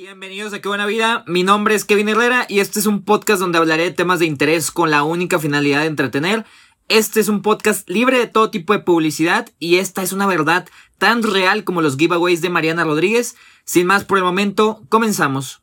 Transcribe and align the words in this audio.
Bienvenidos 0.00 0.52
a 0.52 0.60
Qué 0.60 0.68
Buena 0.68 0.86
Vida, 0.86 1.24
mi 1.26 1.42
nombre 1.42 1.74
es 1.74 1.84
Kevin 1.84 2.08
Herrera 2.08 2.46
y 2.48 2.60
este 2.60 2.78
es 2.78 2.86
un 2.86 3.02
podcast 3.02 3.40
donde 3.40 3.58
hablaré 3.58 3.82
de 3.82 3.90
temas 3.90 4.20
de 4.20 4.26
interés 4.26 4.70
con 4.70 4.92
la 4.92 5.02
única 5.02 5.40
finalidad 5.40 5.80
de 5.80 5.88
entretener. 5.88 6.44
Este 6.86 7.18
es 7.18 7.28
un 7.28 7.42
podcast 7.42 7.90
libre 7.90 8.16
de 8.16 8.28
todo 8.28 8.48
tipo 8.48 8.74
de 8.74 8.78
publicidad 8.78 9.48
y 9.58 9.78
esta 9.78 10.04
es 10.04 10.12
una 10.12 10.28
verdad 10.28 10.68
tan 10.98 11.24
real 11.24 11.64
como 11.64 11.82
los 11.82 11.96
giveaways 11.96 12.40
de 12.40 12.48
Mariana 12.48 12.84
Rodríguez. 12.84 13.34
Sin 13.64 13.88
más 13.88 14.04
por 14.04 14.18
el 14.18 14.24
momento, 14.24 14.84
comenzamos. 14.88 15.62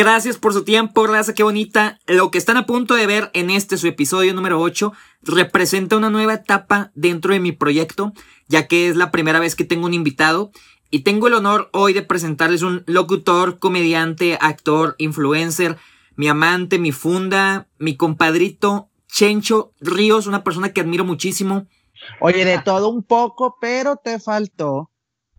Gracias 0.00 0.38
por 0.38 0.54
su 0.54 0.64
tiempo, 0.64 1.06
raza, 1.06 1.34
qué 1.34 1.42
bonita. 1.42 1.98
Lo 2.06 2.30
que 2.30 2.38
están 2.38 2.56
a 2.56 2.64
punto 2.64 2.94
de 2.94 3.06
ver 3.06 3.30
en 3.34 3.50
este 3.50 3.76
su 3.76 3.86
episodio 3.86 4.32
número 4.32 4.58
8 4.58 4.94
representa 5.20 5.98
una 5.98 6.08
nueva 6.08 6.32
etapa 6.32 6.90
dentro 6.94 7.34
de 7.34 7.38
mi 7.38 7.52
proyecto, 7.52 8.14
ya 8.48 8.66
que 8.66 8.88
es 8.88 8.96
la 8.96 9.10
primera 9.10 9.40
vez 9.40 9.54
que 9.54 9.64
tengo 9.64 9.84
un 9.84 9.92
invitado 9.92 10.52
y 10.90 11.00
tengo 11.00 11.26
el 11.26 11.34
honor 11.34 11.68
hoy 11.74 11.92
de 11.92 12.00
presentarles 12.00 12.62
un 12.62 12.82
locutor, 12.86 13.58
comediante, 13.58 14.38
actor, 14.40 14.94
influencer, 14.96 15.76
mi 16.16 16.28
amante, 16.28 16.78
mi 16.78 16.92
funda, 16.92 17.68
mi 17.76 17.94
compadrito 17.94 18.88
Chencho 19.06 19.74
Ríos, 19.80 20.26
una 20.26 20.42
persona 20.42 20.72
que 20.72 20.80
admiro 20.80 21.04
muchísimo. 21.04 21.66
Oye, 22.20 22.46
de 22.46 22.58
todo 22.62 22.88
un 22.88 23.02
poco, 23.02 23.58
pero 23.60 23.96
te 23.96 24.18
faltó 24.18 24.90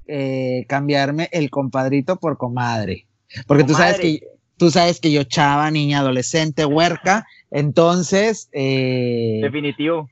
eh, 0.05 0.65
cambiarme 0.69 1.29
el 1.31 1.49
compadrito 1.49 2.17
por 2.17 2.37
comadre. 2.37 3.07
Porque 3.47 3.63
tú 3.63 3.73
sabes 3.73 3.99
que 3.99 4.19
Tú 4.61 4.69
sabes 4.69 4.99
que 4.99 5.11
yo 5.11 5.23
chava, 5.23 5.71
niña, 5.71 6.01
adolescente, 6.01 6.65
huerca, 6.65 7.25
entonces... 7.49 8.47
Eh, 8.51 9.39
Definitivo. 9.41 10.07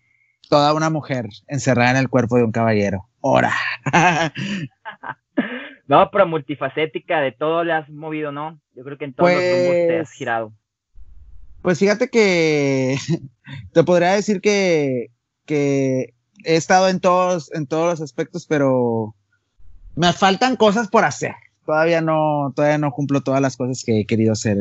Toda 0.49 0.73
una 0.73 0.89
mujer 0.89 1.27
encerrada 1.47 1.91
en 1.91 1.97
el 1.97 2.09
cuerpo 2.09 2.37
de 2.37 2.45
un 2.45 2.51
caballero. 2.51 3.07
Ahora. 3.21 3.53
no, 5.87 6.09
pero 6.11 6.25
multifacética, 6.25 7.21
de 7.21 7.31
todo 7.31 7.63
le 7.63 7.73
has 7.73 7.87
movido, 7.91 8.31
¿no? 8.31 8.59
Yo 8.73 8.83
creo 8.83 8.97
que 8.97 9.05
en 9.05 9.13
todos 9.13 9.29
los 9.29 9.39
rumbos 9.39 9.71
te 9.71 9.99
has 9.99 10.07
pues, 10.07 10.17
girado. 10.17 10.53
Pues 11.61 11.77
fíjate 11.77 12.09
que 12.09 12.97
te 13.73 13.83
podría 13.83 14.13
decir 14.13 14.41
que, 14.41 15.11
que 15.45 16.15
he 16.43 16.55
estado 16.55 16.89
en 16.89 16.99
todos, 16.99 17.53
en 17.53 17.67
todos 17.67 17.85
los 17.85 18.01
aspectos, 18.01 18.47
pero 18.47 19.13
me 19.95 20.11
faltan 20.11 20.55
cosas 20.55 20.87
por 20.87 21.05
hacer 21.05 21.35
todavía 21.69 22.01
no, 22.01 22.51
todavía 22.55 22.79
no 22.79 22.89
cumplo 22.89 23.21
todas 23.21 23.41
las 23.41 23.55
cosas 23.55 23.83
que 23.85 23.99
he 23.99 24.05
querido 24.07 24.31
hacer 24.31 24.57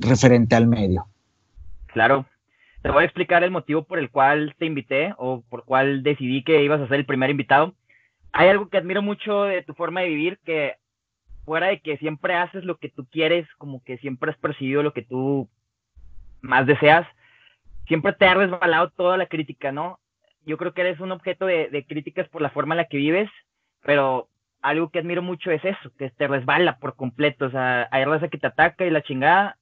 referente 0.00 0.56
al 0.56 0.66
medio. 0.66 1.04
Claro. 1.86 2.26
Te 2.82 2.90
voy 2.90 3.02
a 3.02 3.04
explicar 3.04 3.44
el 3.44 3.52
motivo 3.52 3.84
por 3.84 4.00
el 4.00 4.10
cual 4.10 4.56
te 4.58 4.66
invité 4.66 5.14
o 5.18 5.44
por 5.48 5.64
cual 5.64 6.02
decidí 6.02 6.42
que 6.42 6.64
ibas 6.64 6.80
a 6.80 6.88
ser 6.88 6.98
el 6.98 7.06
primer 7.06 7.30
invitado. 7.30 7.74
Hay 8.32 8.48
algo 8.48 8.68
que 8.68 8.78
admiro 8.78 9.02
mucho 9.02 9.44
de 9.44 9.62
tu 9.62 9.72
forma 9.74 10.00
de 10.00 10.08
vivir, 10.08 10.40
que 10.44 10.74
fuera 11.44 11.68
de 11.68 11.78
que 11.78 11.96
siempre 11.98 12.34
haces 12.34 12.64
lo 12.64 12.78
que 12.78 12.88
tú 12.88 13.06
quieres, 13.08 13.46
como 13.56 13.80
que 13.84 13.96
siempre 13.98 14.32
has 14.32 14.38
percibido 14.38 14.82
lo 14.82 14.92
que 14.92 15.02
tú 15.02 15.48
más 16.40 16.66
deseas, 16.66 17.06
siempre 17.86 18.14
te 18.14 18.26
ha 18.26 18.34
resbalado 18.34 18.90
toda 18.90 19.16
la 19.16 19.26
crítica, 19.26 19.70
¿no? 19.70 20.00
Yo 20.44 20.56
creo 20.56 20.74
que 20.74 20.80
eres 20.80 20.98
un 20.98 21.12
objeto 21.12 21.46
de, 21.46 21.68
de 21.68 21.86
críticas 21.86 22.28
por 22.30 22.42
la 22.42 22.50
forma 22.50 22.74
en 22.74 22.78
la 22.78 22.86
que 22.86 22.96
vives, 22.96 23.30
pero 23.84 24.28
algo 24.62 24.90
que 24.90 24.98
admiro 24.98 25.22
mucho 25.22 25.50
es 25.50 25.64
eso, 25.64 25.90
que 25.98 26.10
te 26.10 26.28
resbala 26.28 26.78
por 26.78 26.96
completo. 26.96 27.46
O 27.46 27.50
sea, 27.50 27.88
hay 27.90 28.04
raza 28.04 28.28
que 28.28 28.38
te 28.38 28.46
ataca 28.46 28.84
y 28.84 28.90
la 28.90 29.02
chingada. 29.02 29.56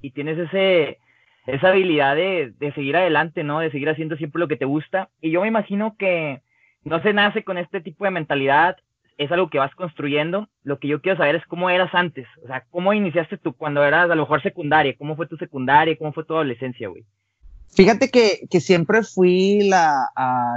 Y 0.00 0.10
tienes 0.10 0.38
ese, 0.38 0.98
esa 1.46 1.68
habilidad 1.68 2.16
de, 2.16 2.52
de, 2.58 2.72
seguir 2.74 2.96
adelante, 2.96 3.44
¿no? 3.44 3.60
De 3.60 3.70
seguir 3.70 3.88
haciendo 3.88 4.16
siempre 4.16 4.40
lo 4.40 4.48
que 4.48 4.56
te 4.56 4.64
gusta. 4.64 5.08
Y 5.20 5.30
yo 5.30 5.42
me 5.42 5.48
imagino 5.48 5.96
que 5.98 6.42
no 6.84 7.02
se 7.02 7.12
nace 7.12 7.42
con 7.42 7.58
este 7.58 7.80
tipo 7.80 8.04
de 8.04 8.10
mentalidad, 8.10 8.76
es 9.18 9.32
algo 9.32 9.48
que 9.48 9.58
vas 9.58 9.74
construyendo. 9.74 10.48
Lo 10.62 10.78
que 10.78 10.88
yo 10.88 11.00
quiero 11.00 11.16
saber 11.16 11.36
es 11.36 11.46
cómo 11.46 11.70
eras 11.70 11.94
antes. 11.94 12.26
O 12.44 12.46
sea, 12.46 12.64
cómo 12.70 12.92
iniciaste 12.92 13.38
tú 13.38 13.54
cuando 13.54 13.82
eras 13.82 14.10
a 14.10 14.14
lo 14.14 14.22
mejor 14.22 14.42
secundaria. 14.42 14.94
¿Cómo 14.96 15.16
fue 15.16 15.26
tu 15.26 15.36
secundaria? 15.36 15.96
¿Cómo 15.96 16.12
fue 16.12 16.24
tu 16.24 16.34
adolescencia, 16.34 16.88
güey? 16.88 17.04
Fíjate 17.68 18.10
que, 18.10 18.46
que 18.50 18.60
siempre 18.60 19.02
fui 19.02 19.68
la, 19.68 20.08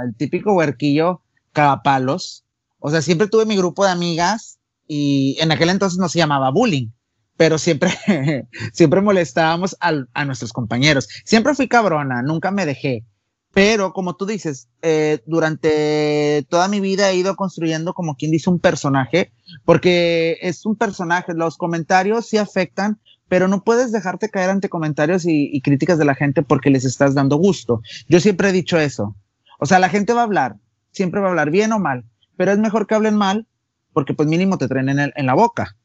el 0.04 0.16
típico 0.16 0.54
huerquillo 0.54 1.22
cagapalos 1.52 2.44
o 2.80 2.90
sea, 2.90 3.02
siempre 3.02 3.28
tuve 3.28 3.46
mi 3.46 3.56
grupo 3.56 3.84
de 3.84 3.92
amigas 3.92 4.58
y 4.86 5.36
en 5.40 5.52
aquel 5.52 5.70
entonces 5.70 5.98
no 5.98 6.08
se 6.08 6.18
llamaba 6.18 6.50
bullying, 6.50 6.88
pero 7.36 7.58
siempre, 7.58 7.90
siempre 8.72 9.00
molestábamos 9.00 9.76
a 9.80 10.24
nuestros 10.24 10.52
compañeros. 10.52 11.08
Siempre 11.24 11.54
fui 11.54 11.68
cabrona, 11.68 12.22
nunca 12.22 12.50
me 12.50 12.66
dejé. 12.66 13.04
Pero 13.52 13.92
como 13.92 14.14
tú 14.14 14.26
dices, 14.26 14.68
eh, 14.80 15.20
durante 15.26 16.46
toda 16.48 16.68
mi 16.68 16.78
vida 16.80 17.10
he 17.10 17.16
ido 17.16 17.34
construyendo 17.34 17.94
como 17.94 18.14
quien 18.14 18.30
dice 18.30 18.48
un 18.48 18.60
personaje, 18.60 19.32
porque 19.64 20.38
es 20.40 20.64
un 20.66 20.76
personaje, 20.76 21.34
los 21.34 21.56
comentarios 21.56 22.26
sí 22.26 22.36
afectan, 22.36 23.00
pero 23.28 23.48
no 23.48 23.64
puedes 23.64 23.90
dejarte 23.90 24.28
caer 24.28 24.50
ante 24.50 24.68
comentarios 24.68 25.24
y, 25.24 25.50
y 25.52 25.62
críticas 25.62 25.98
de 25.98 26.04
la 26.04 26.14
gente 26.14 26.42
porque 26.42 26.70
les 26.70 26.84
estás 26.84 27.14
dando 27.14 27.36
gusto. 27.36 27.80
Yo 28.08 28.20
siempre 28.20 28.50
he 28.50 28.52
dicho 28.52 28.78
eso. 28.78 29.16
O 29.58 29.66
sea, 29.66 29.78
la 29.78 29.88
gente 29.88 30.12
va 30.12 30.20
a 30.20 30.24
hablar, 30.24 30.56
siempre 30.92 31.20
va 31.20 31.26
a 31.26 31.30
hablar 31.30 31.50
bien 31.50 31.72
o 31.72 31.78
mal, 31.78 32.04
pero 32.40 32.52
es 32.52 32.58
mejor 32.58 32.86
que 32.86 32.94
hablen 32.94 33.16
mal 33.16 33.46
porque 33.92 34.14
pues 34.14 34.26
mínimo 34.26 34.56
te 34.56 34.66
traen 34.66 34.88
en, 34.88 35.12
en 35.14 35.26
la 35.26 35.34
boca. 35.34 35.76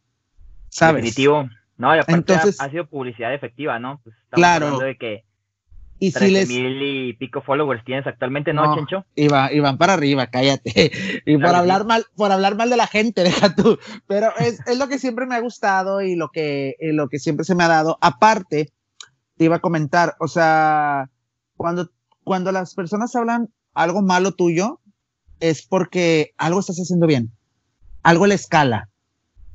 ¿Sabes? 0.70 1.04
Definitivo. 1.04 1.50
No, 1.76 1.94
y 1.94 2.00
aparte 2.00 2.14
Entonces, 2.14 2.62
ha, 2.62 2.70
sido 2.70 2.88
publicidad 2.88 3.34
efectiva, 3.34 3.78
¿no? 3.78 4.00
Pues 4.02 4.16
claro. 4.30 4.80
de 4.80 4.96
que 4.96 5.26
y 6.00 6.14
si 6.14 6.32
les... 6.32 6.48
mil 6.48 6.82
y 6.82 7.12
pico 7.12 7.42
followers 7.42 7.84
tienes 7.84 8.08
actualmente, 8.08 8.54
¿no, 8.54 8.74
Chencho? 8.74 9.04
Y, 9.16 9.28
van 9.28 9.78
para 9.78 9.96
arriba, 9.96 10.28
cállate. 10.28 10.94
Y 11.26 11.38
por 11.38 11.54
hablar 11.54 11.86
mal, 11.86 12.06
por 12.16 12.32
hablar 12.32 12.56
mal 12.56 12.70
de 12.70 12.78
la 12.78 12.88
gente, 12.88 13.24
deja 13.26 13.54
tú. 13.54 13.78
Pero 14.08 14.30
es, 14.38 14.66
es 14.66 14.80
lo 14.80 14.88
que 14.88 14.98
siempre 14.98 15.26
me 15.26 15.36
ha 15.36 15.42
gustado 15.42 16.02
y 16.02 16.16
lo 16.16 16.30
que, 16.30 16.78
y 16.80 16.94
lo 16.94 17.10
que 17.10 17.20
siempre 17.20 17.44
se 17.44 17.56
me 17.56 17.66
ha 17.66 17.68
dado. 17.68 17.98
Aparte, 18.00 18.72
te 19.36 19.44
iba 19.44 19.58
a 19.58 19.62
comentar, 19.62 20.16
o 20.22 20.30
sea, 20.30 21.10
cuando, 21.58 21.90
cuando 22.24 22.54
las 22.54 22.76
personas 22.76 23.14
hablan 23.14 23.50
algo 23.74 24.02
malo 24.02 24.32
tuyo, 24.32 24.80
es 25.40 25.62
porque 25.64 26.34
algo 26.38 26.60
estás 26.60 26.78
haciendo 26.78 27.08
bien, 27.08 27.32
algo 28.04 28.28
le 28.28 28.36
escala. 28.36 28.90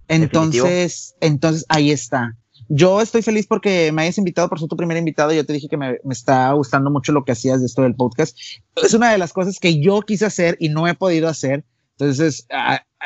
Entonces, 0.08 1.14
entonces 1.20 1.64
ahí 1.68 1.90
está. 1.92 2.36
Yo 2.68 3.00
estoy 3.00 3.22
feliz 3.22 3.46
porque 3.46 3.90
me 3.92 4.02
hayas 4.02 4.18
invitado, 4.18 4.48
por 4.48 4.60
ser 4.60 4.68
tu 4.68 4.76
primer 4.76 4.96
invitado. 4.96 5.32
Yo 5.32 5.44
te 5.44 5.52
dije 5.52 5.68
que 5.68 5.76
me, 5.76 5.98
me, 6.04 6.12
está 6.12 6.52
gustando 6.52 6.90
mucho 6.90 7.12
lo 7.12 7.24
que 7.24 7.32
hacías 7.32 7.60
de 7.60 7.66
esto 7.66 7.82
del 7.82 7.94
podcast. 7.94 8.36
Es 8.76 8.94
una 8.94 9.10
de 9.10 9.18
las 9.18 9.32
cosas 9.32 9.58
que 9.58 9.80
yo 9.80 10.02
quise 10.02 10.26
hacer 10.26 10.56
y 10.60 10.68
no 10.68 10.86
he 10.86 10.94
podido 10.94 11.28
hacer. 11.28 11.64
Entonces, 11.98 12.46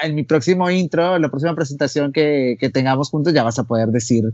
en 0.03 0.15
mi 0.15 0.23
próximo 0.23 0.71
intro, 0.71 1.17
en 1.17 1.23
la 1.23 1.29
próxima 1.29 1.55
presentación 1.55 2.13
que, 2.13 2.57
que, 2.61 2.71
tengamos 2.71 3.11
juntos, 3.11 3.33
ya 3.33 3.43
vas 3.43 3.59
a 3.59 3.65
poder 3.65 3.89
decir 3.89 4.25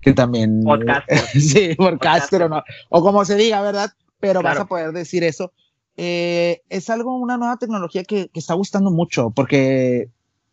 que 0.00 0.12
también. 0.12 0.62
Podcaster. 0.64 1.18
sí, 1.40 1.74
podcaster, 1.76 2.42
o 2.42 2.48
no. 2.48 2.62
O 2.88 3.02
como 3.02 3.24
se 3.24 3.36
diga, 3.36 3.62
¿verdad? 3.62 3.92
Pero 4.18 4.42
vas 4.42 4.58
a 4.58 4.66
poder 4.66 4.92
decir 4.92 5.22
eso. 5.24 5.52
Eh, 6.02 6.62
es 6.70 6.88
algo, 6.88 7.14
una 7.14 7.36
nueva 7.36 7.58
tecnología 7.58 8.04
que, 8.04 8.30
está 8.32 8.54
gustando 8.54 8.90
mucho 8.90 9.32
porque 9.36 10.08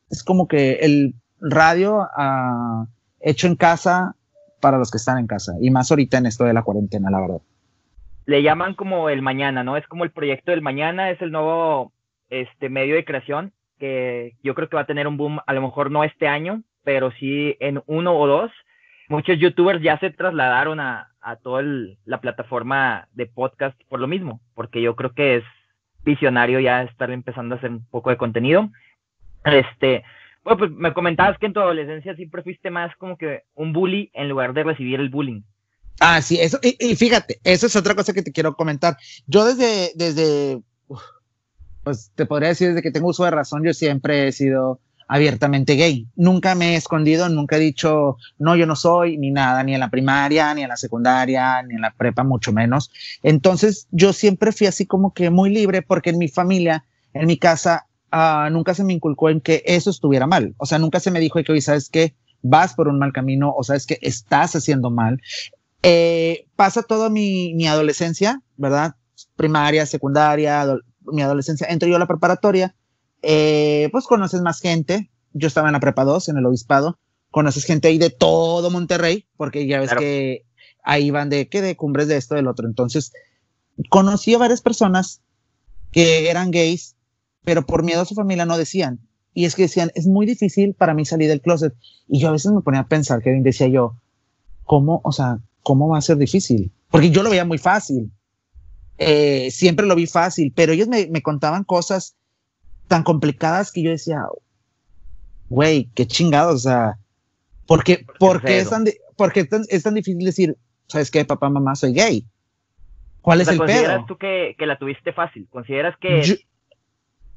es 0.10 0.22
como 0.22 0.46
que 0.46 0.80
el 0.82 1.14
radio 1.40 2.06
hecho 3.22 3.48
en 3.48 3.56
casa 3.56 4.18
para 4.60 4.78
los 4.78 4.92
que 4.92 4.98
están 4.98 5.20
en 5.20 5.26
casa 5.26 5.54
y 5.62 5.70
más 5.70 5.90
ahorita 5.90 6.18
en 6.18 6.26
esto 6.26 6.44
de 6.44 6.54
la 6.54 6.64
cuarentena, 6.64 7.10
la 7.10 7.22
verdad. 7.22 7.42
Le 8.26 8.44
llaman 8.44 8.74
como 8.74 9.08
el 9.08 9.22
mañana, 9.22 9.64
¿no? 9.64 9.78
Es 9.78 9.88
como 9.88 10.04
el 10.04 10.12
proyecto 10.12 10.52
del 10.52 10.62
mañana, 10.62 11.12
es 11.12 11.22
el 11.22 11.32
nuevo 11.32 11.94
este 12.30 12.68
medio 12.68 12.96
de 12.96 13.06
creación 13.06 13.54
que 13.80 14.36
yo 14.44 14.54
creo 14.54 14.68
que 14.68 14.76
va 14.76 14.82
a 14.82 14.88
tener 14.88 15.08
un 15.08 15.16
boom, 15.16 15.40
a 15.48 15.54
lo 15.54 15.62
mejor 15.62 15.92
no 15.92 16.04
este 16.04 16.28
año, 16.28 16.62
pero 16.84 17.12
sí 17.12 17.56
en 17.62 17.82
uno 17.86 18.20
o 18.20 18.28
dos. 18.28 18.52
Muchos 19.10 19.40
youtubers 19.40 19.82
ya 19.82 19.98
se 20.00 20.10
trasladaron 20.10 20.80
a, 20.80 21.12
a 21.22 21.36
toda 21.38 21.64
la 22.06 22.22
plataforma 22.22 23.08
de 23.14 23.26
podcast 23.26 23.80
por 23.88 24.00
lo 24.00 24.08
mismo, 24.08 24.42
porque 24.54 24.82
yo 24.82 24.96
creo 24.96 25.14
que 25.14 25.38
es 25.38 25.44
visionario 26.04 26.60
ya 26.60 26.84
estar 26.84 27.12
empezando 27.12 27.56
a 27.56 27.58
hacer 27.58 27.72
un 27.72 27.86
poco 27.86 28.10
de 28.10 28.18
contenido. 28.18 28.70
Este, 29.46 30.04
bueno, 30.44 30.60
pues 30.60 30.72
me 30.72 30.94
comentabas 30.94 31.38
que 31.38 31.46
en 31.46 31.54
tu 31.54 31.60
adolescencia 31.60 32.16
siempre 32.16 32.44
fuiste 32.44 32.70
más 32.70 32.96
como 32.96 33.18
que 33.18 33.44
un 33.56 33.74
bully 33.74 34.10
en 34.14 34.30
lugar 34.30 34.54
de 34.54 34.64
recibir 34.64 35.00
el 35.00 35.10
bullying. 35.10 35.42
Ah, 36.00 36.22
sí, 36.22 36.40
eso, 36.40 36.60
y, 36.62 36.96
fíjate, 36.96 37.40
eso 37.44 37.66
es 37.68 37.76
otra 37.76 37.96
cosa 37.96 38.14
que 38.14 38.22
te 38.22 38.32
quiero 38.32 38.56
comentar. 38.56 38.98
Yo 39.26 39.46
desde, 39.46 39.92
desde, 39.96 40.62
pues 41.84 42.12
te 42.16 42.26
podría 42.26 42.50
decir 42.50 42.70
desde 42.70 42.82
que 42.82 42.92
tengo 42.92 43.10
uso 43.10 43.26
de 43.26 43.32
razón, 43.32 43.64
yo 43.66 43.74
siempre 43.74 44.28
he 44.28 44.32
sido 44.32 44.80
abiertamente 45.08 45.76
gay. 45.76 46.08
Nunca 46.16 46.56
me 46.56 46.74
he 46.74 46.76
escondido, 46.76 47.30
nunca 47.30 47.58
he 47.58 47.60
dicho, 47.60 48.18
no, 48.38 48.56
yo 48.56 48.66
no 48.66 48.76
soy, 48.76 49.18
ni 49.18 49.32
nada, 49.32 49.64
ni 49.64 49.74
en 49.74 49.80
la 49.80 49.90
primaria, 49.90 50.54
ni 50.54 50.64
en 50.64 50.70
la 50.70 50.78
secundaria, 50.78 51.62
ni 51.64 51.76
en 51.76 51.82
la 51.82 51.92
prepa, 51.92 52.24
mucho 52.24 52.52
menos. 52.52 52.92
Entonces, 53.24 53.88
yo 53.92 54.14
siempre 54.14 54.52
fui 54.52 54.68
así 54.68 54.86
como 54.86 55.14
que 55.14 55.30
muy 55.30 55.50
libre 55.50 55.82
porque 55.82 56.10
en 56.10 56.18
mi 56.18 56.28
familia 56.28 56.84
en 57.14 57.28
mi 57.28 57.38
casa 57.38 57.88
uh, 58.12 58.50
nunca 58.52 58.74
se 58.74 58.84
me 58.84 58.94
inculcó 58.94 59.30
en 59.30 59.42
que 59.42 59.64
eso 59.66 59.90
estuviera 59.90 60.28
mal. 60.28 60.56
O 60.58 60.66
sea, 60.66 60.80
nunca 60.80 61.00
se 61.00 61.12
me 61.12 61.20
dijo 61.20 61.42
que 61.44 61.52
hoy 61.52 61.62
sabes 61.62 61.90
que 61.90 62.16
vas 62.42 62.74
por 62.74 62.88
un 62.88 63.00
mal 63.00 63.14
camino 63.14 63.54
o 63.56 63.64
sabes 63.64 63.86
que 63.86 63.98
estás 64.02 64.56
haciendo 64.56 64.90
mal. 64.90 65.22
Eh, 65.84 66.48
pasa 66.56 66.84
toda 66.84 67.10
mi, 67.10 67.54
mi, 67.54 67.68
adolescencia, 67.68 68.42
¿verdad? 68.56 68.96
Primaria, 69.36 69.86
secundaria, 69.86 70.66
mi 71.06 71.22
adolescencia, 71.22 71.68
entro 71.70 71.88
yo 71.88 71.96
a 71.96 72.00
la 72.00 72.08
preparatoria, 72.08 72.76
eh, 73.22 73.90
pues 73.92 74.06
conoces 74.06 74.42
más 74.42 74.60
gente. 74.60 75.10
Yo 75.34 75.48
estaba 75.48 75.68
en 75.70 75.74
la 75.74 75.80
prepa 75.80 76.04
2, 76.04 76.30
en 76.30 76.38
el 76.38 76.46
obispado, 76.46 77.00
conoces 77.32 77.66
gente 77.66 77.88
ahí 77.88 77.98
de 77.98 78.10
todo 78.10 78.72
Monterrey, 78.72 79.28
porque 79.38 79.68
ya 79.68 79.80
ves 79.80 79.94
que 79.94 80.46
ahí 80.84 81.12
van 81.12 81.30
de 81.30 81.48
que 81.48 81.62
de 81.62 81.76
cumbres 81.76 82.08
de 82.08 82.18
esto, 82.18 82.36
del 82.36 82.48
otro. 82.48 82.68
Entonces, 82.68 83.12
conocí 83.90 84.34
a 84.34 84.40
varias 84.40 84.62
personas 84.62 85.22
que 85.92 86.30
eran 86.30 86.52
gays, 86.52 86.96
pero 87.44 87.66
por 87.66 87.84
miedo 87.84 88.02
a 88.02 88.06
su 88.06 88.16
familia 88.16 88.46
no 88.46 88.58
decían. 88.58 89.00
Y 89.34 89.46
es 89.46 89.56
que 89.56 89.64
decían, 89.64 89.92
es 89.94 90.08
muy 90.08 90.26
difícil 90.26 90.74
para 90.74 90.94
mí 90.94 91.06
salir 91.06 91.30
del 91.30 91.42
closet. 91.42 91.76
Y 92.08 92.20
yo 92.20 92.30
a 92.30 92.32
veces 92.32 92.52
me 92.52 92.62
ponía 92.62 92.82
a 92.82 92.88
pensar, 92.88 93.22
Kevin, 93.22 93.44
decía 93.44 93.68
yo, 93.68 93.96
¿cómo, 94.64 95.02
o 95.04 95.12
sea, 95.12 95.40
cómo 95.62 95.90
va 95.90 96.00
a 96.00 96.02
ser 96.02 96.18
difícil? 96.18 96.72
Porque 96.90 97.12
yo 97.12 97.22
lo 97.22 97.30
veía 97.30 97.46
muy 97.46 97.60
fácil. 97.60 98.12
Eh, 98.98 99.50
siempre 99.52 99.86
lo 99.86 99.94
vi 99.94 100.08
fácil, 100.08 100.52
pero 100.56 100.74
ellos 100.74 100.88
me, 100.88 101.08
me 101.08 101.22
contaban 101.22 101.64
cosas 101.64 102.16
tan 102.88 103.04
complicadas 103.04 103.72
que 103.72 103.84
yo 103.84 103.92
decía, 103.92 104.24
güey, 105.50 105.90
qué 105.96 106.06
chingados, 106.08 106.56
o 106.56 106.70
sea, 106.70 106.94
¿por 107.66 107.84
qué, 107.84 108.06
es, 108.50 108.70
tan, 108.70 108.86
porque 109.16 109.42
es, 109.42 109.50
tan, 109.50 109.64
es 109.70 109.84
tan 109.84 109.94
difícil 109.94 110.26
decir, 110.26 110.58
sabes 110.88 111.12
qué, 111.12 111.26
papá, 111.26 111.50
mamá, 111.50 111.76
soy 111.76 111.94
gay? 111.94 112.26
¿Cuál 113.22 113.42
es 113.42 113.50
el 113.50 113.58
¿Consideras 113.58 114.06
tú 114.06 114.18
que, 114.18 114.56
que, 114.58 114.66
la 114.66 114.78
tuviste 114.78 115.12
fácil? 115.12 115.48
¿Consideras 115.50 115.96
que... 116.00 116.22
Yo, 116.22 116.36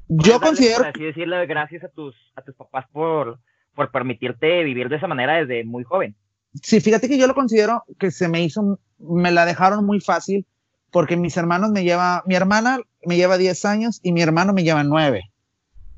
yo 0.07 0.39
considero... 0.39 0.77
Por 0.77 0.87
así 0.87 1.03
decirlo, 1.03 1.35
gracias 1.47 1.83
a 1.83 1.89
tus, 1.89 2.15
a 2.35 2.41
tus 2.41 2.55
papás 2.55 2.85
por, 2.91 3.39
por 3.75 3.91
permitirte 3.91 4.63
vivir 4.63 4.87
de 4.87 4.95
esa 4.95 5.07
manera 5.07 5.35
desde 5.35 5.65
muy 5.65 5.83
joven. 5.83 6.15
Sí, 6.61 6.79
fíjate 6.81 7.07
que 7.07 7.17
yo 7.17 7.27
lo 7.27 7.35
considero 7.35 7.83
que 7.99 8.11
se 8.11 8.27
me 8.27 8.41
hizo, 8.41 8.79
me 8.99 9.31
la 9.31 9.45
dejaron 9.45 9.85
muy 9.85 9.99
fácil 9.99 10.45
porque 10.91 11.15
mis 11.15 11.35
hermanos 11.37 11.71
me 11.71 11.83
lleva, 11.83 12.23
mi 12.25 12.35
hermana 12.35 12.79
me 13.05 13.15
lleva 13.15 13.37
10 13.37 13.65
años 13.65 13.99
y 14.03 14.11
mi 14.11 14.21
hermano 14.21 14.53
me 14.53 14.63
lleva 14.63 14.83
9. 14.83 15.30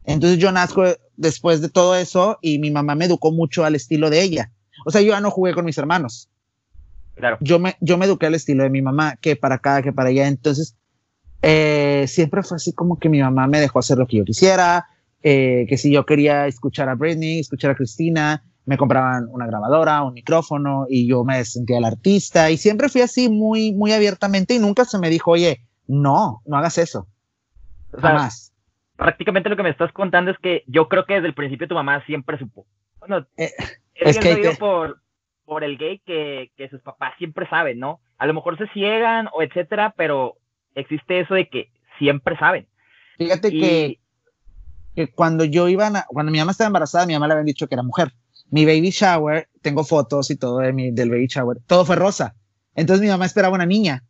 Entonces 0.05 0.37
yo 0.39 0.51
nazco 0.51 0.83
después 1.15 1.61
de 1.61 1.69
todo 1.69 1.95
eso 1.95 2.37
y 2.41 2.59
mi 2.59 2.71
mamá 2.71 2.95
me 2.95 3.05
educó 3.05 3.31
mucho 3.31 3.65
al 3.65 3.75
estilo 3.75 4.09
de 4.09 4.21
ella. 4.21 4.51
O 4.85 4.91
sea, 4.91 5.01
yo 5.01 5.09
ya 5.09 5.21
no 5.21 5.31
jugué 5.31 5.53
con 5.53 5.65
mis 5.65 5.77
hermanos. 5.77 6.29
Claro. 7.15 7.37
Yo 7.41 7.59
me, 7.59 7.75
yo 7.79 7.97
me 7.97 8.05
eduqué 8.05 8.25
al 8.25 8.35
estilo 8.35 8.63
de 8.63 8.69
mi 8.69 8.81
mamá, 8.81 9.17
que 9.21 9.35
para 9.35 9.55
acá, 9.55 9.81
que 9.81 9.93
para 9.93 10.09
allá. 10.09 10.27
Entonces, 10.27 10.75
eh, 11.41 12.05
siempre 12.07 12.43
fue 12.43 12.55
así 12.55 12.73
como 12.73 12.97
que 12.99 13.09
mi 13.09 13.21
mamá 13.21 13.47
me 13.47 13.59
dejó 13.59 13.79
hacer 13.79 13.97
lo 13.97 14.07
que 14.07 14.17
yo 14.17 14.25
quisiera, 14.25 14.87
eh, 15.21 15.65
que 15.69 15.77
si 15.77 15.91
yo 15.91 16.05
quería 16.05 16.47
escuchar 16.47 16.89
a 16.89 16.95
Britney, 16.95 17.39
escuchar 17.39 17.71
a 17.71 17.75
Cristina, 17.75 18.43
me 18.65 18.77
compraban 18.77 19.27
una 19.29 19.45
grabadora, 19.45 20.03
un 20.03 20.13
micrófono 20.13 20.85
y 20.89 21.07
yo 21.07 21.23
me 21.23 21.43
sentía 21.45 21.77
el 21.77 21.85
artista 21.85 22.49
y 22.49 22.57
siempre 22.57 22.89
fui 22.89 23.01
así 23.01 23.29
muy, 23.29 23.73
muy 23.73 23.91
abiertamente 23.91 24.55
y 24.55 24.59
nunca 24.59 24.85
se 24.85 24.97
me 24.99 25.09
dijo, 25.09 25.31
oye, 25.31 25.67
no, 25.87 26.41
no 26.45 26.57
hagas 26.57 26.77
eso. 26.77 27.07
O 27.91 27.99
sea, 27.99 28.09
Jamás 28.09 28.52
prácticamente 28.95 29.49
lo 29.49 29.55
que 29.55 29.63
me 29.63 29.69
estás 29.69 29.91
contando 29.91 30.31
es 30.31 30.37
que 30.37 30.63
yo 30.67 30.87
creo 30.87 31.05
que 31.05 31.15
desde 31.15 31.27
el 31.27 31.33
principio 31.33 31.67
tu 31.67 31.75
mamá 31.75 32.05
siempre 32.05 32.37
supo. 32.37 32.65
Bueno, 32.99 33.25
eh, 33.37 33.51
es 33.95 34.17
que 34.17 34.55
por, 34.59 35.01
por 35.45 35.63
el 35.63 35.77
gay 35.77 35.99
que, 36.05 36.51
que 36.55 36.69
sus 36.69 36.81
papás 36.81 37.13
siempre 37.17 37.47
saben, 37.49 37.79
¿no? 37.79 37.99
A 38.17 38.27
lo 38.27 38.33
mejor 38.33 38.57
se 38.57 38.67
ciegan 38.69 39.27
o 39.33 39.41
etcétera, 39.41 39.93
pero 39.97 40.37
existe 40.75 41.19
eso 41.19 41.33
de 41.33 41.49
que 41.49 41.71
siempre 41.99 42.37
saben. 42.37 42.67
Fíjate 43.17 43.51
que, 43.51 43.99
que, 44.95 45.11
cuando 45.11 45.43
yo 45.43 45.67
iba, 45.67 45.87
a, 45.87 46.05
cuando 46.07 46.31
mi 46.31 46.39
mamá 46.39 46.51
estaba 46.51 46.67
embarazada, 46.67 47.05
mi 47.05 47.13
mamá 47.13 47.27
le 47.27 47.33
habían 47.33 47.45
dicho 47.45 47.67
que 47.67 47.75
era 47.75 47.83
mujer. 47.83 48.13
Mi 48.49 48.65
baby 48.65 48.91
shower, 48.91 49.49
tengo 49.61 49.83
fotos 49.83 50.29
y 50.31 50.37
todo 50.37 50.59
de 50.59 50.73
mi, 50.73 50.91
del 50.91 51.09
baby 51.09 51.27
shower, 51.27 51.57
todo 51.67 51.85
fue 51.85 51.95
rosa. 51.95 52.35
Entonces 52.75 53.03
mi 53.03 53.09
mamá 53.09 53.25
esperaba 53.25 53.55
una 53.55 53.65
niña 53.65 54.03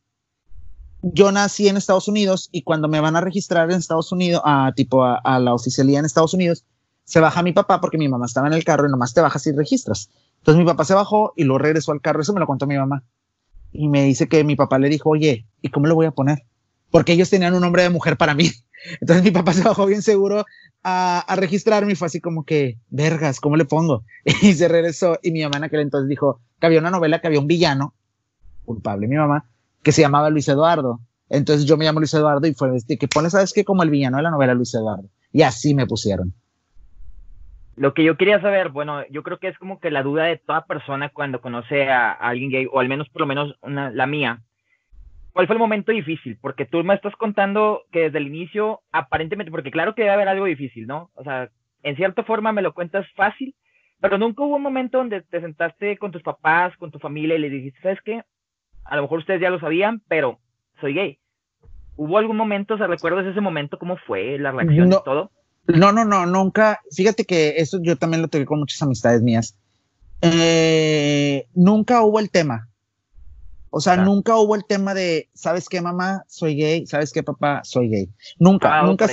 yo 1.03 1.31
nací 1.33 1.67
en 1.67 1.75
Estados 1.75 2.07
Unidos 2.07 2.49
y 2.53 2.63
cuando 2.63 2.87
me 2.87 3.01
van 3.01 3.17
a 3.17 3.21
registrar 3.21 3.69
en 3.69 3.77
Estados 3.77 4.11
Unidos, 4.13 4.41
a 4.45 4.71
tipo 4.73 5.03
a, 5.03 5.39
la 5.39 5.53
oficialía 5.53 5.99
en 5.99 6.05
Estados 6.05 6.33
Unidos, 6.33 6.65
se 7.03 7.19
baja 7.19 7.43
mi 7.43 7.51
papá 7.51 7.81
porque 7.81 7.97
mi 7.97 8.07
mamá 8.07 8.25
estaba 8.25 8.47
en 8.47 8.53
el 8.53 8.63
carro 8.63 8.87
y 8.87 8.91
nomás 8.91 9.13
te 9.13 9.19
bajas 9.19 9.45
y 9.47 9.51
registras. 9.51 10.09
Entonces 10.37 10.59
mi 10.59 10.65
papá 10.65 10.85
se 10.85 10.93
bajó 10.93 11.33
y 11.35 11.43
lo 11.43 11.57
regresó 11.57 11.91
al 11.91 11.99
carro. 11.99 12.21
Eso 12.21 12.33
me 12.33 12.39
lo 12.39 12.47
contó 12.47 12.67
mi 12.67 12.77
mamá. 12.77 13.03
Y 13.73 13.89
me 13.89 14.03
dice 14.03 14.29
que 14.29 14.45
mi 14.45 14.55
papá 14.55 14.79
le 14.79 14.87
dijo, 14.87 15.09
oye, 15.09 15.45
¿y 15.61 15.69
cómo 15.69 15.87
le 15.87 15.93
voy 15.93 16.05
a 16.05 16.11
poner? 16.11 16.43
Porque 16.89 17.11
ellos 17.11 17.29
tenían 17.29 17.53
un 17.53 17.61
nombre 17.61 17.83
de 17.83 17.89
mujer 17.89 18.15
para 18.15 18.33
mí. 18.33 18.49
Entonces 19.01 19.25
mi 19.25 19.31
papá 19.31 19.51
se 19.51 19.63
bajó 19.63 19.85
bien 19.85 20.01
seguro 20.01 20.45
a, 20.83 21.19
a 21.19 21.35
registrarme 21.35 21.91
y 21.91 21.95
fue 21.95 22.05
así 22.05 22.21
como 22.21 22.45
que, 22.45 22.77
vergas, 22.89 23.41
¿cómo 23.41 23.57
le 23.57 23.65
pongo? 23.65 24.05
Y 24.41 24.53
se 24.53 24.69
regresó 24.69 25.19
y 25.21 25.31
mi 25.31 25.43
mamá 25.43 25.57
en 25.57 25.63
aquel 25.65 25.81
entonces 25.81 26.07
dijo 26.07 26.39
que 26.61 26.67
había 26.67 26.79
una 26.79 26.91
novela 26.91 27.19
que 27.19 27.27
había 27.27 27.41
un 27.41 27.47
villano, 27.47 27.93
culpable 28.63 29.07
mi 29.07 29.17
mamá, 29.17 29.49
que 29.83 29.91
se 29.91 30.01
llamaba 30.01 30.29
Luis 30.29 30.47
Eduardo. 30.47 30.99
Entonces 31.29 31.65
yo 31.65 31.77
me 31.77 31.85
llamo 31.85 31.99
Luis 31.99 32.13
Eduardo 32.13 32.47
y 32.47 32.53
fue 32.53 32.75
este, 32.75 32.97
que 32.97 33.07
pone, 33.07 33.29
¿sabes 33.29 33.53
qué? 33.53 33.63
Como 33.63 33.83
el 33.83 33.89
villano 33.89 34.17
de 34.17 34.23
la 34.23 34.31
novela 34.31 34.53
Luis 34.53 34.73
Eduardo. 34.73 35.09
Y 35.31 35.41
así 35.41 35.73
me 35.73 35.85
pusieron. 35.85 36.33
Lo 37.75 37.93
que 37.95 38.03
yo 38.03 38.17
quería 38.17 38.39
saber, 38.39 38.69
bueno, 38.69 39.03
yo 39.09 39.23
creo 39.23 39.39
que 39.39 39.47
es 39.47 39.57
como 39.57 39.79
que 39.79 39.89
la 39.89 40.03
duda 40.03 40.25
de 40.25 40.37
toda 40.37 40.65
persona 40.65 41.09
cuando 41.09 41.41
conoce 41.41 41.89
a, 41.89 42.11
alguien 42.11 42.51
gay, 42.51 42.67
o 42.71 42.79
al 42.79 42.87
menos 42.87 43.09
por 43.09 43.21
lo 43.21 43.25
menos 43.25 43.55
una, 43.61 43.89
la 43.89 44.05
mía. 44.05 44.41
¿Cuál 45.31 45.47
fue 45.47 45.55
el 45.55 45.59
momento 45.59 45.91
difícil? 45.91 46.37
Porque 46.39 46.65
tú 46.65 46.83
me 46.83 46.93
estás 46.93 47.15
contando 47.15 47.81
que 47.91 48.01
desde 48.01 48.19
el 48.19 48.27
inicio, 48.27 48.81
aparentemente, 48.91 49.49
porque 49.49 49.71
claro 49.71 49.95
que 49.95 50.03
debe 50.03 50.13
haber 50.13 50.27
algo 50.27 50.45
difícil, 50.45 50.85
¿no? 50.85 51.09
O 51.15 51.23
sea, 51.23 51.49
en 51.81 51.95
cierta 51.95 52.23
forma 52.23 52.51
me 52.51 52.61
lo 52.61 52.75
cuentas 52.75 53.07
fácil, 53.15 53.55
pero 53.99 54.19
nunca 54.19 54.43
hubo 54.43 54.57
un 54.57 54.61
momento 54.61 54.99
donde 54.99 55.21
te 55.21 55.41
sentaste 55.41 55.97
con 55.97 56.11
tus 56.11 56.21
papás, 56.21 56.77
con 56.77 56.91
tu 56.91 56.99
familia 56.99 57.35
y 57.35 57.39
les 57.39 57.51
dijiste, 57.51 57.79
¿sabes 57.81 57.99
qué? 58.05 58.21
A 58.85 58.95
lo 58.95 59.03
mejor 59.03 59.19
ustedes 59.19 59.41
ya 59.41 59.49
lo 59.49 59.59
sabían, 59.59 60.01
pero 60.07 60.39
soy 60.79 60.93
gay. 60.93 61.19
¿Hubo 61.95 62.17
algún 62.17 62.37
momento, 62.37 62.77
se 62.77 62.87
recuerdas 62.87 63.25
ese 63.25 63.41
momento, 63.41 63.77
cómo 63.77 63.97
fue 63.97 64.37
la 64.39 64.51
reacción 64.51 64.87
y 64.87 65.03
todo? 65.03 65.31
No, 65.67 65.91
no, 65.91 66.03
no, 66.03 66.25
nunca. 66.25 66.81
Fíjate 66.91 67.25
que 67.25 67.55
eso 67.57 67.79
yo 67.81 67.97
también 67.97 68.21
lo 68.21 68.27
tuve 68.27 68.45
con 68.45 68.59
muchas 68.59 68.81
amistades 68.81 69.21
mías. 69.21 69.57
Eh, 70.21 71.47
nunca 71.53 72.01
hubo 72.01 72.19
el 72.19 72.29
tema. 72.31 72.69
O 73.69 73.79
sea, 73.79 73.97
nunca 73.97 74.37
hubo 74.37 74.55
el 74.55 74.65
tema 74.65 74.93
de, 74.93 75.29
¿sabes 75.33 75.67
qué, 75.67 75.81
mamá? 75.81 76.23
Soy 76.27 76.55
gay. 76.55 76.85
¿Sabes 76.85 77.11
qué, 77.11 77.23
papá? 77.23 77.61
Soy 77.63 77.89
gay. 77.89 78.09
Nunca, 78.37 78.79
ah, 78.79 78.83
nunca. 78.83 79.07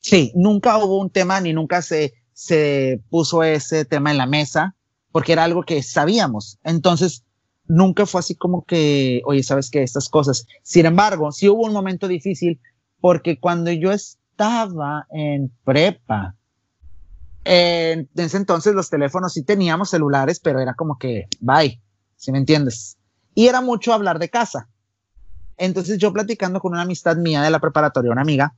Sí, 0.00 0.32
nunca 0.34 0.78
hubo 0.78 1.00
un 1.00 1.10
tema 1.10 1.40
ni 1.40 1.52
nunca 1.52 1.82
se, 1.82 2.14
se 2.32 3.00
puso 3.10 3.42
ese 3.42 3.84
tema 3.84 4.10
en 4.10 4.18
la 4.18 4.26
mesa 4.26 4.74
porque 5.12 5.32
era 5.32 5.44
algo 5.44 5.62
que 5.62 5.82
sabíamos. 5.82 6.58
Entonces, 6.62 7.24
nunca 7.68 8.06
fue 8.06 8.20
así 8.20 8.34
como 8.34 8.64
que, 8.64 9.22
oye, 9.24 9.42
sabes 9.42 9.70
que 9.70 9.82
estas 9.82 10.08
cosas. 10.08 10.46
Sin 10.62 10.86
embargo, 10.86 11.32
sí 11.32 11.48
hubo 11.48 11.64
un 11.64 11.72
momento 11.72 12.08
difícil 12.08 12.60
porque 13.00 13.38
cuando 13.38 13.70
yo 13.70 13.92
estaba 13.92 15.06
en 15.10 15.52
prepa, 15.64 16.34
en 17.44 18.08
ese 18.16 18.36
entonces 18.36 18.74
los 18.74 18.90
teléfonos 18.90 19.32
sí 19.32 19.42
teníamos 19.42 19.90
celulares, 19.90 20.40
pero 20.40 20.60
era 20.60 20.74
como 20.74 20.98
que, 20.98 21.28
bye, 21.40 21.80
si 22.16 22.32
me 22.32 22.38
entiendes. 22.38 22.96
Y 23.34 23.46
era 23.46 23.60
mucho 23.60 23.92
hablar 23.92 24.18
de 24.18 24.30
casa. 24.30 24.68
Entonces 25.56 25.98
yo 25.98 26.12
platicando 26.12 26.60
con 26.60 26.72
una 26.72 26.82
amistad 26.82 27.16
mía 27.16 27.42
de 27.42 27.50
la 27.50 27.60
preparatoria, 27.60 28.12
una 28.12 28.22
amiga, 28.22 28.54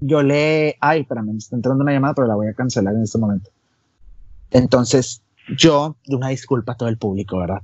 yo 0.00 0.22
le, 0.22 0.76
ay, 0.80 1.02
espérame, 1.02 1.32
me 1.32 1.38
está 1.38 1.56
entrando 1.56 1.82
una 1.82 1.92
llamada, 1.92 2.14
pero 2.14 2.26
la 2.26 2.34
voy 2.34 2.48
a 2.48 2.54
cancelar 2.54 2.94
en 2.94 3.02
este 3.02 3.18
momento. 3.18 3.50
Entonces, 4.50 5.22
yo, 5.56 5.96
de 6.06 6.16
una 6.16 6.28
disculpa 6.28 6.72
a 6.72 6.76
todo 6.76 6.88
el 6.88 6.98
público, 6.98 7.38
¿verdad? 7.38 7.62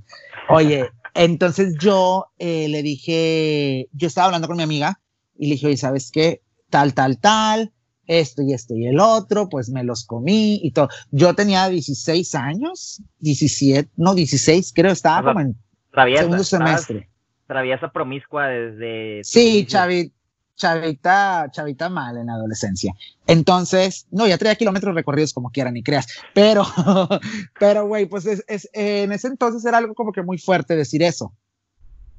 Oye, 0.49 0.91
entonces 1.15 1.77
yo 1.79 2.27
eh, 2.39 2.69
le 2.69 2.83
dije, 2.83 3.89
yo 3.93 4.07
estaba 4.07 4.27
hablando 4.27 4.49
con 4.49 4.57
mi 4.57 4.63
amiga 4.63 5.01
y 5.37 5.47
le 5.47 5.55
dije, 5.55 5.67
oye, 5.67 5.77
¿sabes 5.77 6.11
qué? 6.11 6.43
Tal, 6.71 6.95
tal, 6.95 7.19
tal, 7.19 7.73
esto 8.07 8.43
y 8.43 8.53
esto 8.53 8.75
y 8.75 8.87
el 8.87 9.01
otro, 9.01 9.49
pues 9.49 9.71
me 9.71 9.85
los 9.85 10.05
comí 10.05 10.61
y 10.63 10.73
todo. 10.73 10.89
Yo 11.11 11.35
tenía 11.35 11.69
16 11.69 12.35
años, 12.35 13.03
17, 13.19 13.91
no, 13.97 14.15
16, 14.15 14.73
creo, 14.75 14.93
estaba 14.93 15.33
como 15.33 15.41
en 15.41 15.57
segundo 16.17 16.45
semestre. 16.45 17.09
Traviesa 17.47 17.93
promiscua 17.93 18.47
desde... 18.47 19.21
Sí, 19.25 19.67
Chavi, 19.67 20.13
chavita, 20.57 21.49
chavita 21.51 21.89
mal 21.89 22.17
en 22.17 22.27
la 22.27 22.35
adolescencia. 22.35 22.95
Entonces, 23.27 24.07
no, 24.11 24.27
ya 24.27 24.39
traía 24.39 24.57
kilómetros 24.57 24.95
recorridos 24.95 25.33
como 25.33 25.51
quieran, 25.51 25.75
ni 25.75 25.83
creas. 25.83 26.07
Pero, 26.35 26.65
pero, 27.59 27.87
güey, 27.87 28.07
pues 28.07 28.27
es, 28.27 28.45
es, 28.49 28.69
en 28.73 29.13
ese 29.13 29.29
entonces 29.29 29.65
era 29.65 29.79
algo 29.79 29.95
como 29.95 30.13
que 30.13 30.23
muy 30.23 30.39
fuerte 30.39 30.77
decir 30.77 31.03
eso. 31.03 31.33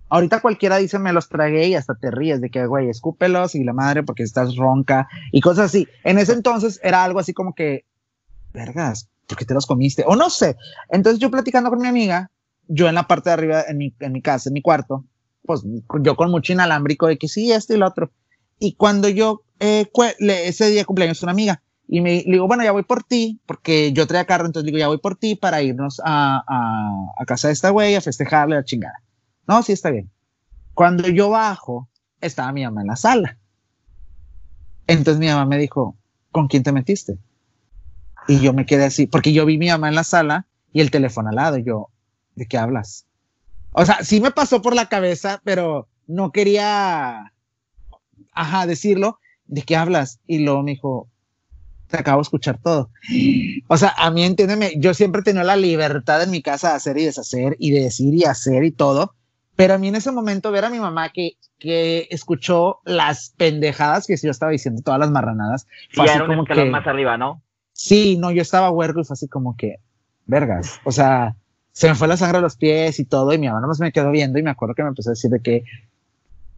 Ahorita 0.10 0.42
cualquiera 0.42 0.78
dice 0.78 1.00
me 1.00 1.12
los 1.12 1.28
tragué 1.28 1.70
y 1.70 1.76
hasta 1.76 1.96
te 1.96 2.12
ríes 2.12 2.40
de 2.40 2.50
que, 2.50 2.68
güey, 2.68 2.90
escúpelos 2.90 3.56
y 3.56 3.64
la 3.64 3.74
madre 3.74 4.04
porque 4.04 4.24
estás 4.24 4.56
ronca 4.56 5.08
y 5.32 5.42
cosas 5.42 5.66
así. 5.66 5.88
En 6.04 6.20
ese 6.20 6.34
entonces 6.34 6.80
era 6.84 7.04
algo 7.04 7.20
así 7.20 7.34
como 7.34 7.56
que, 7.56 7.86
vergas, 8.54 9.10
¿por 9.26 9.38
qué 9.38 9.46
te 9.46 9.56
los 9.56 9.66
comiste? 9.66 10.04
O 10.06 10.16
no 10.16 10.30
sé. 10.30 10.56
Entonces 10.90 11.20
yo 11.20 11.32
platicando 11.32 11.72
con 11.72 11.82
mi 11.82 11.88
amiga, 11.88 12.30
yo 12.68 12.88
en 12.88 12.96
la 12.96 13.08
parte 13.08 13.30
de 13.30 13.34
arriba, 13.34 13.64
en 13.68 13.78
mi, 13.78 13.96
en 14.00 14.12
mi 14.12 14.22
casa, 14.22 14.50
en 14.50 14.54
mi 14.54 14.62
cuarto, 14.62 15.04
pues 15.46 15.64
yo 16.02 16.16
con 16.16 16.30
mucho 16.30 16.54
inalámbrico 16.54 17.08
de 17.08 17.18
que 17.18 17.28
sí, 17.28 17.52
esto 17.52 17.74
y 17.74 17.78
lo 17.78 17.88
otro 17.88 18.12
Y 18.64 18.76
cuando 18.76 19.10
yo, 19.10 19.44
eh, 19.60 19.92
ese 20.20 20.70
día 20.70 20.86
cumpleaños 20.86 21.22
una 21.22 21.34
amiga, 21.34 21.62
y 21.86 22.00
me 22.00 22.24
le 22.24 22.32
digo, 22.32 22.48
bueno, 22.48 22.64
ya 22.64 22.72
voy 22.72 22.84
por 22.84 23.04
ti, 23.04 23.42
porque 23.46 23.92
yo 23.92 24.08
traía 24.08 24.24
carro, 24.24 24.46
entonces 24.46 24.66
digo, 24.66 24.78
ya 24.78 24.88
voy 24.88 25.00
por 25.00 25.18
ti 25.18 25.36
para 25.36 25.62
irnos 25.62 26.00
a, 26.06 26.42
a, 26.48 27.22
a 27.22 27.26
casa 27.26 27.50
de 27.50 27.56
esta 27.56 27.72
güey 27.72 27.94
a 27.96 28.00
festejarle 28.00 28.56
a 28.56 28.64
chingada. 28.64 29.04
No, 29.50 29.62
sí, 29.64 29.74
está 29.74 29.90
bien. 29.90 30.10
Cuando 30.74 31.10
yo 31.10 31.30
bajo, 31.30 31.90
estaba 32.22 32.54
mi 32.54 32.64
mamá 32.64 32.84
en 32.84 32.88
la 32.88 32.96
sala. 32.96 33.38
Entonces 34.88 35.20
mi 35.20 35.28
mamá 35.28 35.46
me 35.46 35.58
dijo, 35.58 35.98
¿con 36.32 36.48
quién 36.48 36.64
te 36.64 36.72
metiste? 36.72 37.18
Y 38.30 38.40
yo 38.40 38.54
me 38.54 38.66
quedé 38.66 38.86
así, 38.86 39.08
porque 39.08 39.34
yo 39.34 39.46
vi 39.46 39.58
mi 39.58 39.68
mamá 39.68 39.90
en 39.90 39.96
la 39.96 40.06
sala 40.06 40.48
y 40.72 40.80
el 40.80 40.90
teléfono 40.90 41.28
al 41.28 41.36
lado. 41.36 41.58
Y 41.58 41.66
yo, 41.66 41.90
¿de 42.36 42.46
qué 42.46 42.58
hablas? 42.58 43.08
O 43.74 43.86
sea, 43.86 44.06
sí 44.06 44.22
me 44.22 44.32
pasó 44.32 44.62
por 44.62 44.74
la 44.74 44.88
cabeza, 44.88 45.42
pero 45.44 45.90
no 46.08 46.32
quería, 46.32 47.33
ajá, 48.34 48.66
decirlo. 48.68 49.20
¿De 49.46 49.62
qué 49.62 49.76
hablas? 49.76 50.20
Y 50.26 50.40
luego 50.40 50.64
me 50.64 50.72
dijo, 50.72 51.10
te 51.88 51.98
acabo 51.98 52.20
de 52.20 52.24
escuchar 52.24 52.58
todo. 52.58 52.90
O 53.68 53.78
sea, 53.78 53.94
a 53.98 54.10
mí 54.10 54.24
entiéndeme, 54.24 54.74
yo 54.78 54.94
siempre 54.94 55.22
he 55.22 55.24
tenido 55.24 55.44
la 55.44 55.56
libertad 55.56 56.24
en 56.24 56.32
mi 56.32 56.42
casa 56.42 56.70
de 56.70 56.76
hacer 56.76 56.98
y 56.98 57.06
deshacer 57.06 57.56
y 57.60 57.72
de 57.72 57.82
decir 57.82 58.14
y 58.14 58.24
hacer 58.24 58.64
y 58.64 58.72
todo. 58.72 59.14
Pero 59.56 59.76
a 59.76 59.78
mí 59.78 59.90
en 59.90 59.96
ese 59.96 60.12
momento 60.12 60.52
ver 60.52 60.66
a 60.66 60.70
mi 60.70 60.80
mamá 60.80 61.10
que, 61.10 61.34
que 61.60 62.08
escuchó 62.10 62.80
las 62.86 63.36
pendejadas 63.38 64.08
que 64.08 64.18
yo 64.18 64.32
estaba 64.32 64.52
diciendo, 64.52 64.82
todas 64.84 65.00
las 65.00 65.12
marranadas. 65.12 65.68
Fue 65.92 66.06
así 66.06 66.20
como 66.26 66.46
que 66.46 66.66
más 66.66 66.88
arriba, 66.88 67.18
¿no? 67.18 67.44
Sí, 67.74 68.18
no, 68.18 68.32
yo 68.32 68.42
estaba 68.42 68.72
huerco 68.72 69.02
y 69.02 69.04
fue 69.04 69.14
así 69.14 69.28
como 69.28 69.56
que, 69.56 69.78
vergas. 70.26 70.80
O 70.86 70.92
sea, 70.92 71.36
se 71.72 71.88
me 71.88 71.96
fue 71.96 72.08
la 72.08 72.18
sangre 72.18 72.40
a 72.40 72.42
los 72.42 72.56
pies 72.56 73.00
y 73.00 73.06
todo, 73.06 73.34
y 73.34 73.38
mi 73.38 73.48
mamá 73.48 73.62
nomás 73.62 73.80
me 73.80 73.92
quedó 73.92 74.10
viendo 74.12 74.40
y 74.40 74.44
me 74.44 74.50
acuerdo 74.50 74.76
que 74.76 74.84
me 74.84 74.90
empezó 74.90 75.10
a 75.10 75.14
decir 75.14 75.30
de 75.30 75.42
que 75.42 75.64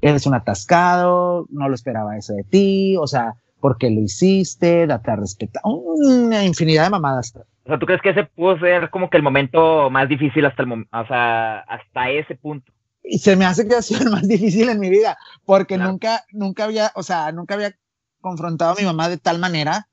eres 0.10 0.26
un 0.26 0.34
atascado, 0.34 1.46
no 1.50 1.68
lo 1.68 1.76
esperaba 1.76 2.18
eso 2.18 2.34
de 2.34 2.44
ti, 2.44 2.96
o 2.98 3.08
sea, 3.08 3.36
¿por 3.60 3.78
qué 3.78 3.90
lo 3.90 4.02
hiciste? 4.02 4.88
Date 4.88 5.12
a 5.12 5.16
respetar. 5.16 5.62
Una 5.66 6.44
infinidad 6.44 6.86
de 6.86 6.90
mamadas. 6.92 7.36
O 7.36 7.68
sea, 7.68 7.80
¿tú 7.80 7.86
crees 7.86 8.02
que 8.02 8.10
ese 8.10 8.26
pudo 8.26 8.60
ser 8.60 8.90
como 8.90 9.10
que 9.10 9.18
el 9.18 9.24
momento 9.24 9.90
más 9.90 10.08
difícil 10.08 10.46
hasta 10.46 10.64
el 10.64 10.72
o 10.72 11.08
sea, 11.08 11.60
hasta 11.60 12.10
ese 12.10 12.36
punto? 12.36 12.72
y 13.08 13.20
se 13.20 13.36
me 13.36 13.46
hace 13.46 13.68
que 13.68 13.76
ha 13.76 13.82
sido 13.82 14.02
el 14.02 14.10
más 14.10 14.28
difícil 14.28 14.70
en 14.70 14.80
mi 14.80 14.90
vida, 14.90 15.18
porque 15.46 15.78
nunca, 15.78 16.26
nunca 16.32 16.66
había, 16.66 16.92
o 16.96 17.04
sea, 17.04 17.32
nunca 17.32 17.56
había 17.56 17.76
confrontado 18.22 18.72
a 18.72 18.76
mi 18.76 18.84
mamá 18.84 19.10
de 19.10 19.18
tal 19.18 19.40
manera 19.40 19.88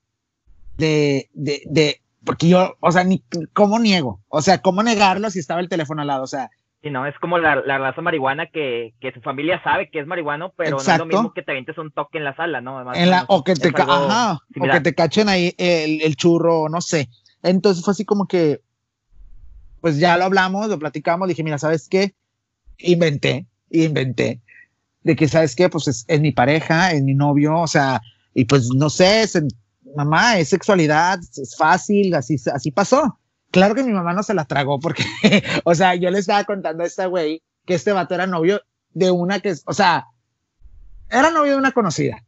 de, 0.79 1.29
de, 1.35 1.63
de, 1.67 2.01
porque 2.25 2.49
yo, 2.49 2.77
o 2.81 2.93
sea, 2.93 3.05
ni 3.05 3.23
cómo 3.53 3.79
niego, 3.79 4.21
o 4.29 4.43
sea, 4.43 4.63
cómo 4.63 4.83
negarlo 4.83 5.31
si 5.31 5.39
estaba 5.39 5.61
el 5.61 5.69
teléfono 5.69 6.03
al 6.03 6.09
lado, 6.09 6.23
o 6.25 6.29
sea. 6.29 6.51
Sí, 6.83 6.91
no, 6.91 7.07
es 7.07 7.17
como 7.21 7.39
la, 7.39 7.57
la 7.57 7.79
raza 7.79 8.01
marihuana 8.01 8.47
que, 8.47 8.95
que 9.01 9.13
su 9.13 9.21
familia 9.21 9.63
sabe 9.63 9.89
que 9.89 10.01
es 10.01 10.07
marihuano, 10.07 10.53
pero 10.57 10.79
no 10.79 10.83
es 10.83 10.99
lo 10.99 11.07
mismo 11.07 11.33
que 11.33 11.43
te 11.43 11.53
avientes 11.53 11.79
un 11.79 11.93
toque 11.93 12.19
en 12.19 12.25
la 12.25 12.35
sala, 12.35 12.61
¿no? 12.61 12.93
en 12.93 13.11
la, 13.11 13.25
o 13.29 13.45
que 13.45 13.55
te, 13.55 13.69
ajá, 13.69 14.41
o 14.61 14.65
que 14.65 14.81
te 14.81 14.95
cachen 14.95 15.29
ahí 15.29 15.55
el, 15.59 16.03
el 16.03 16.17
churro, 16.17 16.69
no 16.69 16.81
sé. 16.81 17.09
Entonces 17.45 17.85
fue 17.85 17.93
así 17.93 18.05
como 18.05 18.27
que, 18.27 18.61
pues 19.81 19.99
ya 19.99 20.17
lo 20.17 20.25
hablamos, 20.25 20.69
lo 20.69 20.79
platicamos, 20.79 21.29
dije, 21.29 21.45
mira, 21.45 21.59
¿sabes 21.59 21.89
qué? 21.89 22.15
inventé, 22.83 23.47
inventé, 23.71 24.41
de 25.03 25.17
que, 25.17 25.29
¿sabes 25.29 25.55
qué? 25.57 25.69
Pues 25.69 26.05
es, 26.07 26.21
mi 26.21 26.33
pareja, 26.33 26.93
es 26.93 27.03
mi 27.03 27.15
novio, 27.15 27.59
o 27.59 27.67
sea, 27.67 28.01
y 28.35 28.45
pues 28.45 28.69
no 28.75 28.91
sé, 28.91 29.25
mamá, 29.97 30.39
es 30.39 30.49
sexualidad, 30.49 31.19
es 31.21 31.57
fácil, 31.57 32.15
así, 32.15 32.37
así 32.53 32.71
pasó. 32.71 33.19
Claro 33.53 33.75
que 33.75 33.85
mi 33.85 33.93
mamá 33.93 34.15
no 34.15 34.23
se 34.23 34.35
la 34.35 34.47
tragó 34.47 34.81
porque, 34.81 35.05
o 35.65 35.75
sea, 35.75 35.95
yo 35.95 36.11
le 36.11 36.19
estaba 36.19 36.43
contando 36.45 36.83
a 36.83 36.87
esta 36.87 37.07
güey 37.07 37.43
que 37.67 37.75
este 37.75 37.93
vato 37.93 38.15
era 38.15 38.27
novio 38.27 38.63
de 38.95 39.11
una 39.11 39.41
que, 39.41 39.55
o 39.67 39.73
sea, 39.73 40.07
era 41.11 41.31
novio 41.31 41.53
de 41.53 41.59
una 41.59 41.73
conocida. 41.73 42.25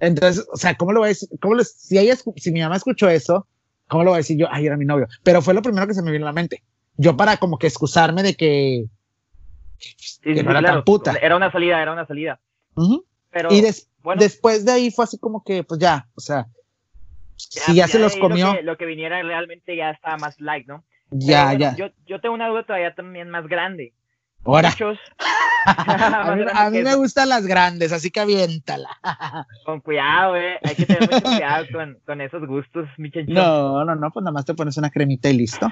Entonces, 0.00 0.44
o 0.52 0.56
sea, 0.56 0.76
¿cómo 0.76 0.92
lo 0.92 1.00
voy 1.00 1.06
a 1.06 1.08
decir? 1.10 1.28
¿Cómo 1.40 1.54
lo, 1.54 1.62
si 1.62 1.96
ella, 1.96 2.16
si 2.36 2.50
mi 2.50 2.60
mamá 2.60 2.74
escuchó 2.74 3.08
eso, 3.08 3.46
¿cómo 3.86 4.02
lo 4.02 4.10
voy 4.10 4.16
a 4.16 4.18
decir 4.18 4.36
yo? 4.36 4.48
Ay, 4.50 4.66
era 4.66 4.76
mi 4.76 4.84
novio. 4.84 5.06
Pero 5.22 5.42
fue 5.42 5.54
lo 5.54 5.62
primero 5.62 5.86
que 5.86 5.94
se 5.94 6.02
me 6.02 6.10
vino 6.10 6.24
a 6.24 6.30
la 6.30 6.32
mente. 6.32 6.64
Yo 6.96 7.16
para 7.16 7.36
como 7.36 7.56
que 7.56 7.68
excusarme 7.68 8.24
de 8.24 8.34
que, 8.34 8.86
era 10.24 10.82
puta. 10.82 11.12
Era 11.22 11.36
una 11.36 11.52
salida, 11.52 11.80
era 11.80 11.92
una 11.92 12.04
salida. 12.04 12.40
Pero, 13.30 13.52
y 13.52 13.62
después 14.18 14.64
de 14.64 14.72
ahí 14.72 14.90
fue 14.90 15.04
así 15.04 15.18
como 15.18 15.44
que, 15.44 15.62
pues 15.62 15.78
ya, 15.78 16.08
o 16.16 16.20
sea, 16.20 16.48
si 17.36 17.74
ya, 17.74 17.88
se 17.88 17.98
los 17.98 18.16
comió. 18.16 18.60
Lo 18.62 18.76
que, 18.76 18.86
viniera 18.86 19.22
realmente 19.22 19.76
ya 19.76 19.90
estaba 19.90 20.16
más 20.16 20.40
light, 20.40 20.66
¿no? 20.66 20.84
Ya, 21.10 21.52
ya. 21.54 21.76
Yo, 21.76 21.88
yo 22.06 22.20
tengo 22.20 22.34
una 22.34 22.48
duda 22.48 22.64
todavía 22.64 22.94
también 22.94 23.30
más 23.30 23.46
grande. 23.46 23.92
Ahora. 24.44 24.70
Muchos. 24.70 24.98
a, 25.66 26.70
mí, 26.70 26.82
me 26.82 26.94
gustan 26.96 27.28
las 27.28 27.46
grandes, 27.46 27.92
así 27.92 28.10
que 28.10 28.20
aviéntala. 28.20 28.88
con 29.64 29.80
cuidado, 29.80 30.36
eh. 30.36 30.58
Hay 30.62 30.74
que 30.74 30.86
tener 30.86 31.02
mucho 31.02 31.22
cuidado 31.22 31.66
con, 31.72 31.98
con 32.04 32.20
esos 32.20 32.46
gustos, 32.46 32.88
mi 32.96 33.10
No, 33.28 33.84
no, 33.84 33.94
no, 33.94 34.10
pues 34.10 34.24
nada 34.24 34.32
más 34.32 34.44
te 34.44 34.54
pones 34.54 34.76
una 34.76 34.90
cremita 34.90 35.28
y 35.28 35.38
listo. 35.38 35.68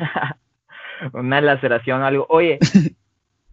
una 1.12 1.40
laceración 1.40 2.02
o 2.02 2.06
algo. 2.06 2.26
Oye, 2.28 2.58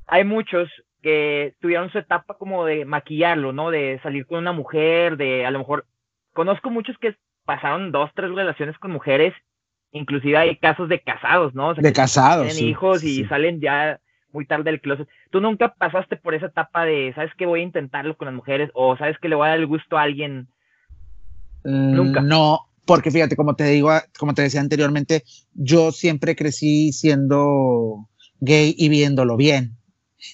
hay 0.08 0.24
muchos 0.24 0.70
que 1.02 1.56
tuvieron 1.60 1.92
su 1.92 1.98
etapa 2.00 2.36
como 2.36 2.66
de 2.66 2.86
maquillarlo, 2.86 3.54
¿no? 3.54 3.72
De 3.72 4.00
salir 4.04 4.26
con 4.26 4.40
una 4.40 4.52
mujer, 4.52 5.18
de 5.18 5.46
a 5.46 5.52
lo 5.52 5.60
mejor, 5.60 5.86
conozco 6.34 6.70
muchos 6.70 6.98
que 6.98 7.16
pasaron 7.48 7.92
dos, 7.92 8.12
tres 8.13 8.30
relaciones 8.32 8.77
con 8.77 8.92
mujeres, 8.92 9.34
inclusive 9.92 10.38
hay 10.38 10.58
casos 10.58 10.89
de 10.89 11.01
casados, 11.01 11.56
¿no? 11.56 11.74
de 11.74 11.94
casados. 11.94 12.48
Tienen 12.48 12.70
hijos 12.70 13.04
y 13.04 13.25
salen 13.25 13.60
ya 13.60 14.00
muy 14.32 14.46
tarde 14.46 14.66
del 14.66 14.82
closet. 14.82 15.08
¿Tú 15.32 15.42
nunca 15.42 15.74
pasaste 15.74 16.18
por 16.18 16.36
esa 16.36 16.48
etapa 16.48 16.86
de, 16.86 17.13
sabes 17.16 17.32
que 17.36 17.48
voy 17.48 17.62
a 17.62 17.63
intentarlo 17.63 18.16
con 18.18 18.27
las 18.27 18.36
mujeres 18.36 18.70
o 18.75 18.96
sabes 18.98 19.18
que 19.20 19.30
le 19.30 19.36
voy 19.36 19.48
a 19.48 19.51
dar 19.51 19.60
el 19.60 19.66
gusto 19.66 19.98
a 19.98 20.04
alguien? 20.04 20.50
Mm, 21.63 21.96
nunca. 21.96 22.22
No, 22.22 22.68
porque 22.86 23.10
fíjate, 23.10 23.36
como 23.36 23.56
te 23.56 23.63
digo, 23.63 23.89
como 24.20 24.36
te 24.36 24.44
decía 24.44 24.62
anteriormente, 24.62 25.24
yo 25.56 25.92
siempre 25.92 26.36
crecí 26.36 26.92
siendo 26.92 28.08
gay 28.39 28.75
y 28.77 28.89
viéndolo 28.89 29.38
bien 29.38 29.77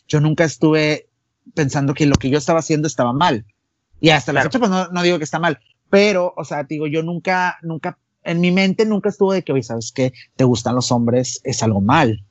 yo 0.07 0.19
nunca 0.19 0.43
estuve 0.43 1.09
pensando 1.55 1.93
que 1.93 2.05
lo 2.05 2.15
que 2.15 2.29
yo 2.29 2.37
estaba 2.37 2.59
haciendo 2.59 2.87
estaba 2.87 3.13
mal. 3.13 3.45
Y 3.99 4.09
hasta 4.09 4.33
la 4.33 4.43
fecha, 4.43 4.59
pues 4.59 4.69
no, 4.69 5.01
digo 5.01 5.17
que 5.17 5.23
está 5.23 5.39
mal, 5.39 5.59
pero, 5.93 6.33
o 6.35 6.43
sea, 6.43 6.63
digo, 6.63 6.87
yo 6.87 7.03
nunca, 7.03 7.59
nunca, 7.61 7.99
en 8.23 8.41
mi 8.41 8.49
mente 8.49 8.83
nunca 8.83 9.09
estuvo 9.09 9.31
de 9.31 9.43
que, 9.43 9.53
oye, 9.53 9.61
¿sabes 9.61 9.91
qué? 9.91 10.11
Te 10.35 10.43
gustan 10.43 10.73
los 10.73 10.91
hombres, 10.91 11.39
es 11.43 11.61
algo 11.61 11.81
mal. 11.81 12.25